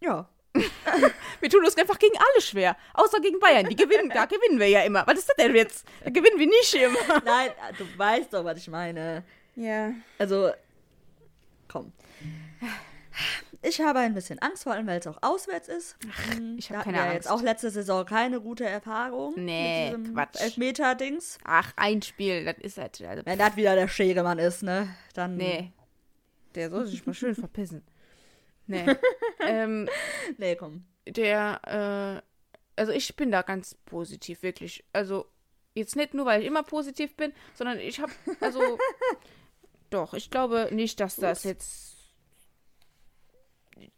Ja. 0.00 0.28
Wir 1.40 1.50
tun 1.50 1.64
uns 1.64 1.76
einfach 1.76 1.98
gegen 1.98 2.16
alle 2.16 2.40
schwer. 2.42 2.76
Außer 2.94 3.20
gegen 3.20 3.38
Bayern. 3.40 3.68
Die 3.68 3.76
gewinnen, 3.76 4.10
da 4.10 4.24
gewinnen 4.26 4.58
wir 4.58 4.68
ja 4.68 4.82
immer. 4.82 5.06
Was 5.06 5.18
ist 5.18 5.28
das 5.28 5.36
denn 5.36 5.54
jetzt? 5.54 5.84
Da 6.04 6.10
gewinnen 6.10 6.38
wir 6.38 6.46
nicht 6.46 6.74
immer. 6.74 7.20
Nein, 7.24 7.50
du 7.76 7.84
weißt 7.98 8.32
doch, 8.32 8.44
was 8.44 8.58
ich 8.58 8.68
meine. 8.68 9.24
Ja. 9.56 9.92
Also, 10.18 10.52
komm. 11.68 11.92
Ich 13.62 13.80
habe 13.80 13.98
ein 14.00 14.14
bisschen 14.14 14.38
Angst, 14.40 14.62
vor 14.64 14.72
allem 14.72 14.86
weil 14.86 15.00
es 15.00 15.06
auch 15.06 15.18
auswärts 15.22 15.68
ist. 15.68 15.96
Hm, 16.32 16.56
ich 16.58 16.70
hab 16.70 16.74
da 16.76 16.80
hatten 16.80 16.92
keine 16.92 16.98
wir 16.98 17.02
Angst. 17.10 17.14
jetzt 17.14 17.30
auch 17.30 17.42
letzte 17.42 17.70
Saison 17.70 18.04
keine 18.04 18.40
gute 18.40 18.64
Erfahrung 18.64 19.32
Nee, 19.36 19.94
Quatsch. 20.12 20.40
Elfmeter-Dings. 20.40 21.38
Ach, 21.44 21.72
ein 21.76 22.02
Spiel, 22.02 22.44
das 22.44 22.58
ist 22.58 22.78
halt. 22.78 23.00
Also, 23.02 23.22
Wenn 23.24 23.38
das 23.38 23.56
wieder 23.56 23.74
der 23.74 23.88
Schegemann 23.88 24.38
ist, 24.38 24.62
ne? 24.62 24.94
Dann. 25.14 25.36
nee. 25.36 25.72
Der 26.54 26.70
soll 26.70 26.86
sich 26.86 27.04
mal 27.04 27.14
schön 27.14 27.34
verpissen. 27.34 27.82
Nee. 28.66 28.86
ähm, 29.40 29.88
Nee, 30.38 30.56
komm. 30.56 30.84
der, 31.06 31.60
äh, 31.66 32.22
also 32.76 32.92
ich 32.92 33.14
bin 33.16 33.30
da 33.30 33.42
ganz 33.42 33.74
positiv, 33.86 34.42
wirklich. 34.42 34.84
Also, 34.92 35.26
jetzt 35.74 35.96
nicht 35.96 36.14
nur, 36.14 36.26
weil 36.26 36.40
ich 36.40 36.46
immer 36.46 36.62
positiv 36.62 37.16
bin, 37.16 37.32
sondern 37.54 37.78
ich 37.78 38.00
habe, 38.00 38.12
also, 38.40 38.78
doch, 39.90 40.14
ich 40.14 40.30
glaube 40.30 40.68
nicht, 40.72 41.00
dass 41.00 41.16
das 41.16 41.40
Ups. 41.40 41.44
jetzt, 41.44 41.96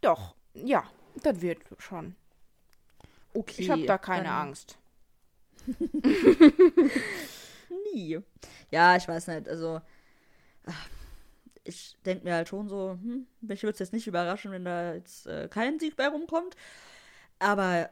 doch, 0.01 0.35
ja, 0.55 0.85
das 1.23 1.41
wird 1.41 1.61
schon. 1.79 2.17
Okay. 3.35 3.63
Ich 3.63 3.71
habe 3.71 3.85
da 3.85 3.99
keine 3.99 4.25
dann 4.25 4.49
Angst. 4.49 4.79
Nie. 7.93 8.21
Ja, 8.71 8.97
ich 8.97 9.07
weiß 9.07 9.27
nicht. 9.29 9.49
Also, 9.49 9.81
ach, 10.67 10.89
ich 11.67 11.97
denke 12.05 12.25
mir 12.25 12.35
halt 12.35 12.49
schon 12.49 12.69
so, 12.69 12.93
hm, 12.93 13.27
mich 13.41 13.63
würde 13.63 13.75
es 13.75 13.79
jetzt 13.81 13.93
nicht 13.93 14.07
überraschen, 14.07 14.53
wenn 14.53 14.65
da 14.65 14.95
jetzt 14.95 15.27
äh, 15.27 15.49
kein 15.49 15.79
Sieg 15.79 15.97
bei 15.97 16.09
rumkommt. 16.09 16.57
Aber 17.39 17.91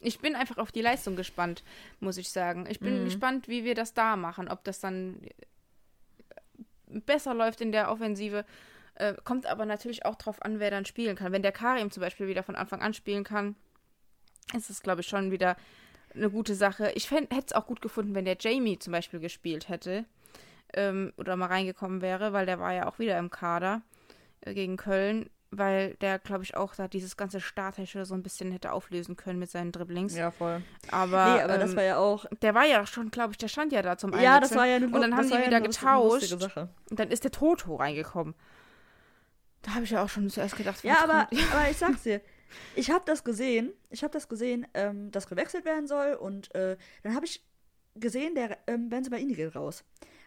Ich 0.00 0.20
bin 0.20 0.34
einfach 0.36 0.58
auf 0.58 0.72
die 0.72 0.82
Leistung 0.82 1.16
gespannt, 1.16 1.64
muss 2.00 2.18
ich 2.18 2.28
sagen. 2.30 2.66
Ich 2.68 2.80
bin 2.80 3.00
Mhm. 3.00 3.04
gespannt, 3.04 3.48
wie 3.48 3.64
wir 3.64 3.74
das 3.74 3.94
da 3.94 4.16
machen. 4.16 4.48
Ob 4.48 4.62
das 4.64 4.78
dann 4.80 5.20
besser 6.86 7.34
läuft 7.34 7.60
in 7.60 7.72
der 7.72 7.90
Offensive. 7.90 8.44
Äh, 8.94 9.14
kommt 9.24 9.46
aber 9.46 9.66
natürlich 9.66 10.04
auch 10.04 10.14
drauf 10.14 10.42
an, 10.42 10.60
wer 10.60 10.70
dann 10.70 10.84
spielen 10.84 11.16
kann. 11.16 11.32
Wenn 11.32 11.42
der 11.42 11.52
Karim 11.52 11.90
zum 11.90 12.00
Beispiel 12.02 12.28
wieder 12.28 12.42
von 12.42 12.56
Anfang 12.56 12.80
an 12.82 12.94
spielen 12.94 13.24
kann, 13.24 13.56
ist 14.56 14.70
es, 14.70 14.82
glaube 14.82 15.00
ich, 15.00 15.08
schon 15.08 15.30
wieder 15.30 15.56
eine 16.14 16.30
gute 16.30 16.54
Sache. 16.54 16.92
Ich 16.94 17.10
hätte 17.10 17.28
es 17.46 17.52
auch 17.52 17.66
gut 17.66 17.82
gefunden, 17.82 18.14
wenn 18.14 18.24
der 18.24 18.38
Jamie 18.38 18.78
zum 18.78 18.92
Beispiel 18.92 19.20
gespielt 19.20 19.68
hätte. 19.68 20.04
Ähm, 20.76 21.12
oder 21.16 21.36
mal 21.36 21.46
reingekommen 21.46 22.00
wäre, 22.02 22.32
weil 22.32 22.46
der 22.46 22.58
war 22.60 22.72
ja 22.72 22.86
auch 22.86 22.98
wieder 22.98 23.18
im 23.18 23.30
Kader 23.30 23.82
äh, 24.42 24.54
gegen 24.54 24.76
Köln, 24.76 25.28
weil 25.50 25.94
der, 25.96 26.18
glaube 26.18 26.44
ich, 26.44 26.56
auch 26.56 26.74
da 26.74 26.88
dieses 26.88 27.16
ganze 27.16 27.40
Statische 27.40 28.04
so 28.04 28.14
ein 28.14 28.22
bisschen 28.22 28.52
hätte 28.52 28.72
auflösen 28.72 29.16
können 29.16 29.38
mit 29.38 29.50
seinen 29.50 29.72
Dribblings. 29.72 30.16
Ja, 30.16 30.30
voll. 30.30 30.62
Aber, 30.90 31.34
nee, 31.34 31.42
aber 31.42 31.54
ähm, 31.54 31.60
das 31.60 31.76
war 31.76 31.82
ja 31.82 31.98
auch. 31.98 32.26
der 32.42 32.54
war 32.54 32.64
ja 32.64 32.86
schon, 32.86 33.10
glaube 33.10 33.32
ich, 33.32 33.38
der 33.38 33.48
stand 33.48 33.72
ja 33.72 33.82
da 33.82 33.96
zum 33.96 34.12
Ja, 34.12 34.40
das 34.40 34.52
Einwechseln. 34.52 34.58
war 34.58 34.66
ja 34.66 34.76
eine 34.76 34.86
Und 34.86 35.00
dann 35.00 35.16
haben 35.16 35.28
die 35.28 35.34
ja 35.34 35.46
wieder 35.46 35.60
lustige 35.60 36.36
getauscht. 36.36 36.56
Und 36.90 37.00
dann 37.00 37.10
ist 37.10 37.24
der 37.24 37.30
Toto 37.30 37.76
reingekommen. 37.76 38.34
Da 39.62 39.74
habe 39.74 39.84
ich 39.84 39.90
ja 39.90 40.04
auch 40.04 40.08
schon 40.08 40.30
zuerst 40.30 40.56
gedacht, 40.56 40.84
Ja, 40.84 41.02
aber, 41.02 41.28
aber 41.52 41.70
ich 41.70 41.76
sag's 41.76 42.02
dir, 42.04 42.20
ich 42.76 42.90
habe 42.90 43.02
das 43.06 43.24
gesehen, 43.24 43.72
ich 43.90 44.02
habe 44.04 44.12
das 44.12 44.28
gesehen, 44.28 44.66
ähm, 44.74 45.10
dass 45.10 45.26
gewechselt 45.28 45.64
werden 45.64 45.86
soll 45.86 46.14
und 46.14 46.54
äh, 46.54 46.76
dann 47.02 47.14
habe 47.14 47.26
ich 47.26 47.44
gesehen, 47.96 48.34
der 48.34 48.58
ähm, 48.66 48.88
Benzibaini 48.88 49.34
geht 49.34 49.54
raus. 49.56 49.84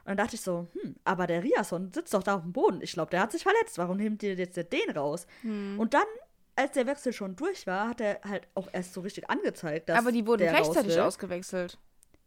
Und 0.09 0.17
dann 0.17 0.25
dachte 0.25 0.37
ich 0.37 0.41
so, 0.41 0.65
hm, 0.73 0.95
aber 1.03 1.27
der 1.27 1.43
Riasson 1.43 1.93
sitzt 1.93 2.15
doch 2.15 2.23
da 2.23 2.37
auf 2.37 2.41
dem 2.41 2.51
Boden. 2.51 2.79
Ich 2.81 2.93
glaube, 2.93 3.11
der 3.11 3.19
hat 3.21 3.31
sich 3.31 3.43
verletzt. 3.43 3.77
Warum 3.77 3.97
nehmt 3.97 4.23
ihr 4.23 4.33
jetzt 4.33 4.57
den 4.57 4.89
raus? 4.97 5.27
Hm. 5.43 5.79
Und 5.79 5.93
dann, 5.93 6.07
als 6.55 6.71
der 6.71 6.87
Wechsel 6.87 7.13
schon 7.13 7.35
durch 7.35 7.67
war, 7.67 7.89
hat 7.89 8.01
er 8.01 8.19
halt 8.27 8.47
auch 8.55 8.67
erst 8.71 8.95
so 8.95 9.01
richtig 9.01 9.29
angezeigt, 9.29 9.87
dass 9.87 9.99
aber 9.99 10.11
die 10.11 10.25
wurden 10.25 10.47
gleichzeitig 10.47 10.99
ausgewechselt. 10.99 11.77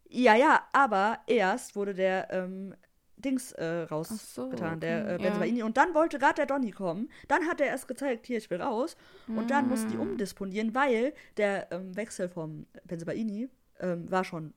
Ja, 0.07 0.33
ja, 0.33 0.63
aber 0.71 1.19
erst 1.27 1.75
wurde 1.75 1.93
der 1.93 2.31
ähm, 2.31 2.73
Dings 3.17 3.51
äh, 3.51 3.85
Ach 3.89 4.05
so, 4.05 4.43
rausgetan, 4.43 4.79
der 4.79 5.05
äh, 5.05 5.11
ja. 5.11 5.17
Benzibaini. 5.17 5.63
Und 5.63 5.75
dann 5.75 5.93
wollte 5.93 6.19
gerade 6.19 6.35
der 6.35 6.45
Donny 6.45 6.71
kommen. 6.71 7.09
Dann 7.27 7.45
hat 7.47 7.59
er 7.59 7.67
erst 7.67 7.89
gezeigt, 7.89 8.27
hier, 8.27 8.37
ich 8.37 8.49
will 8.49 8.61
raus. 8.61 8.95
Und 9.27 9.51
dann 9.51 9.67
mussten 9.67 9.91
die 9.91 9.97
umdisponieren, 9.97 10.73
weil 10.73 11.13
der 11.35 11.69
ähm, 11.73 11.93
Wechsel 11.97 12.29
vom 12.29 12.65
Benzibaini 12.85 13.49
ähm, 13.81 14.09
war 14.09 14.23
schon 14.23 14.53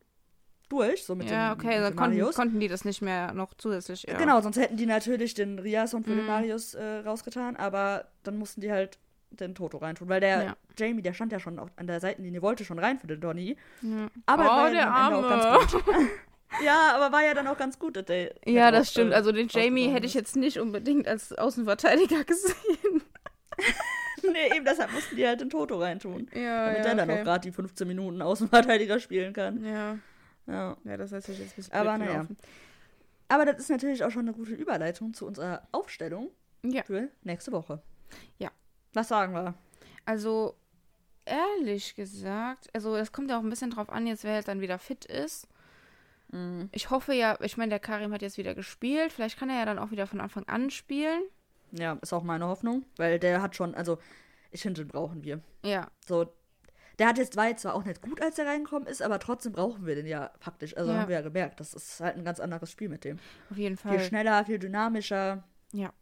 durch, 0.69 1.05
so 1.05 1.15
mit 1.15 1.31
ja, 1.31 1.55
dem, 1.55 1.59
okay, 1.59 1.67
mit 1.69 1.77
dann 1.79 1.93
dem 1.93 1.97
konnten, 1.97 2.17
Marius. 2.19 2.35
konnten 2.37 2.61
die 2.61 2.69
das 2.69 2.85
nicht 2.85 3.03
mehr 3.03 3.33
noch 3.35 3.55
zusätzlich. 3.55 4.03
Ja. 4.09 4.17
Genau, 4.19 4.41
sonst 4.41 4.57
hätten 4.59 4.77
die 4.77 4.87
natürlich 4.87 5.35
den 5.35 5.59
Rias 5.59 5.95
und 5.95 6.05
für 6.05 6.11
den 6.15 6.21
Mhm. 6.23 6.27
Marius 6.27 6.75
äh, 6.75 6.85
rausgetan, 7.05 7.57
aber 7.57 8.07
dann 8.23 8.37
mussten 8.39 8.61
die 8.61 8.71
halt 8.73 8.99
den 9.31 9.55
Toto 9.55 9.79
reintun, 9.79 10.09
weil 10.09 10.21
der 10.21 10.43
Ja. 10.45 10.57
Jamie, 10.79 11.03
der 11.03 11.13
stand 11.13 11.33
ja 11.33 11.41
schon 11.41 11.59
auf, 11.59 11.69
an 11.77 11.87
der 11.87 12.01
Seitenlinie, 12.01 12.43
wollte 12.43 12.65
schon 12.65 12.79
rein 12.79 12.99
für 12.99 13.07
den 13.07 13.21
Donny. 13.21 13.57
Ja. 13.83 14.09
Aber 14.27 14.45
Oh, 14.45 14.49
war 14.49 14.67
ja 14.69 14.71
der 14.73 14.83
Ende 14.83 14.95
auch 15.17 15.25
Arme. 15.25 15.29
ganz 15.29 15.73
gut. 15.73 15.85
ja, 16.65 16.93
aber 16.95 17.13
war 17.13 17.25
ja 17.25 17.35
dann 17.35 17.47
auch 17.49 17.59
ganz 17.59 17.79
gut, 17.79 17.97
dass 17.97 18.05
der. 18.07 18.35
Ja, 18.47 18.71
das 18.71 18.89
auch, 18.89 18.91
stimmt. 18.93 19.13
äh, 19.13 19.17
Also 19.17 19.33
den 19.33 19.49
Jamie 19.49 19.89
hätte 19.89 20.07
ich 20.07 20.15
jetzt 20.15 20.37
nicht 20.37 20.59
unbedingt 20.59 21.07
als 21.09 21.33
Außenverteidiger 21.33 22.25
gesehen. 22.25 23.03
nee, 24.23 24.57
eben 24.57 24.65
deshalb 24.65 24.93
mussten 24.93 25.17
die 25.17 25.27
halt 25.27 25.41
den 25.41 25.51
Toto 25.51 25.79
reintun. 25.79 26.29
Ja, 26.35 26.67
damit 26.67 26.79
ja, 26.79 26.83
der 26.85 26.95
dann 26.95 27.11
okay. 27.11 27.21
auch 27.21 27.25
gerade 27.25 27.41
die 27.49 27.53
15 27.53 27.87
Minuten 27.89 28.23
Außenverteidiger 28.23 29.01
spielen 29.01 29.33
kann. 29.33 29.65
Ja, 29.65 29.99
Ja. 30.47 30.77
ja, 30.85 30.97
das 30.97 31.13
heißt, 31.13 31.29
ich 31.29 31.39
jetzt 31.39 31.53
ein 31.53 31.57
bisschen 31.57 31.75
Aber 31.75 31.99
naja. 31.99 32.27
Aber 33.29 33.45
das 33.45 33.59
ist 33.59 33.71
natürlich 33.71 34.05
auch 34.05 34.11
schon 34.11 34.23
eine 34.23 34.33
gute 34.33 34.55
Überleitung 34.55 35.13
zu 35.13 35.27
unserer 35.27 35.67
Aufstellung 35.73 36.31
Ja, 36.63 36.85
für 36.85 37.09
nächste 37.23 37.53
Woche. 37.53 37.83
Ja. 38.39 38.51
Was 38.93 39.09
sagen 39.09 39.35
wir? 39.35 39.55
also 40.05 40.55
ehrlich 41.25 41.97
gesagt, 41.97 42.69
also 42.73 42.97
das 42.97 43.11
kommt 43.13 43.31
ja 43.31 43.39
auch 43.39 43.43
ein 43.43 43.51
bisschen 43.51 43.71
drauf 43.71 43.91
an, 43.91 44.07
jetzt 44.07 44.23
wer 44.23 44.35
halt 44.35 44.47
dann 44.49 44.61
wieder 44.61 44.79
fit 44.79 45.05
ist. 45.05 45.49
Mhm. 46.31 46.69
Ich 46.73 46.91
hoffe 46.91 47.13
ja, 47.15 47.37
ich 47.41 47.57
meine, 47.57 47.71
der 47.71 47.81
Karim 47.81 48.13
hat 48.13 48.23
jetzt 48.23 48.39
wieder 48.39 48.55
gespielt. 48.55 49.13
Vielleicht 49.13 49.39
kann 49.39 49.51
er 49.51 49.59
ja 49.59 49.65
dann 49.65 49.79
auch 49.81 49.91
wieder 49.91 50.07
von 50.07 50.21
Anfang 50.21 50.45
an 50.47 50.71
spielen. 50.71 51.23
Ja, 51.73 51.99
ist 52.01 52.13
auch 52.13 52.23
meine 52.23 52.47
Hoffnung, 52.47 52.85
weil 52.97 53.19
der 53.19 53.43
hat 53.43 53.57
schon, 53.57 53.75
also 53.75 53.99
ich 54.53 54.63
finde, 54.63 54.83
den 54.85 54.89
brauchen 54.89 55.25
wir. 55.25 55.41
Ja, 55.65 55.89
So, 56.07 56.33
der 56.99 57.09
hat 57.09 57.19
jetzt, 57.19 57.37
war 57.37 57.49
jetzt 57.49 57.63
zwar 57.63 57.75
auch 57.75 57.85
nicht 57.85 58.01
gut, 58.03 58.23
als 58.23 58.39
er 58.39 58.47
reingekommen 58.47 58.89
ist, 58.89 59.03
aber 59.03 59.19
trotzdem 59.19 59.53
brauchen 59.53 59.87
wir 59.87 59.95
den 59.95 60.07
ja 60.07 60.31
faktisch. 60.41 60.77
Also 60.77 60.93
Ja. 60.93 60.99
haben 61.01 61.09
wir 61.09 61.17
ja 61.17 61.23
gemerkt, 61.23 61.61
das 61.61 61.75
ist 61.75 62.01
halt 62.01 62.17
ein 62.17 62.25
ganz 62.25 62.41
anderes 62.41 62.71
Spiel 62.71 62.89
mit 62.89 63.05
dem. 63.05 63.19
auf 63.51 63.57
jeden 63.59 63.77
Viel 63.77 63.91
Fall. 63.93 64.01
schneller, 64.01 64.45
viel 64.45 64.59
dynamischer. 64.59 65.45
Ja. 65.73 65.93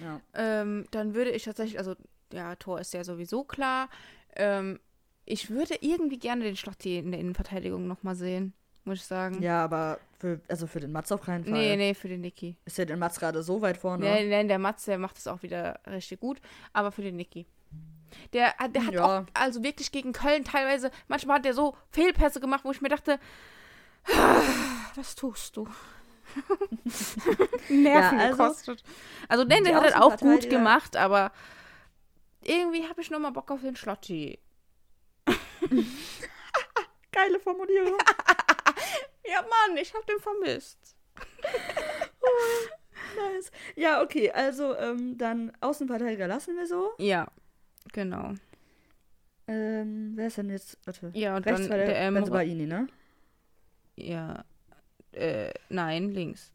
Ja. 0.00 0.20
Ähm, 0.34 0.86
dann 0.90 1.14
würde 1.14 1.30
ich 1.30 1.44
tatsächlich, 1.44 1.78
also 1.78 1.94
ja, 2.32 2.54
Tor 2.56 2.80
ist 2.80 2.92
ja 2.92 3.02
sowieso 3.04 3.44
klar. 3.44 3.88
Ähm, 4.34 4.78
ich 5.24 5.48
würde 5.50 5.74
irgendwie 5.80 6.18
gerne 6.18 6.44
den 6.44 6.56
Schlotti 6.56 6.98
in 6.98 7.10
der 7.12 7.20
Innenverteidigung 7.20 7.86
nochmal 7.86 8.14
sehen, 8.14 8.52
muss 8.84 8.98
ich 8.98 9.04
sagen. 9.04 9.42
Ja, 9.42 9.64
aber 9.64 9.98
für, 10.18 10.40
also 10.48 10.66
für 10.66 10.80
den 10.80 10.92
Mats 10.92 11.10
auf 11.12 11.22
keinen 11.22 11.44
Fall. 11.44 11.52
Nee, 11.54 11.76
nee, 11.76 11.94
für 11.94 12.08
den 12.08 12.20
Niki. 12.20 12.56
Ist 12.64 12.78
ja 12.78 12.84
der 12.84 12.96
Mats 12.96 13.18
gerade 13.18 13.42
so 13.42 13.60
weit 13.62 13.76
vorne. 13.78 14.04
Nee, 14.04 14.24
nee, 14.42 14.46
der 14.48 14.58
Mats, 14.58 14.84
der 14.84 14.98
macht 14.98 15.16
es 15.18 15.26
auch 15.26 15.42
wieder 15.42 15.80
richtig 15.86 16.20
gut, 16.20 16.40
aber 16.72 16.92
für 16.92 17.02
den 17.02 17.16
Niki. 17.16 17.46
Der, 18.32 18.54
der 18.70 18.86
hat 18.86 18.94
Ja. 18.94 19.04
auch, 19.20 19.24
also 19.34 19.62
wirklich 19.62 19.92
gegen 19.92 20.12
Köln 20.12 20.44
teilweise, 20.44 20.90
manchmal 21.08 21.36
hat 21.38 21.44
der 21.44 21.54
so 21.54 21.76
Fehlpässe 21.90 22.40
gemacht, 22.40 22.64
wo 22.64 22.70
ich 22.70 22.80
mir 22.80 22.88
dachte, 22.88 23.18
was 24.94 25.14
tust 25.14 25.56
du? 25.56 25.68
Nerven 27.68 28.18
Ja, 28.18 28.24
also, 28.24 28.36
gekostet. 28.44 28.82
Also, 29.28 29.44
den, 29.44 29.64
den 29.64 29.74
hat 29.74 29.84
er 29.90 30.02
auch 30.02 30.16
gut 30.18 30.48
gemacht, 30.50 30.96
aber 30.96 31.32
irgendwie 32.42 32.88
habe 32.88 33.00
ich 33.00 33.10
noch 33.10 33.18
mal 33.18 33.30
Bock 33.30 33.50
auf 33.50 33.60
den 33.62 33.76
Schlotti. 33.76 34.38
Geile 37.12 37.40
Formulierung. 37.40 37.96
Ja, 39.28 39.42
Mann, 39.42 39.76
ich 39.76 39.92
habe 39.92 40.04
den 40.06 40.20
vermisst. 40.20 40.94
nice. 43.16 43.50
Ja, 43.74 44.00
okay, 44.00 44.30
also 44.30 44.76
ähm, 44.76 45.18
dann 45.18 45.50
Außenverteidiger 45.60 46.28
lassen 46.28 46.56
wir 46.56 46.68
so. 46.68 46.92
Ja, 46.98 47.26
genau. 47.92 48.34
Ähm, 49.48 50.12
wer 50.16 50.26
ist 50.26 50.38
denn 50.38 50.50
jetzt? 50.50 50.78
Warte. 50.84 51.10
Ja, 51.14 51.36
und 51.36 51.46
Rechts 51.46 51.60
dann 51.62 51.70
war 51.70 51.76
der, 51.76 51.86
der 51.86 52.00
Emre. 52.00 52.20
Benzibaini, 52.20 52.66
ne? 52.66 52.86
Ja. 53.96 54.44
Äh, 55.12 55.52
nein, 55.68 56.10
links. 56.10 56.52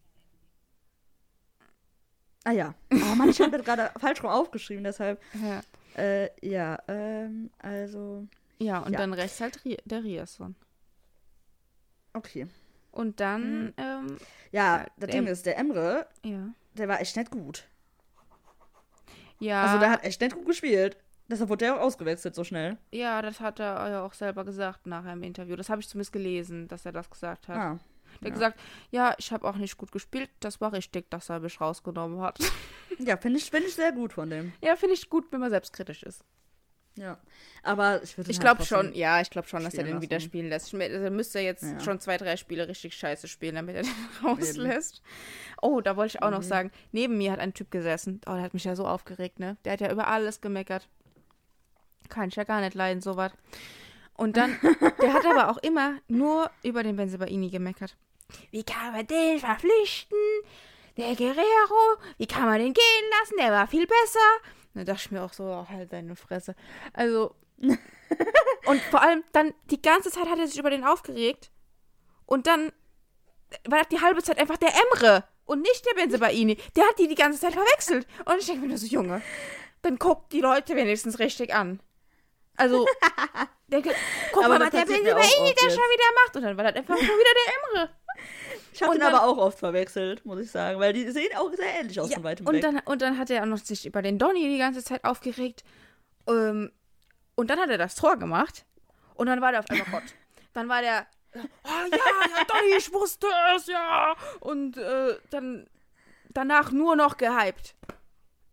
Ah 2.43 2.51
ja. 2.51 2.73
Oh 2.91 3.15
Mann, 3.15 3.29
ich 3.29 3.39
habe 3.39 3.51
das 3.57 3.65
gerade 3.65 3.91
falsch 3.99 4.23
rum 4.23 4.29
aufgeschrieben, 4.31 4.83
deshalb. 4.83 5.21
Ja. 5.33 5.61
Äh, 5.95 6.29
ja, 6.47 6.79
ähm, 6.87 7.49
also. 7.59 8.27
Ja, 8.59 8.79
und 8.79 8.93
Ja. 8.93 8.99
dann 8.99 9.13
rechts 9.13 9.39
halt 9.41 9.63
Ri 9.65 9.77
der 9.85 10.03
Riasson. 10.03 10.55
Okay. 12.13 12.47
Und 12.91 13.19
dann, 13.19 13.73
ähm, 13.77 14.17
Ja, 14.51 14.79
das 14.97 15.09
der- 15.09 15.21
Ding 15.21 15.27
ist, 15.27 15.45
der 15.45 15.57
Emre, 15.57 16.07
ja. 16.25 16.49
der 16.73 16.87
war 16.87 16.99
echt 16.99 17.15
nicht 17.15 17.31
gut. 17.31 17.65
Ja, 19.39 19.63
Also 19.65 19.79
der 19.79 19.89
hat 19.91 20.03
echt 20.03 20.19
nicht 20.21 20.35
gut 20.35 20.45
gespielt. 20.45 20.97
Deshalb 21.31 21.49
wurde 21.49 21.65
der 21.65 21.75
auch 21.77 21.81
ausgewechselt 21.81 22.35
so 22.35 22.43
schnell. 22.43 22.77
ja, 22.91 23.21
das 23.23 23.39
hat 23.39 23.59
er 23.59 23.89
ja 23.89 24.05
auch 24.05 24.13
selber 24.13 24.43
gesagt 24.45 24.85
nachher 24.85 25.13
im 25.13 25.23
Interview. 25.23 25.55
Das 25.55 25.69
habe 25.69 25.81
ich 25.81 25.87
zumindest 25.87 26.11
gelesen, 26.13 26.67
dass 26.67 26.85
er 26.85 26.91
das 26.91 27.09
gesagt 27.09 27.47
hat. 27.47 27.55
Ah. 27.57 27.79
Der 28.19 28.25
hat 28.25 28.27
ja. 28.27 28.29
gesagt, 28.33 28.59
ja, 28.91 29.15
ich 29.17 29.31
habe 29.31 29.47
auch 29.47 29.55
nicht 29.55 29.77
gut 29.77 29.91
gespielt. 29.93 30.29
Das 30.41 30.59
war 30.59 30.73
richtig, 30.73 31.09
dass 31.09 31.29
er 31.29 31.39
mich 31.39 31.59
rausgenommen 31.61 32.21
hat. 32.21 32.37
Ja, 32.99 33.17
finde 33.17 33.39
ich, 33.39 33.49
find 33.49 33.65
ich 33.65 33.73
sehr 33.73 33.93
gut 33.93 34.13
von 34.13 34.29
dem. 34.29 34.51
ja, 34.61 34.75
finde 34.75 34.93
ich 34.93 35.09
gut, 35.09 35.31
wenn 35.31 35.39
man 35.39 35.49
selbstkritisch 35.49 36.03
ist. 36.03 36.23
Ja. 36.97 37.17
Aber 37.63 38.03
ich 38.03 38.15
würde 38.17 38.29
Ich 38.29 38.37
ihn 38.37 38.41
glaube 38.41 38.59
halt 38.59 38.67
schon, 38.67 38.93
ja, 38.93 39.21
ich 39.21 39.29
glaube 39.31 39.47
schon, 39.47 39.63
dass 39.63 39.73
er 39.75 39.85
den 39.85 39.93
lassen. 39.93 40.01
wieder 40.03 40.19
spielen 40.19 40.49
lässt. 40.49 40.73
Er 40.73 41.09
müsste 41.09 41.39
jetzt 41.39 41.63
Ja. 41.63 41.79
schon 41.79 41.99
zwei, 42.01 42.17
drei 42.17 42.35
Spiele 42.35 42.67
richtig 42.67 42.93
scheiße 42.95 43.27
spielen, 43.29 43.55
damit 43.55 43.75
er 43.77 43.83
den 43.83 43.91
rauslässt. 44.23 45.01
Oh, 45.61 45.79
da 45.81 45.95
wollte 45.95 46.17
ich 46.17 46.21
auch 46.21 46.29
noch 46.31 46.39
Mhm. 46.39 46.43
sagen, 46.43 46.71
neben 46.91 47.17
mir 47.17 47.31
hat 47.31 47.39
ein 47.39 47.53
Typ 47.53 47.71
gesessen. 47.71 48.19
Oh, 48.27 48.33
der 48.33 48.41
hat 48.43 48.53
mich 48.53 48.65
ja 48.65 48.75
so 48.75 48.85
aufgeregt, 48.85 49.39
ne? 49.39 49.55
Der 49.63 49.71
hat 49.73 49.81
ja 49.81 49.89
über 49.91 50.07
alles 50.09 50.41
gemeckert. 50.41 50.87
Kann 52.11 52.29
ich 52.29 52.35
ja 52.35 52.43
gar 52.43 52.59
nicht 52.59 52.75
leiden, 52.75 53.01
sowas. 53.01 53.31
Und 54.15 54.37
dann, 54.37 54.59
der 55.01 55.13
hat 55.13 55.25
aber 55.25 55.49
auch 55.49 55.57
immer 55.57 55.95
nur 56.07 56.51
über 56.61 56.83
den 56.83 56.97
Benzebaini 56.97 57.49
gemeckert. 57.49 57.95
Wie 58.51 58.63
kann 58.63 58.93
man 58.93 59.07
den 59.07 59.39
verpflichten? 59.39 60.17
Der 60.97 61.15
Guerrero, 61.15 61.97
wie 62.17 62.27
kann 62.27 62.45
man 62.45 62.59
den 62.59 62.73
gehen 62.73 63.09
lassen? 63.19 63.35
Der 63.39 63.51
war 63.51 63.67
viel 63.67 63.87
besser. 63.87 64.19
Da 64.73 64.83
dachte 64.83 65.01
ich 65.05 65.11
mir 65.11 65.23
auch 65.23 65.33
so, 65.33 65.43
oh, 65.45 65.65
halt 65.69 65.91
deine 65.91 66.15
Fresse. 66.15 66.55
Also, 66.93 67.33
und 68.65 68.81
vor 68.89 69.01
allem 69.01 69.23
dann 69.31 69.53
die 69.69 69.81
ganze 69.81 70.11
Zeit 70.11 70.27
hat 70.29 70.37
er 70.37 70.47
sich 70.47 70.59
über 70.59 70.69
den 70.69 70.83
aufgeregt. 70.83 71.49
Und 72.25 72.47
dann 72.47 72.71
war 73.67 73.79
das 73.79 73.87
die 73.87 74.01
halbe 74.01 74.21
Zeit 74.21 74.37
einfach 74.37 74.57
der 74.57 74.69
Emre 74.69 75.23
und 75.45 75.61
nicht 75.61 75.85
der 75.85 75.95
Benzebaini. 75.95 76.57
Der 76.75 76.87
hat 76.87 76.99
die 76.99 77.07
die 77.07 77.15
ganze 77.15 77.39
Zeit 77.39 77.53
verwechselt. 77.53 78.05
Und 78.25 78.39
ich 78.39 78.45
denke 78.45 78.61
mir 78.61 78.67
nur 78.67 78.77
so, 78.77 78.85
Junge, 78.85 79.21
dann 79.81 79.97
guckt 79.97 80.31
die 80.33 80.41
Leute 80.41 80.75
wenigstens 80.75 81.19
richtig 81.19 81.53
an. 81.53 81.79
Also, 82.57 82.85
der, 83.67 83.81
guck 83.81 84.43
Aber 84.43 84.59
mal, 84.59 84.65
was 84.65 84.69
der 84.71 84.85
da 84.85 84.91
jetzt. 84.91 85.03
schon 85.05 85.07
wieder 85.13 86.23
macht. 86.23 86.35
Und 86.35 86.41
dann 86.43 86.57
war 86.57 86.63
das 86.65 86.75
einfach 86.75 86.97
schon 86.97 87.05
wieder 87.07 87.33
der 87.45 87.81
Emre. 87.83 87.89
Ich 88.73 88.83
habe 88.83 88.97
dann- 88.99 89.13
aber 89.13 89.25
auch 89.27 89.37
oft 89.37 89.59
verwechselt, 89.59 90.25
muss 90.25 90.39
ich 90.39 90.51
sagen. 90.51 90.79
Weil 90.79 90.93
die 90.93 91.09
sehen 91.11 91.35
auch 91.37 91.51
sehr 91.53 91.79
ähnlich 91.79 91.99
aus 91.99 92.13
von 92.13 92.23
weitem 92.23 92.45
und 92.47 92.53
weg. 92.55 92.61
dann, 92.61 92.79
und 92.85 93.01
dann 93.01 93.17
hat 93.17 93.29
er 93.29 93.41
auch 93.43 93.47
noch 93.47 93.57
sich 93.57 93.85
über 93.85 94.01
den 94.01 94.17
Donny 94.19 94.47
die 94.49 94.57
ganze 94.57 94.83
Zeit 94.83 95.03
aufgeregt. 95.03 95.63
Ähm, 96.27 96.71
und 97.35 97.49
dann 97.49 97.59
hat 97.59 97.69
er 97.69 97.77
das 97.77 97.95
Tor 97.95 98.17
gemacht. 98.17 98.65
Und 99.15 99.27
dann 99.27 99.41
war 99.41 99.51
der 99.51 99.59
auf 99.61 99.69
einmal 99.69 99.87
Gott. 99.91 100.03
Dann 100.53 100.67
war 100.69 100.81
der, 100.81 101.07
oh 101.33 101.39
ja, 101.69 101.97
ja, 101.97 102.43
Donny, 102.47 102.75
ich 102.77 102.91
wusste 102.93 103.27
es, 103.55 103.67
ja. 103.67 104.15
Und 104.41 104.77
äh, 104.77 105.17
dann 105.29 105.67
danach 106.29 106.71
nur 106.71 106.95
noch 106.95 107.17
gehypt. 107.17 107.75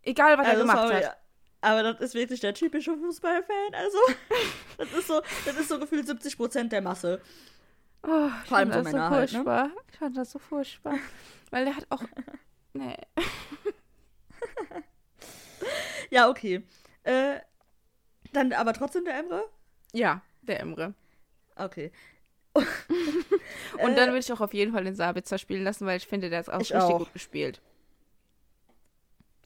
Egal, 0.03 0.37
was 0.37 0.45
er 0.47 0.51
Also, 0.53 0.63
gemacht 0.63 0.87
sorry, 0.87 1.03
hat. 1.03 1.17
Aber 1.61 1.83
das 1.83 1.99
ist 1.99 2.13
wirklich 2.13 2.39
der 2.39 2.53
typische 2.53 2.95
Fußballfan. 2.97 3.73
Also, 3.73 3.97
das 4.77 4.93
ist 4.93 5.07
so, 5.07 5.21
das 5.45 5.57
ist 5.57 5.69
so 5.69 5.79
gefühlt 5.79 6.07
70% 6.07 6.69
der 6.69 6.81
Masse. 6.81 7.21
Oh, 8.03 8.29
Vor 8.45 8.57
allem 8.57 8.71
so 8.71 8.81
Männer 8.81 9.09
so 9.09 9.15
halt, 9.15 9.33
ne? 9.33 9.71
Ich 9.91 9.97
fand 9.97 10.15
das 10.15 10.31
so 10.31 10.39
furchtbar. 10.39 10.95
Weil 11.51 11.65
der 11.65 11.75
hat 11.75 11.85
auch. 11.89 12.03
Nee. 12.73 12.95
Ja, 16.11 16.29
okay. 16.29 16.63
Äh, 17.03 17.39
dann 18.33 18.53
aber 18.53 18.73
trotzdem 18.73 19.05
der 19.05 19.17
Emre? 19.19 19.43
Ja, 19.93 20.21
der 20.41 20.59
Emre. 20.59 20.93
Okay. 21.55 21.91
Und 22.53 22.63
Äh, 23.77 23.95
dann 23.95 24.09
würde 24.09 24.19
ich 24.19 24.31
auch 24.33 24.41
auf 24.41 24.53
jeden 24.53 24.71
Fall 24.73 24.83
den 24.83 24.95
Sabitzer 24.95 25.37
spielen 25.37 25.63
lassen, 25.63 25.85
weil 25.85 25.97
ich 25.97 26.07
finde, 26.07 26.29
der 26.29 26.39
ist 26.39 26.49
auch 26.49 26.61
Ich 26.61 26.73
richtig 26.73 26.81
auch. 26.81 26.97
gut 26.99 27.13
gespielt. 27.13 27.61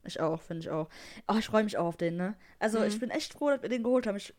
Ich 0.05 0.19
auch, 0.19 0.41
finde 0.41 0.61
ich 0.61 0.69
auch. 0.69 0.89
Oh, 1.27 1.35
ich 1.37 1.45
freue 1.45 1.63
mich 1.63 1.77
auch 1.77 1.85
auf 1.85 1.97
den, 1.97 2.17
ne? 2.17 2.35
Also, 2.59 2.79
Mhm. 2.79 2.85
ich 2.85 2.99
bin 2.99 3.09
echt 3.09 3.33
froh, 3.33 3.49
dass 3.49 3.61
wir 3.61 3.69
den 3.69 3.83
geholt 3.83 4.05
haben. 4.07 4.17
Ich 4.17 4.33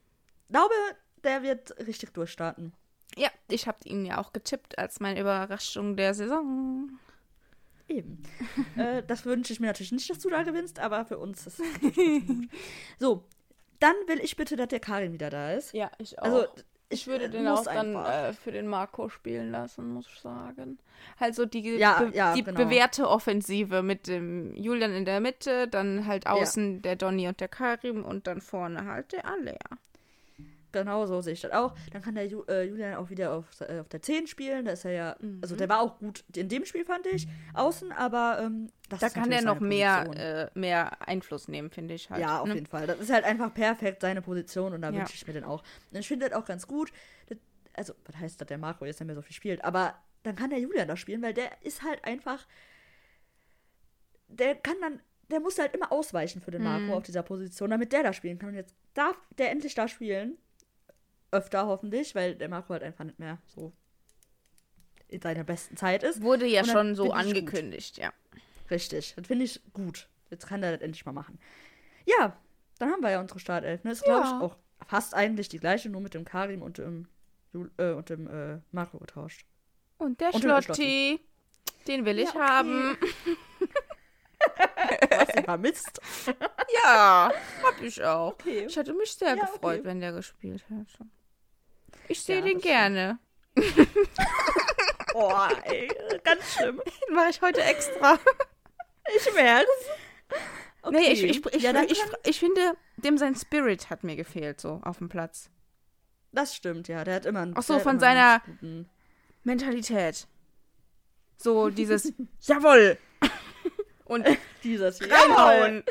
glaube, 0.50 0.74
der 1.22 1.42
wird 1.42 1.76
richtig 1.86 2.12
durchstarten. 2.12 2.72
Ja, 3.16 3.30
ich 3.48 3.66
habe 3.66 3.78
ihn 3.84 4.04
ja 4.04 4.18
auch 4.18 4.32
getippt 4.32 4.78
als 4.78 5.00
meine 5.00 5.20
Überraschung 5.20 5.96
der 5.96 6.14
Saison. 6.14 6.90
Eben. 7.88 8.22
äh, 8.76 9.02
das 9.06 9.24
wünsche 9.24 9.52
ich 9.52 9.60
mir 9.60 9.66
natürlich 9.68 9.92
nicht, 9.92 10.08
dass 10.10 10.18
du 10.18 10.28
da 10.30 10.42
gewinnst, 10.42 10.78
aber 10.80 11.04
für 11.04 11.18
uns 11.18 11.46
ist 11.46 11.60
es 11.60 11.80
gut. 11.80 12.48
So, 12.98 13.24
dann 13.78 13.94
will 14.06 14.20
ich 14.20 14.36
bitte, 14.36 14.56
dass 14.56 14.68
der 14.68 14.80
Karin 14.80 15.12
wieder 15.12 15.30
da 15.30 15.52
ist. 15.52 15.72
Ja, 15.74 15.90
ich 15.98 16.18
auch. 16.18 16.24
Also, 16.24 16.46
ich 16.88 17.06
würde 17.06 17.24
äh, 17.26 17.30
den 17.30 17.48
auch 17.48 17.64
dann 17.64 17.94
äh, 17.96 18.32
für 18.32 18.52
den 18.52 18.66
Marco 18.66 19.08
spielen 19.08 19.50
lassen, 19.50 19.88
muss 19.92 20.06
ich 20.06 20.20
sagen. 20.20 20.78
Also 21.18 21.46
die, 21.46 21.76
Ja, 21.76 22.02
be 22.02 22.12
ja, 22.14 22.34
die 22.34 22.42
genau. 22.42 22.64
bewährte 22.64 23.08
Offensive 23.08 23.82
mit 23.82 24.06
dem 24.06 24.54
Julian 24.56 24.92
in 24.92 25.04
der 25.04 25.20
Mitte, 25.20 25.68
dann 25.68 26.06
halt 26.06 26.26
außen 26.26 26.82
der 26.82 26.96
Donny 26.96 27.28
und 27.28 27.40
der 27.40 27.48
Karim 27.48 28.04
und 28.04 28.26
dann 28.26 28.40
vorne 28.40 28.84
halt 28.84 29.12
der 29.12 29.26
Alea. 29.26 29.58
Genau 30.74 31.06
so 31.06 31.20
sehe 31.20 31.32
ich 31.34 31.40
das 31.40 31.52
auch. 31.52 31.74
Dann 31.92 32.02
kann 32.02 32.14
der 32.16 32.26
Ju 32.26 32.42
äh, 32.48 32.64
Julian 32.64 32.94
auch 32.96 33.08
wieder 33.10 33.32
auf, 33.32 33.46
äh, 33.60 33.78
auf 33.80 33.88
der 33.88 34.02
10 34.02 34.26
spielen. 34.26 34.64
Da 34.64 34.72
ist 34.72 34.84
er 34.84 34.90
ja, 34.92 35.16
also 35.40 35.54
der 35.56 35.68
war 35.68 35.80
auch 35.80 35.98
gut 35.98 36.24
in 36.36 36.48
dem 36.48 36.64
Spiel, 36.64 36.84
fand 36.84 37.06
ich, 37.06 37.26
außen, 37.54 37.92
aber 37.92 38.38
ähm, 38.42 38.68
das 38.88 39.00
Da 39.00 39.06
ist 39.06 39.14
kann 39.14 39.30
der 39.30 39.40
natürlich 39.42 39.60
noch 39.60 39.66
mehr, 39.66 40.50
äh, 40.54 40.58
mehr 40.58 41.06
Einfluss 41.08 41.48
nehmen, 41.48 41.70
finde 41.70 41.94
ich 41.94 42.10
halt. 42.10 42.20
ja, 42.20 42.40
auf 42.40 42.48
ne? 42.48 42.54
jeden 42.54 42.66
Fall. 42.66 42.86
Das 42.86 42.98
ist 42.98 43.10
halt 43.12 43.24
einfach 43.24 43.54
perfekt 43.54 44.02
seine 44.02 44.20
Position 44.20 44.72
und 44.74 44.82
da 44.82 44.90
Ja. 44.90 44.98
wünsche 44.98 45.14
ich 45.14 45.26
mir 45.26 45.32
den 45.32 45.44
auch. 45.44 45.62
Und 45.92 45.98
ich 46.00 46.08
finde 46.08 46.28
das 46.28 46.36
auch 46.38 46.44
ganz 46.44 46.66
gut. 46.66 46.92
Das, 47.28 47.38
also, 47.74 47.94
was 48.04 48.16
heißt, 48.16 48.40
dass 48.40 48.48
der 48.48 48.58
Marco 48.58 48.84
jetzt 48.84 49.00
nicht 49.00 49.06
mehr 49.06 49.16
so 49.16 49.22
viel 49.22 49.34
spielt? 49.34 49.64
Aber 49.64 49.94
dann 50.24 50.34
kann 50.36 50.50
der 50.50 50.58
Julian 50.58 50.88
da 50.88 50.96
spielen, 50.96 51.22
weil 51.22 51.34
der 51.34 51.50
ist 51.62 51.82
halt 51.82 52.04
einfach. 52.04 52.46
Der 54.28 54.54
kann 54.56 54.76
dann. 54.80 55.00
Der 55.30 55.40
muss 55.40 55.58
halt 55.58 55.74
immer 55.74 55.90
ausweichen 55.90 56.42
für 56.42 56.50
den 56.50 56.62
Marco 56.62 56.84
Mhm. 56.84 56.92
auf 56.92 57.02
dieser 57.02 57.22
Position, 57.22 57.70
damit 57.70 57.92
der 57.92 58.02
da 58.02 58.12
spielen 58.12 58.38
kann. 58.38 58.50
Und 58.50 58.56
jetzt 58.56 58.74
darf 58.92 59.16
der 59.38 59.50
endlich 59.50 59.74
da 59.74 59.88
spielen. 59.88 60.36
Öfter 61.34 61.66
hoffentlich, 61.66 62.14
weil 62.14 62.34
der 62.36 62.48
Marco 62.48 62.72
halt 62.72 62.82
einfach 62.82 63.04
nicht 63.04 63.18
mehr 63.18 63.38
so 63.46 63.72
in 65.08 65.20
seiner 65.20 65.44
besten 65.44 65.76
Zeit 65.76 66.02
ist. 66.02 66.22
Wurde 66.22 66.46
ja 66.46 66.64
schon 66.64 66.94
so 66.94 67.06
ich 67.06 67.14
angekündigt, 67.14 67.98
ja. 67.98 68.12
Richtig, 68.70 69.14
das 69.16 69.26
finde 69.26 69.44
ich 69.44 69.60
gut. 69.72 70.08
Jetzt 70.30 70.46
kann 70.46 70.62
der 70.62 70.72
das 70.72 70.80
endlich 70.80 71.04
mal 71.04 71.12
machen. 71.12 71.38
Ja, 72.06 72.36
dann 72.78 72.90
haben 72.90 73.02
wir 73.02 73.10
ja 73.10 73.20
unsere 73.20 73.38
Startelf. 73.38 73.84
Ne? 73.84 73.92
Ist, 73.92 74.02
glaube 74.04 74.26
Ja. 74.26 74.36
ich, 74.38 74.42
auch 74.42 74.56
fast 74.86 75.14
eigentlich 75.14 75.48
die 75.48 75.58
gleiche, 75.60 75.90
nur 75.90 76.00
mit 76.00 76.14
dem 76.14 76.24
Karim 76.24 76.62
und 76.62 76.78
dem, 76.78 77.08
äh, 77.78 77.92
und 77.92 78.08
dem 78.08 78.26
äh, 78.28 78.58
Marco 78.72 78.98
getauscht. 78.98 79.44
Und 79.98 80.20
der 80.20 80.34
Und 80.34 80.40
Schlotti, 80.42 81.20
den 81.86 82.04
will 82.04 82.18
ich 82.18 82.32
Ja, 82.32 82.34
okay. 82.34 82.48
haben. 82.48 82.96
Was 85.10 85.34
ihr 85.36 85.44
vermisst. 85.44 86.00
Ja, 86.82 87.32
hab 87.62 87.80
ich 87.82 88.02
auch. 88.02 88.32
Okay. 88.32 88.66
Ich 88.66 88.76
hätte 88.76 88.92
mich 88.94 89.12
sehr 89.12 89.36
Ja, 89.36 89.44
gefreut, 89.46 89.80
okay. 89.80 89.84
wenn 89.84 90.00
der 90.00 90.12
gespielt 90.12 90.64
hätte. 90.68 91.06
Ich 92.08 92.20
sehe 92.22 92.36
Ja, 92.36 92.42
den 92.42 92.60
gerne. 92.60 93.18
Boah, 95.12 95.48
ey, 95.64 95.88
ganz 96.24 96.54
schlimm. 96.54 96.80
Den 97.08 97.14
mache 97.14 97.30
ich 97.30 97.40
heute 97.40 97.62
extra. 97.62 98.18
Ich 99.16 99.34
merk's. 99.34 99.68
Okay. 100.82 100.96
Nee, 100.98 101.12
ich, 101.12 101.22
ich, 101.24 101.46
ich, 101.54 101.62
ja, 101.62 101.82
ich, 101.84 102.02
ich 102.26 102.38
finde, 102.40 102.76
dem 102.96 103.16
sein 103.16 103.34
Spirit 103.36 103.88
hat 103.90 104.04
mir 104.04 104.16
gefehlt, 104.16 104.60
so 104.60 104.80
auf 104.84 104.98
dem 104.98 105.08
Platz. 105.08 105.50
das 106.32 106.54
stimmt, 106.54 106.88
ja. 106.88 107.04
Der 107.04 107.14
hat 107.16 107.26
immer 107.26 107.40
einen 107.40 107.54
Ach 107.56 107.62
so, 107.62 107.78
von 107.78 107.98
seiner- 108.00 108.42
Mentalität. 109.44 110.26
So 111.36 111.70
dieses 111.70 112.12
Jawoll! 112.40 112.98
Und 114.04 114.26
Dieses 114.62 115.00
reinhauen. 115.00 115.82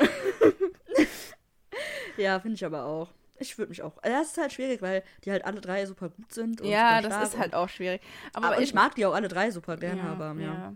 Ja, 2.18 2.40
finde 2.40 2.56
ich 2.56 2.66
aber 2.66 2.86
auch. 2.86 3.10
Ich 3.38 3.58
würde 3.58 3.70
mich 3.70 3.82
auch. 3.82 3.98
Also 4.02 4.18
das 4.18 4.28
ist 4.28 4.38
halt 4.38 4.54
schwierig, 4.54 4.82
weil 4.82 5.04
die 5.24 5.32
halt 5.32 5.44
alle 5.46 5.60
drei 5.60 5.86
super 5.86 6.10
gut 6.10 6.32
sind. 6.34 6.62
Ja, 6.62 7.02
das 7.02 7.30
ist 7.30 7.38
halt 7.38 7.56
auch 7.56 7.70
schwierig. 7.70 8.02
Aber, 8.34 8.48
aber 8.48 8.62
ich 8.62 8.74
mag 8.74 8.96
die 8.96 9.06
auch 9.06 9.14
alle 9.14 9.28
drei 9.28 9.52
super 9.52 9.78
gerne, 9.78 10.02
ja, 10.02 10.12
aber 10.12 10.34
ja. 10.40 10.54
ja. 10.54 10.74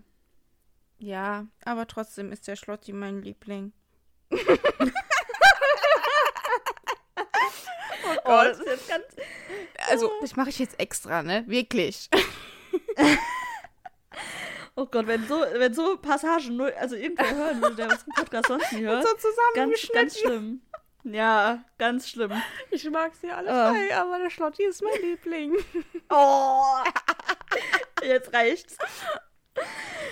Ja, 1.00 1.48
aber 1.64 1.86
trotzdem 1.86 2.32
ist 2.32 2.48
der 2.48 2.56
Schlotti 2.56 2.92
mein 2.92 3.22
Liebling. 3.22 3.72
Oh, 8.28 8.42
das 8.44 8.60
ist 8.60 8.68
jetzt 8.68 8.90
ganz. 8.90 9.06
Also, 9.90 10.12
das 10.22 10.36
mache 10.36 10.50
ich 10.50 10.60
jetzt 10.60 10.80
extra, 10.80 11.24
ne? 11.24 11.44
Wirklich. 11.48 12.10
Oh 14.80 14.86
Gott, 14.86 15.08
wenn 15.08 15.26
so, 15.28 15.42
wenn 15.56 15.74
so 15.74 15.98
Passagen 15.98 16.56
nur, 16.56 16.72
also 16.78 16.96
irgendwer 16.96 17.36
hören 17.36 17.60
würde, 17.64 17.78
der 17.78 17.86
unseren 17.90 18.14
Podcast 18.14 18.48
sonst 18.48 18.72
nie 18.74 18.84
hört. 18.84 19.08
so 19.20 19.28
Ganz, 19.56 19.90
ganz 19.92 20.20
schlimm. 20.20 20.62
Ja, 21.12 21.64
ganz 21.78 22.10
schlimm. 22.10 22.32
Ich 22.72 22.90
mag 22.90 23.14
sie 23.16 23.30
alle 23.32 23.50
Ah. 23.50 23.72
drei, 23.72 23.96
aber 23.96 24.20
der 24.20 24.30
Schlotti 24.30 24.64
ist 24.66 24.82
mein 24.84 25.02
Liebling. 25.02 25.54
Oh! 26.10 26.64
Jetzt 28.04 28.34
reicht's. 28.34 28.78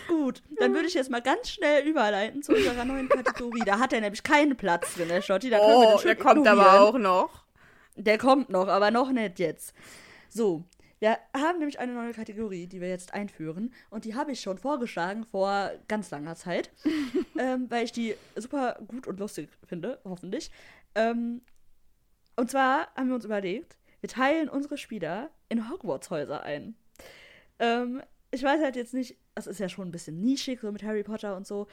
Gut, 0.07 0.41
dann 0.59 0.73
würde 0.73 0.87
ich 0.87 0.93
jetzt 0.95 1.09
mal 1.09 1.21
ganz 1.21 1.49
schnell 1.51 1.85
überleiten 1.87 2.41
zu 2.43 2.53
unserer 2.53 2.83
neuen 2.85 3.07
Kategorie. 3.09 3.61
Da 3.65 3.79
hat 3.79 3.93
er 3.93 4.01
nämlich 4.01 4.23
keinen 4.23 4.57
Platz 4.57 4.95
drin, 4.95 5.07
der 5.07 5.21
Schotti. 5.21 5.49
Da 5.49 5.59
Oh, 5.61 5.99
der 6.03 6.15
kommt 6.15 6.47
aber 6.47 6.81
auch 6.81 6.97
noch. 6.97 7.45
Der 7.95 8.17
kommt 8.17 8.49
noch, 8.49 8.67
aber 8.67 8.91
noch 8.91 9.11
nicht 9.11 9.39
jetzt. 9.39 9.73
So, 10.29 10.63
wir 10.99 11.17
haben 11.35 11.59
nämlich 11.59 11.79
eine 11.79 11.93
neue 11.93 12.13
Kategorie, 12.13 12.67
die 12.67 12.81
wir 12.81 12.89
jetzt 12.89 13.13
einführen. 13.13 13.73
Und 13.89 14.05
die 14.05 14.15
habe 14.15 14.31
ich 14.31 14.41
schon 14.41 14.57
vorgeschlagen 14.57 15.23
vor 15.25 15.71
ganz 15.87 16.09
langer 16.11 16.35
Zeit, 16.35 16.71
ähm, 17.39 17.67
weil 17.69 17.85
ich 17.85 17.91
die 17.91 18.15
super 18.35 18.77
gut 18.87 19.05
und 19.07 19.19
lustig 19.19 19.49
finde, 19.67 19.99
hoffentlich. 20.03 20.51
Ähm, 20.95 21.41
und 22.35 22.49
zwar 22.51 22.87
haben 22.95 23.07
wir 23.09 23.15
uns 23.15 23.25
überlegt, 23.25 23.77
wir 24.01 24.09
teilen 24.09 24.49
unsere 24.49 24.77
Spieler 24.77 25.29
in 25.49 25.69
Hogwarts-Häuser 25.69 26.43
ein. 26.43 26.75
Ähm, 27.59 28.01
ich 28.31 28.43
weiß 28.43 28.61
halt 28.61 28.75
jetzt 28.75 28.93
nicht, 28.93 29.17
das 29.35 29.47
ist 29.47 29.59
ja 29.59 29.69
schon 29.69 29.87
ein 29.87 29.91
bisschen 29.91 30.21
nischig, 30.21 30.59
so 30.61 30.71
mit 30.71 30.83
Harry 30.83 31.03
Potter 31.03 31.35
und 31.37 31.47
so. 31.47 31.67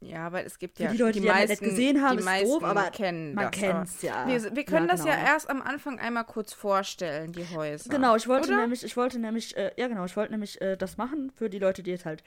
Ja, 0.00 0.26
aber 0.26 0.44
es 0.44 0.58
gibt 0.60 0.78
ja 0.78 0.92
die 0.92 0.96
Leute, 0.96 1.20
die 1.20 1.26
ja 1.26 1.34
halt 1.34 1.48
nicht 1.50 1.60
gesehen 1.60 2.00
haben, 2.02 2.12
die 2.18 2.20
ist 2.20 2.24
meisten 2.24 2.48
doof, 2.48 2.62
aber 2.62 2.90
kennen 2.90 3.34
man 3.34 3.50
das. 3.50 3.60
kennt's 3.60 4.02
ja. 4.02 4.28
Wir, 4.28 4.54
wir 4.54 4.64
können 4.64 4.86
Ja, 4.86 4.92
das 4.94 5.04
ja 5.04 5.16
genau. 5.16 5.26
erst 5.26 5.50
am 5.50 5.60
Anfang 5.60 5.98
einmal 5.98 6.24
kurz 6.24 6.52
vorstellen, 6.52 7.32
die 7.32 7.44
Häuser. 7.52 7.90
Genau, 7.90 8.14
ich 8.14 8.28
wollte 8.28 8.48
Oder? 8.48 8.60
nämlich, 8.60 8.84
ich 8.84 8.96
wollte 8.96 9.18
nämlich, 9.18 9.56
äh, 9.56 9.72
ja 9.76 9.88
genau, 9.88 10.04
ich 10.04 10.16
wollte 10.16 10.30
nämlich 10.32 10.60
äh, 10.60 10.76
das 10.76 10.98
machen 10.98 11.32
für 11.34 11.50
die 11.50 11.58
Leute, 11.58 11.82
die 11.82 11.90
es 11.92 12.04
halt 12.04 12.22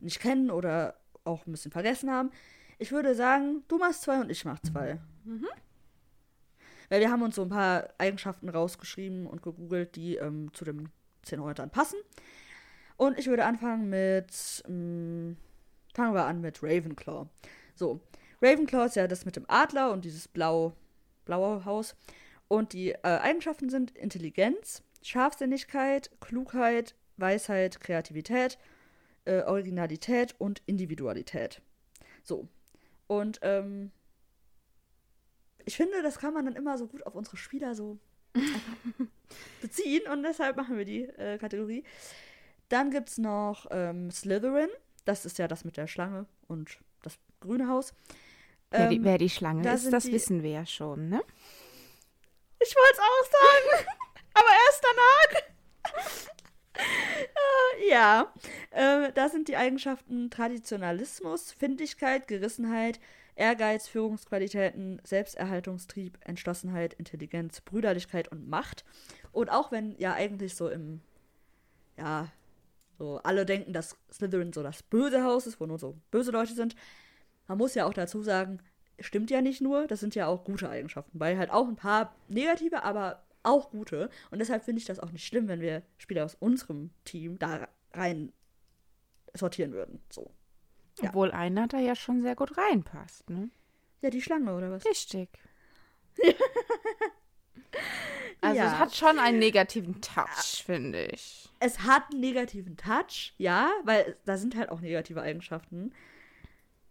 nicht 0.00 0.18
kennen 0.18 0.50
oder 0.50 0.96
auch 1.24 1.46
ein 1.46 1.52
bisschen 1.52 1.70
vergessen 1.70 2.10
haben. 2.10 2.30
Ich 2.78 2.90
würde 2.90 3.14
sagen, 3.14 3.62
du 3.68 3.78
machst 3.78 4.02
zwei 4.02 4.20
und 4.20 4.28
ich 4.28 4.44
mach 4.44 4.58
zwei. 4.60 4.98
Mhm. 5.24 5.46
Weil 6.92 7.00
wir 7.00 7.10
haben 7.10 7.22
uns 7.22 7.36
so 7.36 7.42
ein 7.42 7.48
paar 7.48 7.88
Eigenschaften 7.96 8.50
rausgeschrieben 8.50 9.26
und 9.26 9.40
gegoogelt, 9.40 9.96
die 9.96 10.16
ähm, 10.16 10.52
zu 10.52 10.66
dem 10.66 10.90
10 11.22 11.40
Häusern 11.40 11.70
passen. 11.70 11.98
Und 12.98 13.18
ich 13.18 13.28
würde 13.28 13.46
anfangen 13.46 13.88
mit, 13.88 14.62
ähm, 14.68 15.38
fangen 15.94 16.12
wir 16.12 16.26
an 16.26 16.42
mit 16.42 16.62
Ravenclaw. 16.62 17.30
So, 17.74 18.02
Ravenclaw 18.42 18.84
ist 18.84 18.96
ja 18.96 19.08
das 19.08 19.24
mit 19.24 19.36
dem 19.36 19.46
Adler 19.48 19.90
und 19.90 20.04
dieses 20.04 20.28
blau, 20.28 20.74
blaue 21.24 21.64
Haus. 21.64 21.96
Und 22.46 22.74
die 22.74 22.90
äh, 22.90 22.98
Eigenschaften 23.02 23.70
sind 23.70 23.92
Intelligenz, 23.92 24.82
Scharfsinnigkeit, 25.00 26.10
Klugheit, 26.20 26.94
Weisheit, 27.16 27.80
Kreativität, 27.80 28.58
äh, 29.24 29.40
Originalität 29.44 30.34
und 30.36 30.60
Individualität. 30.66 31.62
So. 32.22 32.48
Und 33.06 33.38
ähm, 33.40 33.92
ich 35.64 35.76
finde, 35.76 36.02
das 36.02 36.18
kann 36.18 36.34
man 36.34 36.44
dann 36.46 36.56
immer 36.56 36.76
so 36.78 36.86
gut 36.86 37.06
auf 37.06 37.14
unsere 37.14 37.36
Spieler 37.36 37.74
so 37.74 37.98
beziehen 39.60 40.02
und 40.10 40.22
deshalb 40.22 40.56
machen 40.56 40.76
wir 40.78 40.84
die 40.84 41.02
äh, 41.04 41.38
Kategorie. 41.38 41.84
Dann 42.68 42.90
gibt 42.90 43.10
es 43.10 43.18
noch 43.18 43.66
ähm, 43.70 44.10
Slytherin. 44.10 44.68
Das 45.04 45.26
ist 45.26 45.38
ja 45.38 45.48
das 45.48 45.64
mit 45.64 45.76
der 45.76 45.86
Schlange 45.86 46.26
und 46.48 46.78
das 47.02 47.18
grüne 47.40 47.68
Haus. 47.68 47.92
Wer, 48.70 48.88
die, 48.88 48.96
Ähm, 48.96 49.04
wer 49.04 49.18
die 49.18 49.28
Schlange 49.28 49.62
da 49.62 49.74
ist, 49.74 49.92
das 49.92 50.04
die- 50.04 50.12
wissen 50.12 50.42
wir 50.42 50.50
ja 50.50 50.66
schon, 50.66 51.08
ne? 51.08 51.22
Ich 52.60 52.74
wollte 52.74 52.92
es 52.92 52.98
auch 53.00 53.30
sagen, 53.32 53.86
aber 54.34 54.48
erst 54.66 54.84
danach. 54.84 56.32
Äh, 56.74 57.90
ja, 57.90 58.32
äh, 58.70 59.12
da 59.12 59.28
sind 59.28 59.48
die 59.48 59.56
Eigenschaften 59.56 60.30
Traditionalismus, 60.30 61.52
Findigkeit, 61.52 62.26
Gerissenheit, 62.28 62.98
Ehrgeiz, 63.34 63.88
Führungsqualitäten, 63.88 65.00
Selbsterhaltungstrieb, 65.04 66.18
Entschlossenheit, 66.20 66.94
Intelligenz, 66.94 67.60
Brüderlichkeit 67.60 68.28
und 68.28 68.48
Macht. 68.48 68.84
Und 69.32 69.50
auch 69.50 69.72
wenn 69.72 69.96
ja 69.98 70.12
eigentlich 70.14 70.54
so 70.54 70.68
im, 70.68 71.00
ja, 71.96 72.28
So, 72.98 73.18
alle 73.24 73.44
denken, 73.44 73.72
dass 73.72 73.96
Slytherin 74.12 74.52
so 74.52 74.62
das 74.62 74.82
böse 74.82 75.24
Haus 75.24 75.46
ist, 75.46 75.58
wo 75.60 75.66
nur 75.66 75.78
so 75.78 75.96
böse 76.10 76.30
Leute 76.30 76.54
sind. 76.54 76.76
Man 77.48 77.58
muss 77.58 77.74
ja 77.74 77.86
auch 77.86 77.94
dazu 77.94 78.22
sagen, 78.22 78.60
stimmt 79.00 79.30
ja 79.30 79.40
nicht 79.40 79.60
nur, 79.60 79.86
das 79.88 80.00
sind 80.00 80.14
ja 80.14 80.26
auch 80.26 80.44
gute 80.44 80.68
Eigenschaften, 80.68 81.18
weil 81.18 81.36
halt 81.36 81.50
auch 81.50 81.66
ein 81.66 81.74
paar 81.74 82.14
negative, 82.28 82.84
aber 82.84 83.24
auch 83.42 83.70
gute. 83.70 84.08
Und 84.30 84.38
deshalb 84.38 84.62
finde 84.62 84.78
ich 84.78 84.84
das 84.84 85.00
auch 85.00 85.10
nicht 85.10 85.26
schlimm, 85.26 85.48
wenn 85.48 85.60
wir 85.60 85.82
Spieler 85.98 86.24
aus 86.24 86.36
unserem 86.38 86.90
Team 87.04 87.38
da 87.38 87.66
rein 87.92 88.32
sortieren 89.34 89.72
würden. 89.72 90.00
So. 90.10 90.30
Ja. 91.00 91.08
Obwohl 91.08 91.30
einer 91.30 91.68
da 91.68 91.78
ja 91.78 91.94
schon 91.94 92.22
sehr 92.22 92.36
gut 92.36 92.56
reinpasst, 92.58 93.30
ne? 93.30 93.50
Ja, 94.02 94.10
die 94.10 94.20
Schlange 94.20 94.54
oder 94.54 94.70
was? 94.70 94.84
Richtig. 94.84 95.28
also 98.40 98.56
ja. 98.56 98.66
es 98.66 98.78
hat 98.78 98.94
schon 98.94 99.18
einen 99.18 99.38
negativen 99.38 100.00
Touch, 100.00 100.64
finde 100.64 101.06
ich. 101.06 101.48
Es 101.60 101.80
hat 101.80 102.10
einen 102.10 102.20
negativen 102.20 102.76
Touch, 102.76 103.32
ja, 103.38 103.70
weil 103.84 104.16
da 104.24 104.36
sind 104.36 104.56
halt 104.56 104.68
auch 104.68 104.80
negative 104.80 105.22
Eigenschaften. 105.22 105.92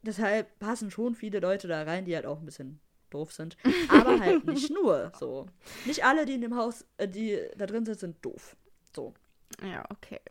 Deshalb 0.02 0.58
passen 0.60 0.90
schon 0.90 1.14
viele 1.14 1.40
Leute 1.40 1.68
da 1.68 1.84
rein, 1.84 2.06
die 2.06 2.16
halt 2.16 2.26
auch 2.26 2.40
ein 2.40 2.46
bisschen 2.46 2.80
doof 3.12 3.32
sind. 3.34 3.58
Aber 3.90 4.20
halt 4.20 4.46
nicht 4.48 4.72
nur 4.72 5.12
so. 5.20 5.48
Nicht 5.86 6.04
alle, 6.04 6.26
die 6.26 6.34
in 6.34 6.42
dem 6.42 6.56
Haus, 6.56 6.86
äh, 6.98 7.08
die 7.08 7.40
da 7.56 7.68
drin 7.68 7.86
sind, 7.86 8.00
sind 8.00 8.26
doof. 8.26 8.56
So. 8.96 9.14
Ja, 9.62 9.86
okay. 9.90 10.22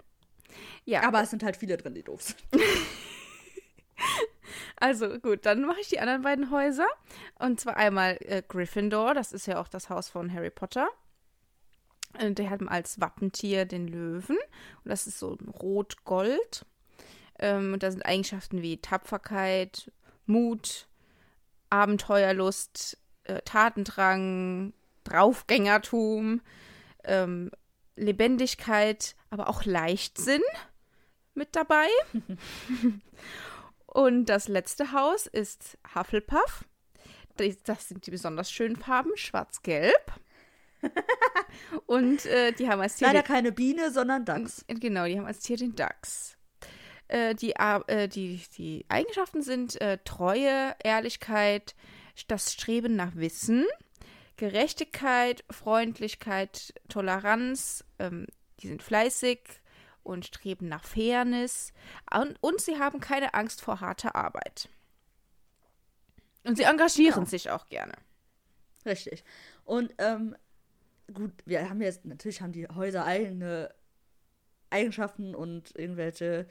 Ja. 0.84 1.02
Aber 1.02 1.22
es 1.22 1.30
sind 1.30 1.42
halt 1.44 1.56
viele 1.56 1.76
drin, 1.76 1.94
die 1.94 2.02
doof 2.02 2.22
sind. 2.22 2.42
Also 4.76 5.20
gut, 5.20 5.46
dann 5.46 5.64
mache 5.64 5.80
ich 5.80 5.88
die 5.88 6.00
anderen 6.00 6.22
beiden 6.22 6.50
Häuser. 6.50 6.86
Und 7.38 7.60
zwar 7.60 7.76
einmal 7.76 8.16
äh, 8.20 8.42
Gryffindor, 8.46 9.14
das 9.14 9.32
ist 9.32 9.46
ja 9.46 9.60
auch 9.60 9.68
das 9.68 9.90
Haus 9.90 10.08
von 10.08 10.32
Harry 10.32 10.50
Potter. 10.50 10.88
Äh, 12.18 12.32
der 12.32 12.50
hat 12.50 12.60
als 12.66 13.00
Wappentier 13.00 13.64
den 13.64 13.86
Löwen. 13.86 14.36
Und 14.84 14.88
das 14.88 15.06
ist 15.06 15.18
so 15.18 15.38
rot-gold. 15.60 16.66
Ähm, 17.38 17.74
und 17.74 17.82
da 17.82 17.90
sind 17.90 18.04
Eigenschaften 18.04 18.62
wie 18.62 18.78
Tapferkeit, 18.78 19.92
Mut, 20.26 20.88
Abenteuerlust, 21.70 22.98
äh, 23.24 23.40
Tatendrang, 23.42 24.72
Draufgängertum, 25.04 26.40
ähm, 27.04 27.50
Lebendigkeit, 27.96 29.14
aber 29.30 29.48
auch 29.48 29.64
Leichtsinn 29.64 30.42
mit 31.34 31.54
dabei. 31.56 31.86
Und 33.90 34.26
das 34.26 34.46
letzte 34.46 34.92
Haus 34.92 35.26
ist 35.26 35.78
Hufflepuff. 35.94 36.64
Das 37.64 37.88
sind 37.88 38.06
die 38.06 38.10
besonders 38.10 38.50
schönen 38.50 38.76
Farben, 38.76 39.10
schwarz-gelb. 39.16 40.12
und 41.86 42.24
äh, 42.26 42.52
die 42.52 42.68
haben 42.68 42.80
als 42.80 42.96
Tier. 42.96 43.08
Leider 43.08 43.22
keine 43.22 43.52
Biene, 43.52 43.90
sondern 43.90 44.24
Dachs. 44.24 44.64
Genau, 44.68 45.06
die 45.06 45.18
haben 45.18 45.26
als 45.26 45.40
Tier 45.40 45.56
den 45.56 45.74
Dachs. 45.74 46.36
Äh, 47.08 47.34
die, 47.34 47.54
äh, 47.56 48.08
die, 48.08 48.40
die 48.56 48.84
Eigenschaften 48.88 49.42
sind 49.42 49.80
äh, 49.80 49.98
Treue, 50.04 50.76
Ehrlichkeit, 50.82 51.74
das 52.28 52.52
Streben 52.52 52.94
nach 52.94 53.16
Wissen, 53.16 53.66
Gerechtigkeit, 54.36 55.44
Freundlichkeit, 55.50 56.74
Toleranz. 56.88 57.84
Ähm, 57.98 58.26
die 58.60 58.68
sind 58.68 58.82
fleißig, 58.82 59.40
und 60.02 60.26
streben 60.26 60.68
nach 60.68 60.84
Fairness 60.84 61.72
und, 62.12 62.36
und 62.40 62.60
sie 62.60 62.78
haben 62.78 63.00
keine 63.00 63.34
Angst 63.34 63.60
vor 63.60 63.80
harter 63.80 64.16
Arbeit. 64.16 64.68
Und 66.44 66.56
sie 66.56 66.64
engagieren 66.64 67.24
ja. 67.24 67.28
sich 67.28 67.50
auch 67.50 67.66
gerne. 67.66 67.92
Richtig. 68.86 69.24
Und 69.64 69.92
ähm, 69.98 70.34
gut, 71.12 71.32
wir 71.44 71.68
haben 71.68 71.82
jetzt, 71.82 72.04
natürlich 72.04 72.40
haben 72.40 72.52
die 72.52 72.66
Häuser 72.68 73.04
eigene 73.04 73.74
Eigenschaften 74.70 75.34
und 75.34 75.76
irgendwelche, 75.76 76.46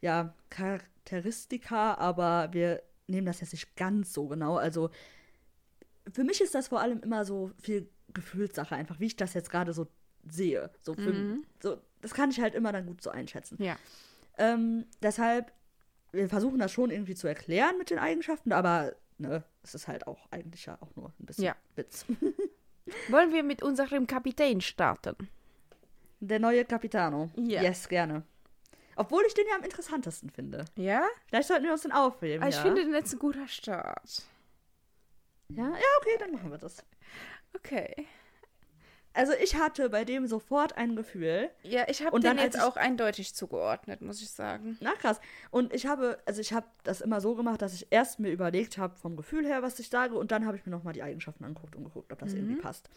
ja, 0.00 0.34
Charakteristika, 0.50 1.94
aber 1.94 2.52
wir 2.52 2.82
nehmen 3.06 3.26
das 3.26 3.40
jetzt 3.40 3.52
nicht 3.52 3.76
ganz 3.76 4.12
so 4.12 4.26
genau. 4.26 4.56
Also 4.56 4.90
für 6.12 6.24
mich 6.24 6.40
ist 6.40 6.54
das 6.54 6.68
vor 6.68 6.80
allem 6.80 7.00
immer 7.02 7.24
so 7.24 7.50
viel 7.60 7.88
Gefühlssache, 8.12 8.74
einfach 8.74 9.00
wie 9.00 9.06
ich 9.06 9.16
das 9.16 9.34
jetzt 9.34 9.50
gerade 9.50 9.72
so 9.72 9.86
sehe. 10.28 10.70
So, 10.80 10.94
für, 10.94 11.12
mhm. 11.12 11.44
so 11.62 11.78
das 12.04 12.12
kann 12.12 12.30
ich 12.30 12.38
halt 12.38 12.54
immer 12.54 12.70
dann 12.70 12.84
gut 12.84 13.02
so 13.02 13.08
einschätzen. 13.08 13.56
Ja. 13.62 13.76
Ähm, 14.36 14.84
deshalb, 15.02 15.52
wir 16.12 16.28
versuchen 16.28 16.58
das 16.58 16.70
schon 16.70 16.90
irgendwie 16.90 17.14
zu 17.14 17.26
erklären 17.26 17.78
mit 17.78 17.88
den 17.88 17.98
Eigenschaften, 17.98 18.52
aber 18.52 18.94
ne, 19.16 19.42
es 19.62 19.74
ist 19.74 19.88
halt 19.88 20.06
auch 20.06 20.30
eigentlich 20.30 20.66
ja 20.66 20.76
auch 20.82 20.94
nur 20.96 21.14
ein 21.18 21.26
bisschen 21.26 21.44
ja. 21.44 21.56
Witz. 21.76 22.04
Wollen 23.08 23.32
wir 23.32 23.42
mit 23.42 23.62
unserem 23.62 24.06
Kapitän 24.06 24.60
starten? 24.60 25.16
Der 26.20 26.38
neue 26.38 26.66
Capitano. 26.66 27.30
Ja. 27.36 27.62
Yes, 27.62 27.88
gerne. 27.88 28.22
Obwohl 28.96 29.24
ich 29.26 29.32
den 29.32 29.46
ja 29.48 29.56
am 29.56 29.64
interessantesten 29.64 30.28
finde. 30.28 30.66
Ja? 30.76 31.06
Vielleicht 31.26 31.48
sollten 31.48 31.64
wir 31.64 31.72
uns 31.72 31.82
den 31.82 31.92
aufheben. 31.92 32.42
Aber 32.42 32.50
ich 32.50 32.56
finde 32.56 32.84
den 32.84 32.92
jetzt 32.92 33.14
ein 33.14 33.18
guter 33.18 33.48
Start. 33.48 34.24
Ja? 35.48 35.68
Ja, 35.68 35.86
okay, 36.00 36.16
dann 36.18 36.32
machen 36.32 36.50
wir 36.50 36.58
das. 36.58 36.84
Okay. 37.56 38.06
Also 39.14 39.32
ich 39.40 39.54
hatte 39.54 39.88
bei 39.90 40.04
dem 40.04 40.26
sofort 40.26 40.76
ein 40.76 40.96
Gefühl. 40.96 41.48
Ja, 41.62 41.84
ich 41.88 42.04
habe 42.04 42.18
den 42.18 42.36
jetzt 42.36 42.56
ich, 42.56 42.62
auch 42.62 42.76
eindeutig 42.76 43.32
zugeordnet, 43.32 44.02
muss 44.02 44.20
ich 44.20 44.30
sagen. 44.30 44.76
Na 44.80 44.92
krass. 44.94 45.20
Und 45.52 45.72
ich 45.72 45.86
habe, 45.86 46.18
also 46.26 46.40
ich 46.40 46.52
habe 46.52 46.66
das 46.82 47.00
immer 47.00 47.20
so 47.20 47.36
gemacht, 47.36 47.62
dass 47.62 47.74
ich 47.74 47.86
erst 47.90 48.18
mir 48.18 48.30
überlegt 48.30 48.76
habe 48.76 48.96
vom 48.96 49.16
Gefühl 49.16 49.46
her, 49.46 49.62
was 49.62 49.78
ich 49.78 49.88
sage, 49.88 50.16
und 50.16 50.32
dann 50.32 50.44
habe 50.46 50.56
ich 50.56 50.66
mir 50.66 50.72
nochmal 50.72 50.94
die 50.94 51.02
Eigenschaften 51.04 51.44
angeguckt 51.44 51.76
und 51.76 51.84
geguckt, 51.84 52.12
ob 52.12 52.18
das 52.18 52.32
mhm. 52.32 52.38
irgendwie 52.38 52.56
passt. 52.56 52.90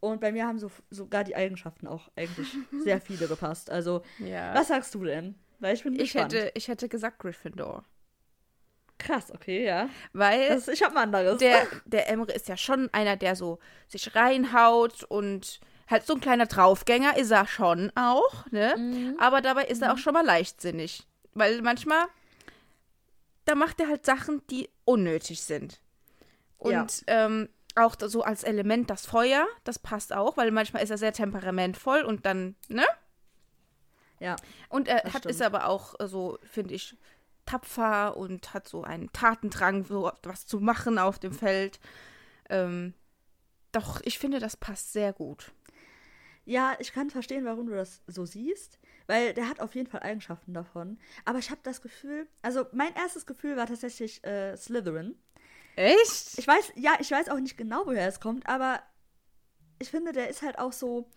Und 0.00 0.20
bei 0.20 0.32
mir 0.32 0.46
haben 0.46 0.58
so, 0.58 0.70
sogar 0.90 1.22
die 1.22 1.36
Eigenschaften 1.36 1.86
auch 1.86 2.10
eigentlich 2.16 2.48
sehr 2.82 3.00
viele 3.00 3.28
gepasst. 3.28 3.70
Also, 3.70 4.02
ja. 4.18 4.54
was 4.54 4.68
sagst 4.68 4.94
du 4.94 5.04
denn? 5.04 5.34
Weil 5.60 5.74
ich 5.74 5.84
bin 5.84 6.00
ich 6.00 6.14
hätte, 6.14 6.50
ich 6.54 6.66
hätte 6.66 6.88
gesagt 6.88 7.20
Gryffindor. 7.20 7.84
Krass, 9.04 9.32
okay, 9.32 9.64
ja. 9.64 9.88
Weil 10.12 10.48
das, 10.48 10.68
ich 10.68 10.82
habe 10.82 10.96
anderes. 10.96 11.38
Der, 11.38 11.66
der 11.84 12.08
Emre 12.08 12.32
ist 12.32 12.48
ja 12.48 12.56
schon 12.56 12.88
einer, 12.92 13.16
der 13.16 13.36
so 13.36 13.58
sich 13.88 14.14
reinhaut 14.14 15.04
und 15.04 15.60
halt 15.88 16.06
so 16.06 16.14
ein 16.14 16.20
kleiner 16.20 16.46
Draufgänger 16.46 17.16
ist 17.16 17.30
er 17.30 17.46
schon 17.46 17.92
auch, 17.94 18.46
ne? 18.50 18.74
Mhm. 18.76 19.16
Aber 19.18 19.40
dabei 19.40 19.64
ist 19.64 19.82
er 19.82 19.92
auch 19.92 19.96
mhm. 19.96 20.00
schon 20.00 20.14
mal 20.14 20.24
leichtsinnig. 20.24 21.06
Weil 21.34 21.62
manchmal, 21.62 22.06
da 23.44 23.54
macht 23.54 23.80
er 23.80 23.88
halt 23.88 24.04
Sachen, 24.06 24.46
die 24.48 24.68
unnötig 24.84 25.42
sind. 25.42 25.80
Und 26.58 27.04
ja. 27.08 27.26
ähm, 27.26 27.48
auch 27.74 27.96
so 27.98 28.22
als 28.22 28.44
Element 28.44 28.90
das 28.90 29.06
Feuer, 29.06 29.46
das 29.64 29.78
passt 29.78 30.12
auch, 30.12 30.36
weil 30.36 30.50
manchmal 30.50 30.82
ist 30.82 30.90
er 30.90 30.98
sehr 30.98 31.12
temperamentvoll 31.12 32.02
und 32.02 32.26
dann, 32.26 32.54
ne? 32.68 32.84
Ja. 34.20 34.36
Und 34.68 34.86
er 34.86 35.12
hat, 35.12 35.26
ist 35.26 35.42
aber 35.42 35.66
auch 35.66 35.94
so, 36.04 36.38
finde 36.44 36.74
ich, 36.74 36.96
tapfer 37.46 38.16
und 38.16 38.54
hat 38.54 38.68
so 38.68 38.84
einen 38.84 39.12
Tatendrang, 39.12 39.84
so 39.84 40.10
was 40.22 40.46
zu 40.46 40.60
machen 40.60 40.98
auf 40.98 41.18
dem 41.18 41.32
Feld. 41.32 41.80
Ähm, 42.48 42.94
doch, 43.72 44.00
ich 44.04 44.18
finde, 44.18 44.38
das 44.38 44.56
passt 44.56 44.92
sehr 44.92 45.12
gut. 45.12 45.52
Ja, 46.44 46.74
ich 46.80 46.92
kann 46.92 47.10
verstehen, 47.10 47.44
warum 47.44 47.66
du 47.66 47.74
das 47.74 48.02
so 48.06 48.26
siehst, 48.26 48.80
weil 49.06 49.32
der 49.32 49.48
hat 49.48 49.60
auf 49.60 49.74
jeden 49.74 49.88
Fall 49.88 50.00
Eigenschaften 50.00 50.52
davon. 50.52 50.98
Aber 51.24 51.38
ich 51.38 51.50
habe 51.50 51.60
das 51.62 51.82
Gefühl, 51.82 52.26
also 52.42 52.66
mein 52.72 52.94
erstes 52.94 53.26
Gefühl 53.26 53.56
war 53.56 53.66
tatsächlich 53.66 54.24
äh, 54.24 54.56
Slytherin. 54.56 55.16
Echt? 55.76 56.38
Ich 56.38 56.46
weiß, 56.46 56.72
ja, 56.76 56.92
ich 57.00 57.10
weiß 57.10 57.28
auch 57.28 57.38
nicht 57.38 57.56
genau, 57.56 57.86
woher 57.86 58.08
es 58.08 58.20
kommt, 58.20 58.46
aber 58.48 58.82
ich 59.78 59.90
finde, 59.90 60.12
der 60.12 60.28
ist 60.28 60.42
halt 60.42 60.58
auch 60.58 60.72
so. 60.72 61.08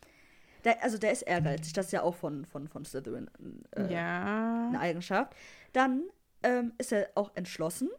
Der, 0.65 0.83
also 0.83 0.97
der 0.97 1.11
ist 1.11 1.21
ehrgeizig, 1.21 1.73
das 1.73 1.87
ist 1.87 1.91
ja 1.91 2.01
auch 2.01 2.15
von, 2.15 2.45
von, 2.45 2.67
von 2.67 2.83
Slytherin 2.83 3.29
äh, 3.75 3.93
ja. 3.93 4.67
eine 4.67 4.79
Eigenschaft. 4.79 5.33
Dann 5.73 6.03
ähm, 6.43 6.73
ist 6.77 6.91
er 6.91 7.09
auch 7.15 7.31
entschlossen. 7.35 7.89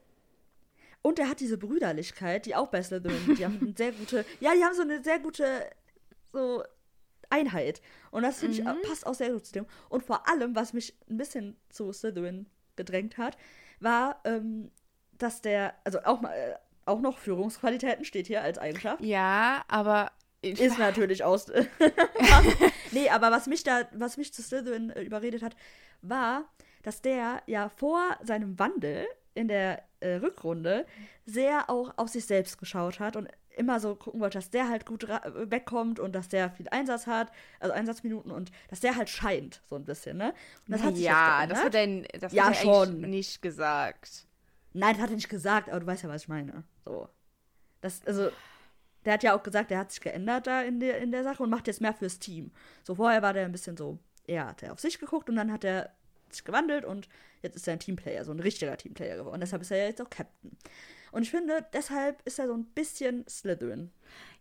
Und 1.00 1.20
er 1.20 1.28
hat 1.28 1.38
diese 1.38 1.56
Brüderlichkeit, 1.56 2.46
die 2.46 2.56
auch 2.56 2.66
bei 2.66 2.82
Slytherin, 2.82 3.36
die 3.36 3.44
haben 3.44 3.58
eine 3.60 3.74
sehr 3.76 3.92
gute, 3.92 4.24
ja, 4.40 4.52
die 4.54 4.64
haben 4.64 4.74
so 4.74 4.82
eine 4.82 5.02
sehr 5.02 5.20
gute 5.20 5.46
so 6.32 6.64
Einheit. 7.30 7.80
Und 8.10 8.24
das 8.24 8.40
finde 8.40 8.60
mhm. 8.62 8.78
ich 8.82 8.88
passt 8.88 9.06
auch 9.06 9.14
sehr 9.14 9.30
gut 9.30 9.46
zu 9.46 9.52
dem. 9.52 9.66
Und 9.88 10.02
vor 10.02 10.28
allem, 10.28 10.56
was 10.56 10.72
mich 10.72 10.96
ein 11.08 11.16
bisschen 11.16 11.56
zu 11.70 11.92
Slytherin 11.92 12.46
gedrängt 12.74 13.18
hat, 13.18 13.36
war, 13.78 14.20
ähm, 14.24 14.72
dass 15.18 15.40
der, 15.40 15.74
also 15.84 16.00
auch 16.02 16.20
mal, 16.20 16.32
äh, 16.32 16.54
auch 16.84 17.00
noch 17.00 17.18
Führungsqualitäten 17.18 18.04
steht 18.04 18.26
hier 18.26 18.42
als 18.42 18.58
Eigenschaft. 18.58 19.02
Ja, 19.04 19.64
aber 19.68 20.12
ist 20.50 20.78
natürlich 20.78 21.24
aus. 21.24 21.46
nee, 22.92 23.08
aber 23.08 23.30
was 23.30 23.46
mich 23.46 23.62
da, 23.62 23.88
was 23.92 24.16
mich 24.16 24.32
zu 24.32 24.42
Slytherin 24.42 24.90
äh, 24.90 25.02
überredet 25.02 25.42
hat, 25.42 25.56
war, 26.02 26.44
dass 26.82 27.02
der 27.02 27.42
ja 27.46 27.68
vor 27.68 28.00
seinem 28.22 28.58
Wandel 28.58 29.06
in 29.34 29.48
der 29.48 29.82
äh, 30.00 30.14
Rückrunde 30.14 30.86
sehr 31.24 31.68
auch 31.68 31.92
auf 31.96 32.08
sich 32.08 32.24
selbst 32.24 32.58
geschaut 32.58 33.00
hat 33.00 33.16
und 33.16 33.28
immer 33.56 33.80
so 33.80 33.94
gucken 33.94 34.20
wollte, 34.20 34.38
dass 34.38 34.50
der 34.50 34.68
halt 34.68 34.86
gut 34.86 35.08
wegkommt 35.08 35.98
und 35.98 36.14
dass 36.14 36.28
der 36.28 36.50
viel 36.50 36.68
Einsatz 36.70 37.06
hat, 37.06 37.32
also 37.58 37.72
Einsatzminuten 37.72 38.30
und 38.30 38.50
dass 38.68 38.80
der 38.80 38.96
halt 38.96 39.08
scheint, 39.08 39.62
so 39.66 39.76
ein 39.76 39.84
bisschen, 39.84 40.18
ne? 40.18 40.34
Und 40.66 40.72
das 40.72 40.82
hat 40.82 40.94
sich 40.94 41.04
ja, 41.04 41.46
das 41.46 41.62
hat 41.62 41.74
er, 41.74 42.02
das 42.20 42.32
ja, 42.32 42.44
hat 42.44 42.56
er 42.56 42.60
schon. 42.60 43.00
nicht 43.00 43.40
gesagt. 43.40 44.26
Nein, 44.74 44.92
das 44.92 45.02
hat 45.02 45.10
er 45.10 45.16
nicht 45.16 45.30
gesagt, 45.30 45.70
aber 45.70 45.80
du 45.80 45.86
weißt 45.86 46.02
ja, 46.02 46.08
was 46.10 46.22
ich 46.22 46.28
meine. 46.28 46.64
So. 46.84 47.08
Das, 47.80 48.02
also, 48.06 48.30
der 49.06 49.14
hat 49.14 49.22
ja 49.22 49.34
auch 49.34 49.42
gesagt, 49.42 49.70
der 49.70 49.78
hat 49.78 49.90
sich 49.90 50.02
geändert 50.02 50.46
da 50.46 50.60
in 50.62 50.80
der, 50.80 50.98
in 50.98 51.12
der 51.12 51.24
Sache 51.24 51.42
und 51.42 51.48
macht 51.48 51.66
jetzt 51.66 51.80
mehr 51.80 51.94
fürs 51.94 52.18
Team. 52.18 52.50
So 52.82 52.96
vorher 52.96 53.22
war 53.22 53.32
der 53.32 53.46
ein 53.46 53.52
bisschen 53.52 53.76
so 53.76 53.98
er 54.28 54.46
hat 54.48 54.62
er 54.62 54.72
auf 54.72 54.80
sich 54.80 54.98
geguckt 54.98 55.28
und 55.28 55.36
dann 55.36 55.52
hat 55.52 55.64
er 55.64 55.90
sich 56.30 56.44
gewandelt 56.44 56.84
und 56.84 57.08
jetzt 57.42 57.56
ist 57.56 57.68
er 57.68 57.74
ein 57.74 57.80
Teamplayer, 57.80 58.24
so 58.24 58.32
ein 58.32 58.40
richtiger 58.40 58.76
Teamplayer 58.76 59.16
geworden. 59.16 59.40
Deshalb 59.40 59.62
ist 59.62 59.70
er 59.70 59.86
jetzt 59.86 60.02
auch 60.02 60.10
Captain. 60.10 60.56
Und 61.12 61.22
ich 61.22 61.30
finde, 61.30 61.64
deshalb 61.72 62.20
ist 62.26 62.38
er 62.38 62.48
so 62.48 62.54
ein 62.54 62.64
bisschen 62.66 63.26
Slytherin. 63.28 63.90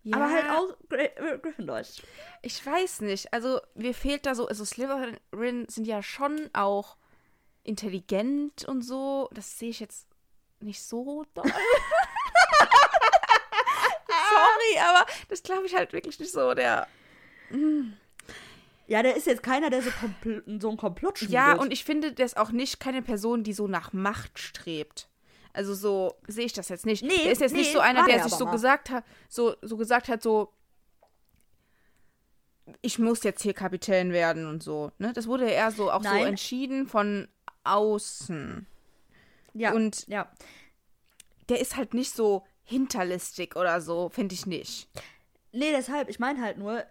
Ja, 0.03 0.17
Aber 0.17 0.29
halt 0.29 0.49
auch 0.49 0.77
Gry 0.89 1.09
Gryffindor. 1.41 1.81
Ich 2.41 2.65
weiß 2.65 3.01
nicht. 3.01 3.33
Also, 3.33 3.61
mir 3.75 3.93
fehlt 3.93 4.25
da 4.25 4.35
so, 4.35 4.47
also 4.47 4.65
Slytherin 4.65 5.67
sind 5.67 5.87
ja 5.87 6.03
schon 6.03 6.49
auch 6.53 6.97
intelligent 7.63 8.65
und 8.65 8.81
so. 8.81 9.29
Das 9.33 9.57
sehe 9.57 9.69
ich 9.69 9.79
jetzt 9.79 10.07
nicht 10.59 10.81
so 10.81 11.25
doll. 11.33 11.45
Sorry, 14.73 14.87
aber 14.89 15.05
das 15.29 15.43
glaube 15.43 15.65
ich 15.65 15.75
halt 15.75 15.93
wirklich 15.93 16.19
nicht 16.19 16.31
so. 16.31 16.53
Der. 16.53 16.87
Ja, 18.87 19.01
der 19.03 19.15
ist 19.15 19.27
jetzt 19.27 19.43
keiner, 19.43 19.69
der 19.69 19.81
so, 19.81 19.89
so 20.59 20.69
ein 20.69 20.77
Komplott 20.77 21.19
schmiedet. 21.19 21.33
Ja, 21.33 21.53
und 21.55 21.71
ich 21.71 21.83
finde, 21.83 22.11
der 22.11 22.25
ist 22.25 22.37
auch 22.37 22.51
nicht 22.51 22.79
keine 22.79 23.01
Person, 23.01 23.43
die 23.43 23.53
so 23.53 23.67
nach 23.67 23.93
Macht 23.93 24.39
strebt. 24.39 25.07
Also 25.53 25.73
so 25.73 26.15
sehe 26.27 26.45
ich 26.45 26.53
das 26.53 26.69
jetzt 26.69 26.85
nicht. 26.85 27.03
Nee, 27.03 27.23
der 27.23 27.31
ist 27.31 27.41
jetzt 27.41 27.53
nee, 27.53 27.59
nicht 27.59 27.71
so 27.71 27.79
einer, 27.79 28.05
der 28.05 28.23
sich 28.23 28.33
so 28.33 28.45
mal. 28.45 28.51
gesagt 28.51 28.89
hat, 28.89 29.05
so, 29.29 29.55
so 29.61 29.77
gesagt 29.77 30.09
hat, 30.09 30.21
so 30.21 30.51
ich 32.81 32.99
muss 32.99 33.23
jetzt 33.23 33.43
hier 33.43 33.53
Kapitän 33.53 34.11
werden 34.11 34.47
und 34.47 34.63
so. 34.63 34.91
Ne? 34.97 35.13
Das 35.13 35.27
wurde 35.27 35.49
eher 35.49 35.71
so 35.71 35.91
auch 35.91 36.03
so 36.03 36.09
Nein. 36.09 36.27
entschieden 36.27 36.87
von 36.87 37.27
außen. 37.63 38.65
ja, 39.53 39.73
und- 39.73 40.07
ja. 40.07 40.29
Der 41.49 41.59
ist 41.61 41.75
halt 41.77 41.93
nicht 41.93 42.11
so 42.11 42.43
hinterlistig 42.65 43.55
oder 43.55 43.79
so, 43.81 44.09
finde 44.09 44.35
ich 44.35 44.45
nicht. 44.45 44.89
Nee, 45.51 45.71
deshalb, 45.71 46.09
ich 46.09 46.19
meine 46.19 46.41
halt 46.41 46.57
nur, 46.57 46.83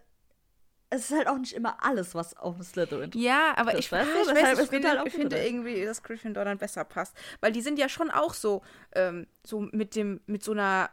es 0.90 1.10
ist 1.10 1.16
halt 1.16 1.26
auch 1.28 1.36
nicht 1.38 1.52
immer 1.52 1.82
alles, 1.84 2.14
was 2.14 2.36
auf 2.36 2.56
Slytherin 2.62 3.10
Ja, 3.14 3.52
aber 3.56 3.72
Das 3.72 3.80
ich, 3.80 3.92
weißt 3.92 4.08
du, 4.10 4.20
ich, 4.20 4.26
deshalb, 4.28 4.44
weiß, 4.46 4.58
es 4.58 4.64
ich 4.64 4.70
finde, 4.70 4.88
halt 4.90 5.06
ich 5.06 5.12
finde 5.14 5.44
irgendwie, 5.44 5.84
dass 5.84 6.02
Gryffindor 6.02 6.44
dann 6.44 6.58
besser 6.58 6.84
passt. 6.84 7.14
Weil 7.40 7.52
die 7.52 7.60
sind 7.62 7.78
ja 7.78 7.88
schon 7.88 8.10
auch 8.10 8.32
so, 8.32 8.62
ähm, 8.94 9.26
so 9.44 9.60
mit 9.60 9.96
dem, 9.96 10.20
mit 10.26 10.42
so 10.44 10.52
einer 10.52 10.90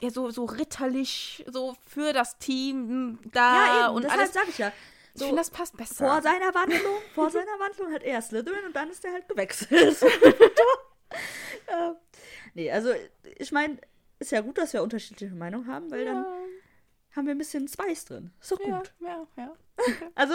ja, 0.00 0.10
so, 0.10 0.30
so 0.30 0.44
ritterlich, 0.44 1.44
so 1.48 1.74
für 1.86 2.12
das 2.12 2.38
Team 2.38 3.18
da 3.32 3.54
Ja, 3.66 3.86
eben, 3.86 3.96
und 3.96 4.02
deshalb 4.04 4.20
alles. 4.20 4.32
sag 4.32 4.48
ich 4.48 4.58
ja. 4.58 4.68
ich 5.14 5.20
So, 5.20 5.26
finde, 5.26 5.40
das 5.40 5.50
passt 5.50 5.76
besser. 5.76 6.06
vor 6.06 6.22
seiner 6.22 6.54
Wandlung, 6.54 6.98
vor 7.14 7.30
seiner 7.32 7.58
Wandlung 7.58 7.92
hat 7.92 8.02
er 8.04 8.22
Slytherin 8.22 8.64
und 8.66 8.76
dann 8.76 8.90
ist 8.90 9.04
er 9.04 9.12
halt 9.12 9.28
gewechselt. 9.28 9.96
ja. 11.68 11.96
Nee, 12.54 12.70
also 12.70 12.92
ich 13.36 13.52
meine, 13.52 13.78
ist 14.18 14.32
ja 14.32 14.40
gut, 14.40 14.58
dass 14.58 14.72
wir 14.72 14.82
unterschiedliche 14.82 15.34
Meinungen 15.34 15.66
haben, 15.66 15.90
weil 15.90 16.04
dann 16.04 16.24
haben 17.14 17.26
wir 17.26 17.34
ein 17.34 17.38
bisschen 17.38 17.68
Spice 17.68 18.04
drin. 18.04 18.32
Ist 18.40 18.52
doch 18.52 18.60
ja, 18.60 18.78
gut. 18.78 18.92
ja, 19.00 19.26
ja. 19.36 19.56
Also, 20.14 20.34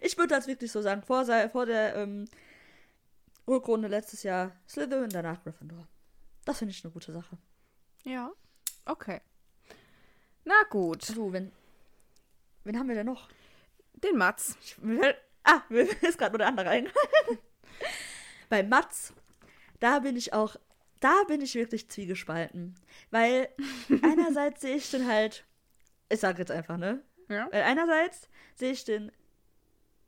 ich 0.00 0.16
würde 0.18 0.34
das 0.34 0.46
wirklich 0.46 0.70
so 0.70 0.82
sagen, 0.82 1.02
vor, 1.02 1.24
vor 1.50 1.66
der 1.66 1.96
ähm, 1.96 2.26
Rückrunde 3.48 3.88
letztes 3.88 4.22
Jahr 4.22 4.52
Slytherin, 4.68 5.10
danach 5.10 5.42
Gryffindor. 5.42 5.88
Das 6.44 6.58
finde 6.58 6.72
ich 6.72 6.84
eine 6.84 6.92
gute 6.92 7.12
Sache. 7.12 7.38
Ja, 8.04 8.30
okay. 8.84 9.20
Na 10.44 10.62
gut, 10.68 11.02
So, 11.02 11.32
wenn. 11.32 11.52
Wen 12.64 12.78
haben 12.78 12.88
wir 12.88 12.94
denn 12.94 13.06
noch? 13.06 13.28
den 14.02 14.16
Mats. 14.16 14.56
Ich, 14.62 14.78
mir 14.78 15.16
ah, 15.44 15.62
mir 15.68 15.82
ist 16.02 16.18
gerade 16.18 16.32
nur 16.32 16.38
der 16.38 16.48
andere 16.48 16.68
eingefallen. 16.68 17.38
Bei 18.48 18.62
Mats, 18.62 19.12
da 19.80 20.00
bin 20.00 20.16
ich 20.16 20.32
auch, 20.32 20.56
da 21.02 21.24
bin 21.26 21.40
ich 21.40 21.54
wirklich 21.54 21.88
zwiegespalten. 21.88 22.74
Weil 23.10 23.48
einerseits 24.02 24.60
sehe 24.60 24.76
ich 24.76 24.90
den 24.90 25.06
halt, 25.06 25.44
ich 26.08 26.20
sage 26.20 26.38
jetzt 26.38 26.50
einfach, 26.50 26.76
ne? 26.76 27.02
Ja. 27.28 27.48
Weil 27.50 27.62
einerseits 27.62 28.28
sehe 28.54 28.72
ich 28.72 28.84
den 28.84 29.10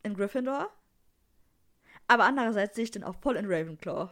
in 0.03 0.15
Gryffindor, 0.15 0.71
aber 2.07 2.25
andererseits 2.25 2.77
sehe 2.77 2.85
ich 2.85 2.91
den 2.91 3.05
auch 3.05 3.17
voll 3.17 3.37
in 3.37 3.47
Ravenclaw. 3.47 4.11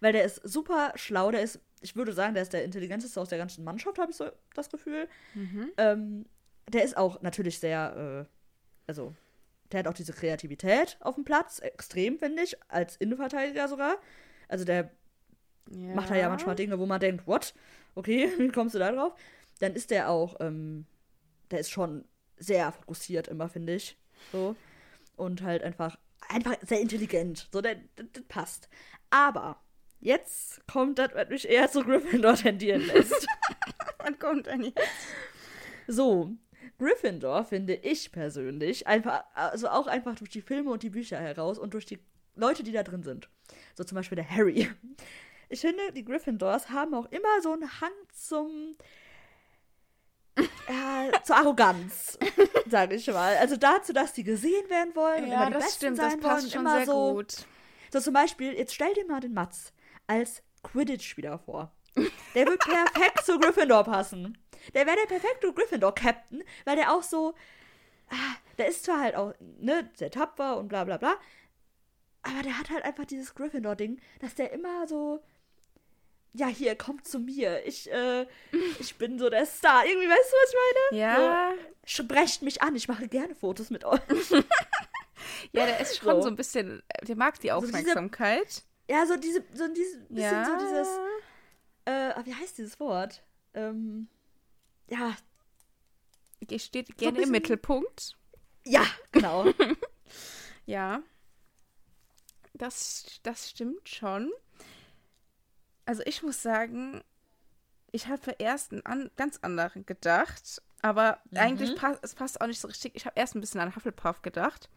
Weil 0.00 0.12
der 0.12 0.24
ist 0.24 0.36
super 0.44 0.92
schlau, 0.96 1.30
der 1.30 1.42
ist, 1.42 1.60
ich 1.82 1.94
würde 1.94 2.12
sagen, 2.12 2.34
der 2.34 2.42
ist 2.42 2.52
der 2.52 2.64
intelligenteste 2.64 3.20
aus 3.20 3.28
der 3.28 3.38
ganzen 3.38 3.64
Mannschaft, 3.64 3.98
habe 3.98 4.10
ich 4.10 4.16
so 4.16 4.30
das 4.54 4.70
Gefühl. 4.70 5.08
Mhm. 5.34 5.72
Ähm, 5.76 6.26
der 6.68 6.84
ist 6.84 6.96
auch 6.96 7.20
natürlich 7.20 7.58
sehr, 7.58 8.26
äh, 8.26 8.30
also, 8.86 9.14
der 9.70 9.80
hat 9.80 9.88
auch 9.88 9.94
diese 9.94 10.14
Kreativität 10.14 10.96
auf 11.00 11.16
dem 11.16 11.24
Platz, 11.24 11.58
extrem, 11.58 12.18
finde 12.18 12.42
ich, 12.42 12.56
als 12.70 12.96
Innenverteidiger 12.96 13.68
sogar. 13.68 13.98
Also 14.48 14.64
der 14.64 14.90
ja. 15.70 15.94
macht 15.94 16.10
er 16.10 16.16
ja 16.16 16.28
manchmal 16.28 16.56
Dinge, 16.56 16.78
wo 16.78 16.86
man 16.86 17.00
denkt, 17.00 17.26
what? 17.26 17.54
Okay, 17.94 18.30
wie 18.38 18.48
kommst 18.48 18.74
du 18.74 18.78
da 18.78 18.92
drauf? 18.92 19.14
Dann 19.60 19.74
ist 19.74 19.90
der 19.90 20.10
auch, 20.10 20.36
ähm, 20.40 20.86
der 21.50 21.60
ist 21.60 21.70
schon 21.70 22.04
sehr 22.36 22.72
fokussiert 22.72 23.28
immer, 23.28 23.48
finde 23.48 23.74
ich. 23.74 23.96
So. 24.32 24.56
Und 25.16 25.42
halt 25.42 25.62
einfach, 25.62 25.96
einfach 26.28 26.56
sehr 26.62 26.80
intelligent. 26.80 27.48
So, 27.52 27.60
der, 27.60 27.76
der, 27.96 28.06
das 28.12 28.24
passt. 28.24 28.68
Aber 29.10 29.60
jetzt 30.00 30.66
kommt 30.66 30.98
das, 30.98 31.10
was 31.14 31.28
mich 31.28 31.48
eher 31.48 31.70
zu 31.70 31.82
Gryffindor 31.82 32.34
tendieren 32.34 32.82
lässt. 32.86 33.26
Wann 33.98 34.18
kommt 34.18 34.46
denn 34.46 34.64
jetzt? 34.64 34.78
So, 35.86 36.32
Gryffindor 36.78 37.44
finde 37.44 37.74
ich 37.74 38.10
persönlich 38.10 38.86
einfach, 38.86 39.24
also 39.34 39.68
auch 39.68 39.86
einfach 39.86 40.16
durch 40.16 40.30
die 40.30 40.42
Filme 40.42 40.70
und 40.70 40.82
die 40.82 40.90
Bücher 40.90 41.18
heraus 41.18 41.58
und 41.58 41.74
durch 41.74 41.86
die 41.86 42.00
Leute, 42.34 42.64
die 42.64 42.72
da 42.72 42.82
drin 42.82 43.02
sind. 43.02 43.28
So 43.74 43.84
zum 43.84 43.96
Beispiel 43.96 44.16
der 44.16 44.28
Harry. 44.28 44.68
Ich 45.48 45.60
finde, 45.60 45.92
die 45.92 46.04
Gryffindors 46.04 46.70
haben 46.70 46.94
auch 46.94 47.06
immer 47.06 47.40
so 47.42 47.52
einen 47.52 47.80
Hang 47.80 47.92
zum. 48.12 48.76
Äh, 50.66 51.12
zur 51.22 51.36
Arroganz, 51.36 52.18
sage 52.68 52.96
ich 52.96 53.06
mal. 53.06 53.36
Also 53.36 53.56
dazu, 53.56 53.92
dass 53.92 54.14
die 54.14 54.24
gesehen 54.24 54.68
werden 54.68 54.94
wollen 54.96 55.24
und 55.24 55.30
Ja, 55.30 55.36
immer 55.36 55.46
die 55.46 55.52
das 55.52 55.64
Besten 55.64 55.76
stimmt, 55.76 55.96
sein 55.98 56.20
das 56.20 56.20
passt 56.20 56.42
wollen. 56.42 56.50
schon 56.52 56.60
immer 56.62 56.76
sehr 56.76 56.86
so, 56.86 57.12
gut. 57.14 57.36
So 57.92 58.00
zum 58.00 58.14
Beispiel, 58.14 58.54
jetzt 58.54 58.74
stell 58.74 58.92
dir 58.94 59.06
mal 59.06 59.20
den 59.20 59.34
Mats 59.34 59.72
als 60.06 60.42
Quidditch-Spieler 60.64 61.38
vor. 61.38 61.70
Der 62.34 62.46
wird 62.46 62.58
perfekt 62.60 63.24
zu 63.24 63.38
Gryffindor 63.38 63.84
passen. 63.84 64.36
Der 64.74 64.86
wäre 64.86 64.96
der 64.96 65.06
perfekte 65.06 65.52
Gryffindor-Captain, 65.52 66.42
weil 66.64 66.76
der 66.76 66.92
auch 66.92 67.02
so. 67.02 67.34
Ah, 68.10 68.36
der 68.58 68.68
ist 68.68 68.84
zwar 68.84 69.00
halt 69.00 69.14
auch, 69.14 69.34
ne, 69.40 69.90
sehr 69.94 70.10
tapfer 70.10 70.56
und 70.56 70.68
bla 70.68 70.84
bla 70.84 70.96
bla. 70.96 71.14
Aber 72.22 72.42
der 72.42 72.58
hat 72.58 72.70
halt 72.70 72.84
einfach 72.84 73.04
dieses 73.04 73.34
Gryffindor-Ding, 73.34 74.00
dass 74.20 74.34
der 74.34 74.52
immer 74.52 74.86
so. 74.88 75.22
Ja, 76.36 76.48
hier, 76.48 76.74
kommt 76.76 77.06
zu 77.06 77.20
mir. 77.20 77.64
Ich, 77.64 77.90
äh, 77.92 78.26
ich 78.80 78.96
bin 78.96 79.18
so 79.20 79.30
der 79.30 79.46
Star. 79.46 79.86
Irgendwie, 79.86 80.08
weißt 80.08 80.32
du, 80.32 80.36
was 80.36 80.50
ich 80.50 80.56
meine? 80.90 81.00
Ja, 81.00 81.54
Sprecht 81.84 82.42
mich 82.42 82.60
an, 82.60 82.74
ich 82.74 82.88
mache 82.88 83.06
gerne 83.08 83.34
Fotos 83.36 83.70
mit 83.70 83.84
euch. 83.84 84.00
ja, 85.52 85.66
der 85.66 85.78
ist 85.80 85.98
schon 85.98 86.16
So. 86.16 86.22
so 86.22 86.28
ein 86.28 86.36
bisschen, 86.36 86.82
der 87.02 87.14
mag 87.16 87.38
die 87.40 87.48
So 87.50 87.60
diese- 87.60 87.68
Aufmerksamkeit. 87.78 88.62
Ja, 88.90 89.06
so 89.06 89.16
diese, 89.16 89.44
so 89.54 89.68
diese, 89.68 89.98
bisschen 90.08 90.16
ja. 90.32 90.44
so 90.44 90.58
dieses. 90.66 90.88
Äh, 91.84 92.24
wie 92.26 92.34
heißt 92.34 92.58
dieses 92.58 92.80
Wort? 92.80 93.22
Ähm, 93.54 94.08
ja, 94.90 95.16
Die 96.40 96.58
steht 96.58 96.96
gerne 96.98 97.12
bisschen- 97.12 97.28
im 97.28 97.30
Mittelpunkt. 97.32 98.16
ja, 98.64 98.84
genau. 99.12 99.46
Ja. 100.66 101.02
Das, 102.54 103.20
das 103.22 103.50
stimmt 103.50 103.88
schon. 103.88 104.32
Also 105.86 106.02
ich 106.06 106.22
muss 106.22 106.42
sagen, 106.42 107.02
ich 107.92 108.08
habe 108.08 108.34
erst 108.38 108.72
einen 108.72 108.84
an, 108.86 109.10
ganz 109.16 109.38
anderen 109.42 109.86
gedacht, 109.86 110.62
aber 110.82 111.18
Mhm. 111.30 111.38
eigentlich 111.38 111.76
passt 111.76 112.00
es 112.02 112.14
passt 112.14 112.40
auch 112.40 112.46
nicht 112.46 112.60
so 112.60 112.68
richtig. 112.68 112.94
Ich 112.94 113.06
habe 113.06 113.18
erst 113.18 113.34
ein 113.34 113.40
bisschen 113.40 113.60
an 113.60 113.74
Hufflepuff 113.74 114.22
gedacht, 114.22 114.68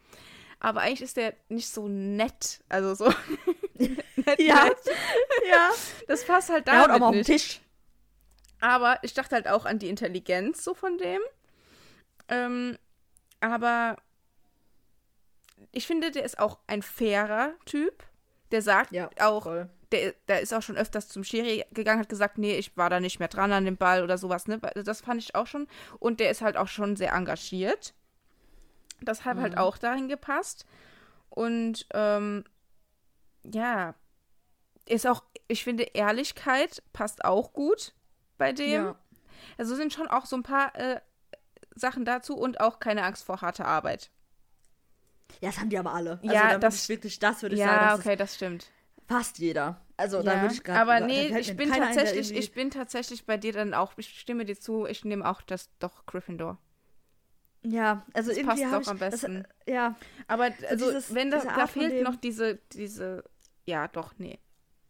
aber 0.59 0.81
eigentlich 0.81 1.01
ist 1.01 1.17
der 1.17 1.33
nicht 1.49 1.69
so 1.69 1.87
nett, 1.87 2.63
also 2.69 2.93
so 2.95 3.05
nett, 3.75 4.39
ja, 4.39 4.65
nett. 4.65 4.77
ja. 5.49 5.69
Das 6.07 6.25
passt 6.25 6.49
halt 6.49 6.67
Der 6.67 6.81
haut 6.81 6.89
auch 6.89 7.01
auf 7.01 7.13
den. 7.13 7.23
Tisch. 7.23 7.61
Aber 8.59 8.99
ich 9.03 9.13
dachte 9.13 9.35
halt 9.35 9.47
auch 9.47 9.65
an 9.65 9.79
die 9.79 9.87
Intelligenz 9.89 10.63
so 10.63 10.73
von 10.73 10.97
dem. 10.97 11.21
Ähm, 12.27 12.77
aber 13.39 13.97
ich 15.71 15.85
finde, 15.87 16.11
der 16.11 16.23
ist 16.23 16.39
auch 16.39 16.57
ein 16.67 16.81
fairer 16.81 17.53
Typ. 17.65 18.03
Der 18.51 18.61
sagt 18.61 18.91
Ja, 18.91 19.09
auch, 19.19 19.43
voll. 19.43 19.69
Der, 19.91 20.13
der 20.27 20.41
ist 20.41 20.53
auch 20.53 20.61
schon 20.61 20.77
öfters 20.77 21.07
zum 21.07 21.23
Schiri 21.23 21.65
gegangen, 21.71 21.99
hat 22.01 22.09
gesagt, 22.09 22.37
nee, 22.37 22.57
ich 22.57 22.75
war 22.77 22.89
da 22.89 22.99
nicht 22.99 23.19
mehr 23.19 23.27
dran 23.27 23.51
an 23.53 23.65
dem 23.65 23.77
Ball 23.77 24.03
oder 24.03 24.17
sowas, 24.17 24.47
ne? 24.47 24.59
Das 24.59 25.01
fand 25.01 25.21
ich 25.21 25.35
auch 25.35 25.47
schon. 25.47 25.67
Und 25.99 26.19
der 26.19 26.29
ist 26.29 26.41
halt 26.41 26.57
auch 26.57 26.67
schon 26.67 26.95
sehr 26.95 27.13
engagiert. 27.13 27.93
Das 29.01 29.25
hat 29.25 29.37
halt 29.37 29.57
auch 29.57 29.77
dahin 29.77 30.07
gepasst. 30.07 30.65
Und 31.29 31.85
ähm, 31.93 32.43
ja, 33.43 33.93
ist 34.87 35.05
auch, 35.07 35.23
ich 35.47 35.63
finde, 35.63 35.83
Ehrlichkeit 35.83 36.81
passt 36.93 37.23
auch 37.25 37.53
gut 37.53 37.93
bei 38.37 38.53
dem. 38.53 38.71
Ja. 38.85 38.95
Also 39.57 39.75
sind 39.75 39.93
schon 39.93 40.07
auch 40.07 40.25
so 40.25 40.35
ein 40.35 40.43
paar 40.43 40.75
äh, 40.75 40.99
Sachen 41.75 42.05
dazu 42.05 42.35
und 42.35 42.59
auch 42.59 42.79
keine 42.79 43.03
Angst 43.03 43.23
vor 43.23 43.41
harter 43.41 43.65
Arbeit. 43.65 44.09
ja, 45.41 45.49
das 45.49 45.59
haben 45.59 45.69
die 45.69 45.77
aber 45.77 45.93
alle. 45.93 46.19
Also, 46.23 46.33
Ja, 46.33 46.57
das- 46.57 46.83
ich 46.83 46.89
wirklich, 46.89 47.19
das 47.19 47.41
würde 47.43 47.55
ich 47.55 47.61
ja, 47.61 47.67
sagen, 47.67 47.85
das 47.89 47.99
okay, 47.99 48.15
das 48.15 48.35
stimmt. 48.35 48.71
Ist 49.07 49.15
fast 49.15 49.39
jeder. 49.39 49.81
Also, 49.97 50.21
da 50.21 50.35
Ja, 50.35 50.41
würde 50.41 50.53
ich 50.53 50.63
gerade. 50.63 50.79
aber 50.79 50.99
da 50.99 51.05
nee, 51.07 51.37
ich 51.39 51.55
bin 51.57 51.71
tatsächlich, 51.71 52.31
ich 52.35 52.51
bin 52.53 52.69
tatsächlich 52.69 53.25
bei 53.25 53.37
dir 53.37 53.53
dann 53.53 53.73
auch, 53.73 53.93
ich 53.97 54.19
stimme 54.19 54.45
dir 54.45 54.59
zu, 54.59 54.85
ich 54.85 55.03
nehme 55.05 55.27
auch 55.27 55.41
das 55.41 55.69
doch 55.79 56.05
Gryffindor. 56.05 56.57
Ja, 57.63 58.05
also 58.13 58.29
Das 58.29 58.37
irgendwie 58.37 58.61
passt 58.63 58.73
doch 58.73 58.81
ich 58.81 58.87
am 58.87 58.97
besten. 58.99 59.43
Das, 59.43 59.73
ja, 59.73 59.95
Aber 60.27 60.49
also, 60.69 60.85
dieses- 60.87 61.13
wenn 61.15 61.31
da, 61.31 61.37
diese 61.41 61.53
da 61.55 61.67
fehlt 61.67 62.03
noch 62.03 62.15
diese, 62.15 62.59
diese, 62.71 63.23
ja, 63.65 63.87
doch, 63.87 64.13
nee, 64.19 64.39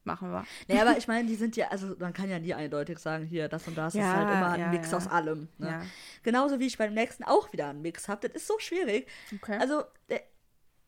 machen 0.04 0.30
wir. 0.32 0.46
nee, 0.68 0.80
aber 0.80 0.96
ich 0.98 1.08
meine, 1.08 1.28
die 1.28 1.36
sind 1.36 1.56
ja, 1.56 1.70
also 1.70 1.96
man 1.98 2.14
kann 2.14 2.30
ja 2.30 2.38
nie 2.38 2.54
eindeutig 2.54 3.00
sagen, 3.00 3.26
hier, 3.26 3.48
das 3.48 3.68
und 3.68 3.78
das 3.78 3.96
ist 3.96 4.02
Ja, 4.02 4.14
halt 4.14 4.30
immer 4.30 4.52
ein 4.52 4.60
ja, 4.60 4.68
Mix 4.68 4.94
aus 4.94 5.08
allem. 5.08 5.48
Ne? 5.58 5.68
Ja. 5.70 5.82
Genauso 6.24 6.60
wie 6.60 6.68
ich 6.68 6.78
beim 6.78 6.94
nächsten 6.94 7.24
auch 7.24 7.52
wieder 7.54 7.70
einen 7.70 7.82
Mix 7.82 8.10
habe. 8.10 8.28
Das 8.28 8.36
ist 8.42 8.48
so 8.48 8.60
schwierig. 8.60 9.08
Okay. 9.34 9.58
Also, 9.60 9.84
der, 10.10 10.22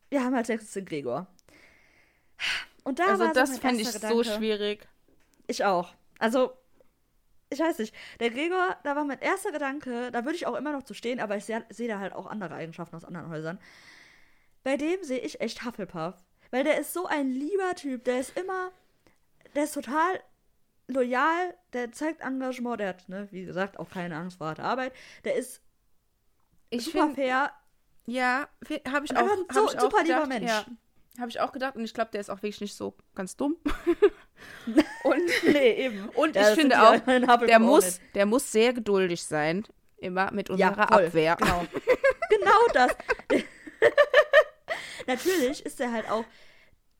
wir 0.09 0.23
haben 0.23 0.35
als 0.35 0.49
nächstes 0.49 0.73
den 0.73 0.85
Gregor. 0.85 1.27
Und 2.83 2.99
da 2.99 3.05
Also, 3.07 3.25
war 3.25 3.33
das 3.33 3.53
so 3.55 3.59
fände 3.61 3.81
ich 3.81 3.87
erster 3.87 4.07
so 4.09 4.17
Gedanke- 4.19 4.37
schwierig. 4.37 4.87
Ich 5.47 5.65
auch. 5.65 5.93
Also, 6.19 6.53
ich 7.49 7.59
weiß 7.59 7.79
nicht. 7.79 7.93
Der 8.19 8.29
Gregor, 8.29 8.77
da 8.83 8.95
war 8.95 9.03
mein 9.05 9.19
erster 9.19 9.51
Gedanke, 9.51 10.11
da 10.11 10.23
würde 10.25 10.35
ich 10.35 10.45
auch 10.45 10.55
immer 10.55 10.71
noch 10.71 10.83
zu 10.83 10.93
stehen, 10.93 11.19
aber 11.19 11.35
ich 11.37 11.45
sehe 11.45 11.65
seh 11.69 11.87
da 11.87 11.99
halt 11.99 12.13
auch 12.13 12.27
andere 12.27 12.53
Eigenschaften 12.55 12.95
aus 12.95 13.05
anderen 13.05 13.29
Häusern. 13.29 13.59
Bei 14.63 14.77
dem 14.77 15.03
sehe 15.03 15.19
ich 15.19 15.41
echt 15.41 15.65
Hufflepuff. 15.65 16.15
Weil 16.51 16.63
der 16.63 16.79
ist 16.79 16.93
so 16.93 17.05
ein 17.05 17.29
lieber 17.29 17.75
Typ. 17.75 18.03
Der 18.05 18.19
ist 18.19 18.35
immer, 18.37 18.71
der 19.55 19.65
ist 19.65 19.73
total 19.73 20.19
loyal, 20.87 21.55
der 21.73 21.91
zeigt 21.91 22.21
Engagement, 22.21 22.79
der 22.79 22.89
hat, 22.89 23.07
ne, 23.09 23.27
wie 23.31 23.45
gesagt, 23.45 23.77
auch 23.77 23.89
keine 23.89 24.15
Angst 24.15 24.37
vor 24.39 24.47
harter 24.47 24.63
Arbeit. 24.63 24.93
Der 25.23 25.35
ist 25.35 25.61
Ich 26.71 26.85
super 26.85 27.01
finde, 27.05 27.15
fair. 27.15 27.51
ja, 28.07 28.47
habe 28.91 29.05
ich 29.05 29.15
auch, 29.15 29.21
einfach 29.21 29.35
so- 29.51 29.69
ich 29.69 29.77
auch 29.77 29.81
super 29.81 30.03
lieber 30.03 30.23
gedacht, 30.23 30.27
Mensch. 30.27 30.49
Ja, 30.51 30.65
habe 31.19 31.29
ich 31.29 31.39
auch 31.39 31.51
gedacht 31.51 31.75
und 31.75 31.83
ich 31.83 31.93
glaube, 31.93 32.11
der 32.11 32.21
ist 32.21 32.29
auch 32.29 32.37
wirklich 32.37 32.61
nicht 32.61 32.75
so 32.75 32.95
ganz 33.15 33.35
dumm. 33.35 33.57
und 35.03 35.53
Nee, 35.53 35.85
eben. 35.85 36.09
Und 36.09 36.35
Ja, 36.35 36.49
ich 36.49 36.59
finde 36.59 36.81
auch, 36.81 37.45
der 37.45 37.59
muss, 37.59 37.99
der 38.15 38.25
muss 38.25 38.51
sehr 38.51 38.73
geduldig 38.73 39.23
sein, 39.23 39.65
immer 39.97 40.31
mit 40.31 40.49
unserer 40.49 40.77
Ja, 40.77 40.87
voll. 40.87 41.05
Abwehr. 41.05 41.35
Genau. 41.35 41.65
genau 42.29 42.67
das. 42.73 42.95
Natürlich 45.07 45.65
ist 45.65 45.79
er 45.79 45.91
halt 45.91 46.09
auch, 46.09 46.25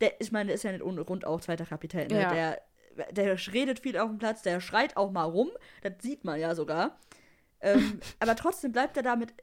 der, 0.02 0.20
ich 0.20 0.32
meine, 0.32 0.48
der 0.48 0.56
ist 0.56 0.64
ja 0.64 0.72
nicht 0.72 0.84
ohne 0.84 1.04
Grund 1.06 1.26
auch 1.26 1.42
zweiter 1.42 1.66
Kapitän. 1.66 2.08
Ne? 2.08 2.22
Ja. 2.22 2.34
Der, 2.34 2.62
der 3.12 3.54
redet 3.54 3.80
viel 3.80 3.98
auf 3.98 4.10
dem 4.10 4.18
Platz, 4.18 4.42
der 4.42 4.60
schreit 4.62 4.98
auch 4.98 5.12
mal 5.12 5.24
rum. 5.24 5.50
Das 5.82 5.94
sieht 6.02 6.24
man 6.24 6.40
ja 6.40 6.56
sogar. 6.56 6.98
Ähm, 7.62 8.00
aber 8.20 8.36
trotzdem 8.36 8.72
bleibt 8.72 8.98
er 8.98 9.04
damit, 9.04 9.34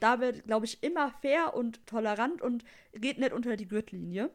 damit 0.00 0.46
glaube 0.46 0.66
ich, 0.66 0.82
immer 0.82 1.10
fair 1.10 1.54
und 1.54 1.86
tolerant 1.86 2.42
und 2.42 2.64
geht 2.92 3.18
nicht 3.18 3.32
unter 3.32 3.56
die 3.56 3.68
Gürtellinie. 3.68 4.30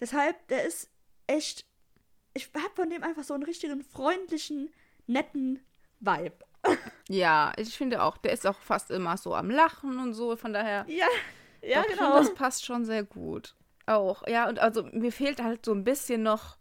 Deshalb, 0.00 0.46
der 0.48 0.64
ist 0.64 0.90
echt, 1.26 1.66
ich 2.34 2.50
habe 2.54 2.74
von 2.74 2.90
dem 2.90 3.02
einfach 3.02 3.24
so 3.24 3.34
einen 3.34 3.44
richtigen 3.44 3.82
freundlichen, 3.82 4.72
netten 5.06 5.60
Vibe. 6.00 6.36
Ja, 7.10 7.52
ich 7.58 7.76
finde 7.76 8.02
auch, 8.02 8.16
der 8.16 8.32
ist 8.32 8.46
auch 8.46 8.58
fast 8.58 8.90
immer 8.90 9.18
so 9.18 9.34
am 9.34 9.50
Lachen 9.50 9.98
und 9.98 10.14
so, 10.14 10.36
von 10.36 10.54
daher. 10.54 10.86
Ja, 10.88 11.06
ja, 11.60 11.82
ich 11.82 11.94
genau. 11.98 12.14
Das 12.16 12.32
passt 12.32 12.64
schon 12.64 12.86
sehr 12.86 13.04
gut. 13.04 13.54
Auch, 13.84 14.26
ja, 14.26 14.48
und 14.48 14.58
also 14.58 14.84
mir 14.84 15.12
fehlt 15.12 15.42
halt 15.42 15.66
so 15.66 15.72
ein 15.72 15.84
bisschen 15.84 16.22
noch. 16.22 16.56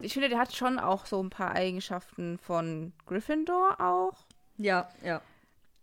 Ich 0.00 0.12
finde, 0.12 0.28
der 0.28 0.38
hat 0.38 0.54
schon 0.54 0.78
auch 0.78 1.06
so 1.06 1.22
ein 1.22 1.30
paar 1.30 1.52
Eigenschaften 1.52 2.36
von 2.36 2.92
Gryffindor 3.06 3.80
auch. 3.80 4.26
Ja, 4.62 4.88
ja. 5.02 5.20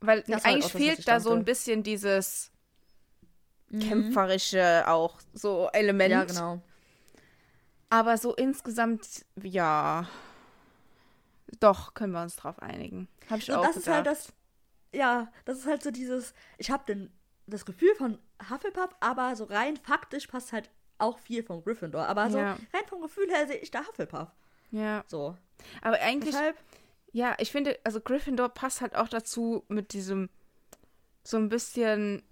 Weil 0.02 0.22
Das 0.24 0.46
eigentlich 0.46 0.72
fehlt 0.72 1.08
da 1.08 1.20
so 1.20 1.34
ein 1.34 1.44
bisschen 1.46 1.84
dieses 1.84 2.52
kämpferische 3.72 4.86
auch 4.88 5.20
so 5.34 5.70
Element. 5.74 6.12
Ja, 6.12 6.24
genau. 6.24 6.62
Aber 7.90 8.18
so 8.18 8.36
insgesamt, 8.36 9.26
ja. 9.42 10.08
Doch, 11.60 11.94
können 11.94 12.14
wir 12.14 12.22
uns 12.22 12.36
drauf 12.36 12.60
einigen. 12.62 13.08
Habe 13.30 13.40
ich 13.40 13.50
Und 13.52 13.58
auch 13.58 13.66
das 13.66 13.78
ist 13.78 13.88
halt 13.88 14.06
gedacht. 14.06 14.28
das, 14.28 14.34
ja, 14.94 15.32
das 15.46 15.58
ist 15.60 15.66
halt 15.68 15.84
so 15.84 15.92
dieses, 15.92 16.34
ich 16.58 16.70
habe 16.72 17.10
das 17.48 17.66
Gefühl 17.66 17.94
von 17.96 18.20
Hufflepuff, 18.50 18.96
aber 19.00 19.36
so 19.36 19.46
rein 19.46 19.76
faktisch 19.78 20.28
passt 20.28 20.54
halt 20.54 20.70
auch 21.00 21.18
viel 21.20 21.44
von 21.44 21.64
Gryffindor. 21.64 22.06
Aber 22.08 22.30
so 22.30 22.38
Ja. 22.38 22.52
rein 22.74 22.86
vom 22.88 23.02
Gefühl 23.02 23.30
her 23.30 23.48
sehe 23.48 23.58
ich 23.58 23.72
da 23.72 23.80
Hufflepuff. 23.88 24.30
Ja. 24.72 25.04
So. 25.08 25.36
Aber 25.82 26.00
eigentlich, 26.00 26.34
Deshalb, 26.36 26.58
ja, 27.12 27.36
ich 27.40 27.52
finde, 27.52 27.78
also 27.84 28.00
Gryffindor 28.02 28.50
passt 28.50 28.82
halt 28.82 28.96
auch 28.96 29.08
dazu 29.08 29.64
mit 29.68 29.94
diesem 29.94 30.30
so 31.24 31.38
ein 31.38 31.50
bisschen 31.50 32.24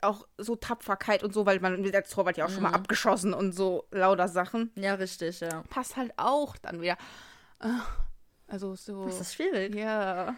auch 0.00 0.26
so 0.38 0.54
Tapferkeit 0.54 1.24
und 1.24 1.34
so, 1.34 1.44
weil 1.44 1.58
man 1.60 1.80
mit 1.80 1.92
der 1.92 2.04
Torwart 2.04 2.36
ja 2.36 2.46
auch 2.46 2.50
schon 2.50 2.62
mal 2.62 2.72
abgeschossen 2.72 3.34
und 3.34 3.52
so 3.52 3.84
lauter 3.90 4.28
Sachen. 4.28 4.70
ja, 4.76 4.94
richtig, 4.94 5.40
ja. 5.40 5.62
Passt 5.70 5.96
halt 5.96 6.12
auch 6.16 6.56
dann 6.56 6.80
wieder. 6.80 6.96
Ah, 7.58 7.80
Also 8.46 8.76
so. 8.76 9.06
Das 9.06 9.20
ist 9.20 9.34
schwierig. 9.34 9.74
ja. 9.74 10.36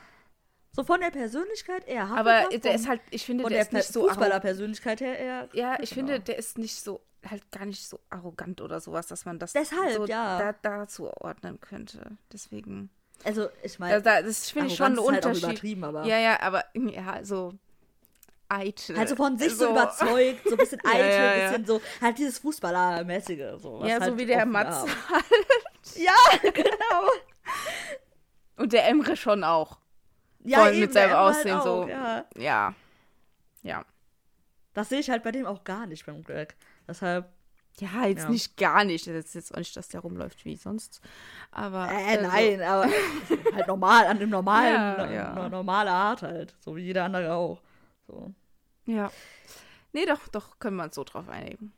So 0.73 0.85
von 0.85 1.01
der 1.01 1.11
Persönlichkeit 1.11 1.87
eher. 1.89 2.07
Aber 2.07 2.49
der 2.49 2.75
ist 2.75 2.89
halt, 2.89 3.01
ich 3.11 3.27
finde, 3.27 3.43
von 3.43 3.51
der 3.51 3.65
der 3.65 3.67
ist 3.67 3.73
nicht 3.75 3.93
so. 3.93 4.07
Fußballerpersönlichkeit 4.07 5.01
her 5.01 5.19
eher. 5.19 5.49
Ja, 5.53 5.75
ich 5.83 5.91
Genau. 5.91 6.07
finde, 6.07 6.21
der 6.21 6.39
ist 6.39 6.57
nicht 6.59 6.81
so, 6.81 7.03
halt 7.29 7.51
gar 7.51 7.67
nicht 7.67 7.87
so 7.87 7.99
arrogant 8.09 8.61
oder 8.63 8.81
sowas, 8.81 9.09
dass 9.09 9.25
man 9.27 9.39
das 9.39 9.53
Deshalb, 9.53 9.93
so 9.95 10.07
ja. 10.07 10.39
da, 10.39 10.53
dazu 10.79 11.11
ordnen 11.11 11.61
könnte. 11.61 12.17
Deswegen. 12.33 12.89
Also, 13.25 13.49
ich 13.63 13.79
meine, 13.79 14.01
Da, 14.01 14.21
da, 14.21 14.23
das 14.27 14.51
finde 14.51 14.69
ich 14.69 14.77
schon 14.77 14.93
ein 14.93 14.99
halt 14.99 15.07
Unterschied. 15.27 15.43
übertrieben, 15.43 15.85
aber. 15.85 16.05
ja, 16.05 16.19
ja, 16.19 16.41
aber 16.41 16.65
ja, 16.75 17.23
so 17.25 17.53
eitel. 18.49 18.97
Halt 18.97 19.09
so 19.09 19.17
von 19.17 19.39
sich 19.39 19.55
so, 19.55 19.71
überzeugt, 19.71 20.43
so 20.45 20.53
ein 20.53 20.57
bisschen 20.57 20.81
eitel, 20.85 21.09
ja, 21.11 21.37
ja. 21.37 21.49
bisschen 21.51 21.67
so, 21.67 21.81
halt 22.01 22.19
dieses 22.19 22.39
Fußballermäßige. 22.41 23.61
So, 23.61 23.85
Ja, 23.85 24.01
halt 24.01 24.05
so 24.05 24.19
wie 24.19 24.27
der 24.27 24.45
Mats. 24.47 24.77
haben. 25.09 25.25
Ja, 25.97 26.13
genau. 26.51 27.11
Und 28.57 28.73
der 28.73 28.89
Emre 28.89 29.17
schon 29.17 29.45
auch. 29.45 29.79
Ja, 30.43 30.61
Voll 30.61 30.71
eben, 30.73 30.81
mit 30.81 30.93
seinem 30.93 31.11
Emma 31.11 31.25
halt 31.25 31.37
Aussehen 31.37 31.57
auch, 31.57 31.65
so. 31.65 31.89
Ja. 31.89 32.25
Ja. 32.37 32.75
Ja. 33.63 33.85
Das 34.75 34.89
sehe 34.89 35.01
ich 35.01 35.11
halt 35.11 35.23
bei 35.23 35.33
dem 35.33 35.47
auch 35.47 35.65
gar 35.65 35.87
nicht 35.87 36.07
beim 36.07 36.23
Greg. 36.23 36.57
Deshalb, 36.89 37.29
Ja, 37.79 38.07
jetzt 38.07 38.25
Ja. 38.25 38.29
nicht 38.31 38.57
gar 38.57 38.85
nicht. 38.85 39.07
Das 39.07 39.15
ist 39.27 39.35
jetzt 39.35 39.55
auch 39.55 39.59
nicht, 39.59 39.75
dass 39.77 39.89
der 39.89 40.01
rumläuft 40.01 40.45
wie 40.45 40.57
sonst. 40.57 41.01
Aber. 41.51 41.89
äh, 41.91 42.17
also, 42.19 42.27
nein, 42.29 42.63
aber 42.63 42.87
halt 43.55 43.67
normal, 43.69 44.07
an 44.07 44.19
dem 44.19 44.29
normalen, 44.31 44.75
Ja, 44.75 45.11
ja. 45.11 45.35
no- 45.35 45.49
normale 45.49 45.91
Art 45.91 46.23
halt. 46.23 46.55
So 46.61 46.77
wie 46.77 46.83
jeder 46.83 47.05
andere 47.05 47.33
auch. 47.35 47.63
So, 48.07 48.35
Ja. 48.87 49.11
Nee, 49.93 50.05
doch, 50.07 50.29
doch, 50.29 50.59
können 50.59 50.77
wir 50.77 50.85
uns 50.85 50.95
so 50.95 51.05
drauf 51.05 51.29
einigen. 51.29 51.73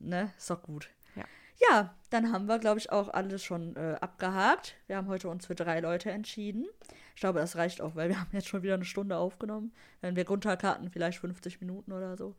ne, 0.00 0.32
ist 0.36 0.50
doch 0.50 0.62
gut. 0.62 0.88
Ja. 1.14 1.24
Ja, 1.70 1.94
dann 2.10 2.32
haben 2.32 2.46
wir, 2.46 2.58
glaube 2.58 2.78
ich, 2.78 2.90
auch 2.92 3.08
alles 3.08 3.42
schon 3.44 3.74
äh, 3.76 3.96
abgehakt. 4.00 4.76
Wir 4.86 4.96
haben 4.96 5.08
heute 5.08 5.28
uns 5.28 5.46
für 5.46 5.54
drei 5.54 5.80
Leute 5.80 6.10
entschieden. 6.10 6.66
Ich 7.14 7.20
glaube, 7.20 7.40
das 7.40 7.56
reicht 7.56 7.80
auch, 7.80 7.94
weil 7.96 8.08
wir 8.10 8.20
haben 8.20 8.28
jetzt 8.32 8.48
schon 8.48 8.62
wieder 8.62 8.74
eine 8.74 8.84
Stunde 8.84 9.16
aufgenommen. 9.16 9.72
Wenn 10.00 10.14
wir 10.16 10.26
runterkarten, 10.28 10.90
vielleicht 10.90 11.18
50 11.20 11.60
Minuten 11.60 11.92
oder 11.92 12.16
so. 12.16 12.36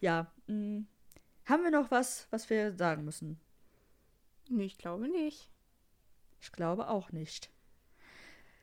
Ja, 0.00 0.26
mh. 0.48 0.82
Haben 1.44 1.64
wir 1.64 1.70
noch 1.70 1.90
was, 1.90 2.26
was 2.30 2.48
wir 2.50 2.72
sagen 2.72 3.04
müssen? 3.04 3.40
Nee, 4.48 4.64
ich 4.64 4.78
glaube 4.78 5.08
nicht. 5.08 5.48
Ich 6.40 6.52
glaube 6.52 6.88
auch 6.88 7.12
nicht. 7.12 7.50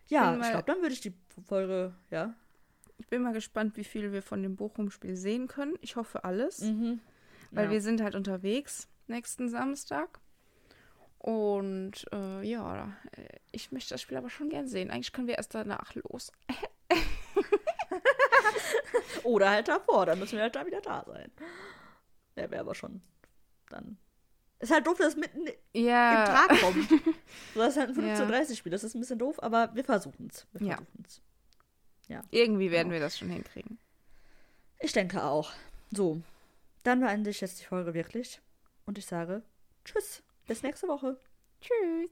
Ja, 0.08 0.34
ich 0.34 0.40
mal- 0.40 0.50
glaube, 0.50 0.66
dann 0.66 0.82
würde 0.82 0.94
ich 0.94 1.02
die 1.02 1.14
Folge, 1.46 1.94
ja. 2.10 2.34
Ich 2.98 3.08
bin 3.08 3.22
mal 3.22 3.34
gespannt, 3.34 3.78
wie 3.78 3.84
viel 3.84 4.12
wir 4.12 4.22
von 4.22 4.44
dem 4.44 4.56
Bochum-Spiel 4.56 5.16
sehen 5.16 5.48
können. 5.48 5.76
Ich 5.82 5.96
hoffe 5.96 6.26
alles. 6.26 6.62
Mhm. 6.62 7.00
Weil 7.52 7.66
ja. 7.66 7.72
wir 7.72 7.82
sind 7.82 8.02
halt 8.02 8.16
unterwegs 8.16 8.88
nächsten 9.08 9.50
Samstag. 9.50 10.20
Und 11.18 12.06
äh, 12.12 12.44
ja, 12.44 12.94
äh, 13.12 13.40
ich 13.52 13.72
möchte 13.72 13.94
das 13.94 14.02
Spiel 14.02 14.18
aber 14.18 14.30
schon 14.30 14.50
gern 14.50 14.68
sehen. 14.68 14.90
Eigentlich 14.90 15.14
können 15.14 15.28
wir 15.28 15.36
erst 15.36 15.56
danach 15.56 15.96
los. 15.96 16.32
Oder 19.24 19.50
halt 19.50 19.68
davor, 19.68 20.06
dann 20.06 20.20
müssen 20.20 20.36
wir 20.36 20.44
halt 20.44 20.56
da 20.56 20.66
wieder 20.66 20.82
da 20.82 21.04
sein. 21.06 21.32
Ja, 22.40 22.50
wäre 22.52 22.62
aber 22.62 22.76
schon 22.76 23.02
dann. 23.70 23.98
Ist 24.60 24.72
halt 24.72 24.86
doof, 24.88 24.98
dass 24.98 25.10
es 25.10 25.16
mitten 25.16 25.46
im 25.74 25.86
Ja. 25.86 26.26
Tag 26.26 26.60
kommt. 26.60 26.90
So, 27.54 27.60
das 27.62 27.74
ist 27.76 27.78
halt 27.80 27.98
ein 27.98 28.08
Ja. 28.08 28.16
15.30-Spiel. 28.16 28.72
Das 28.72 28.84
ist 28.84 28.96
ein 28.96 29.00
bisschen 29.00 29.20
doof, 29.20 29.42
aber 29.42 29.74
wir 29.76 29.84
versuchen 29.84 30.28
es. 30.32 30.46
Wir 30.54 30.68
Ja. 30.68 30.76
versuchen's. 30.78 31.22
Irgendwie 32.32 32.72
werden 32.72 32.92
wir 32.92 33.00
das 33.00 33.18
schon 33.20 33.30
hinkriegen. 33.30 33.78
Ich 34.80 34.92
denke 34.94 35.24
auch. 35.24 35.52
So, 35.92 36.22
dann 36.84 37.02
beende 37.02 37.30
ich 37.30 37.40
jetzt 37.42 37.60
die 37.62 37.66
Folge 37.66 37.94
wirklich. 37.94 38.42
Und 38.86 38.98
ich 38.98 39.06
sage 39.06 39.44
Tschüss. 39.86 40.24
Bis 40.48 40.64
nächste 40.64 40.88
Woche. 40.88 41.20
Tschüss. 41.62 42.10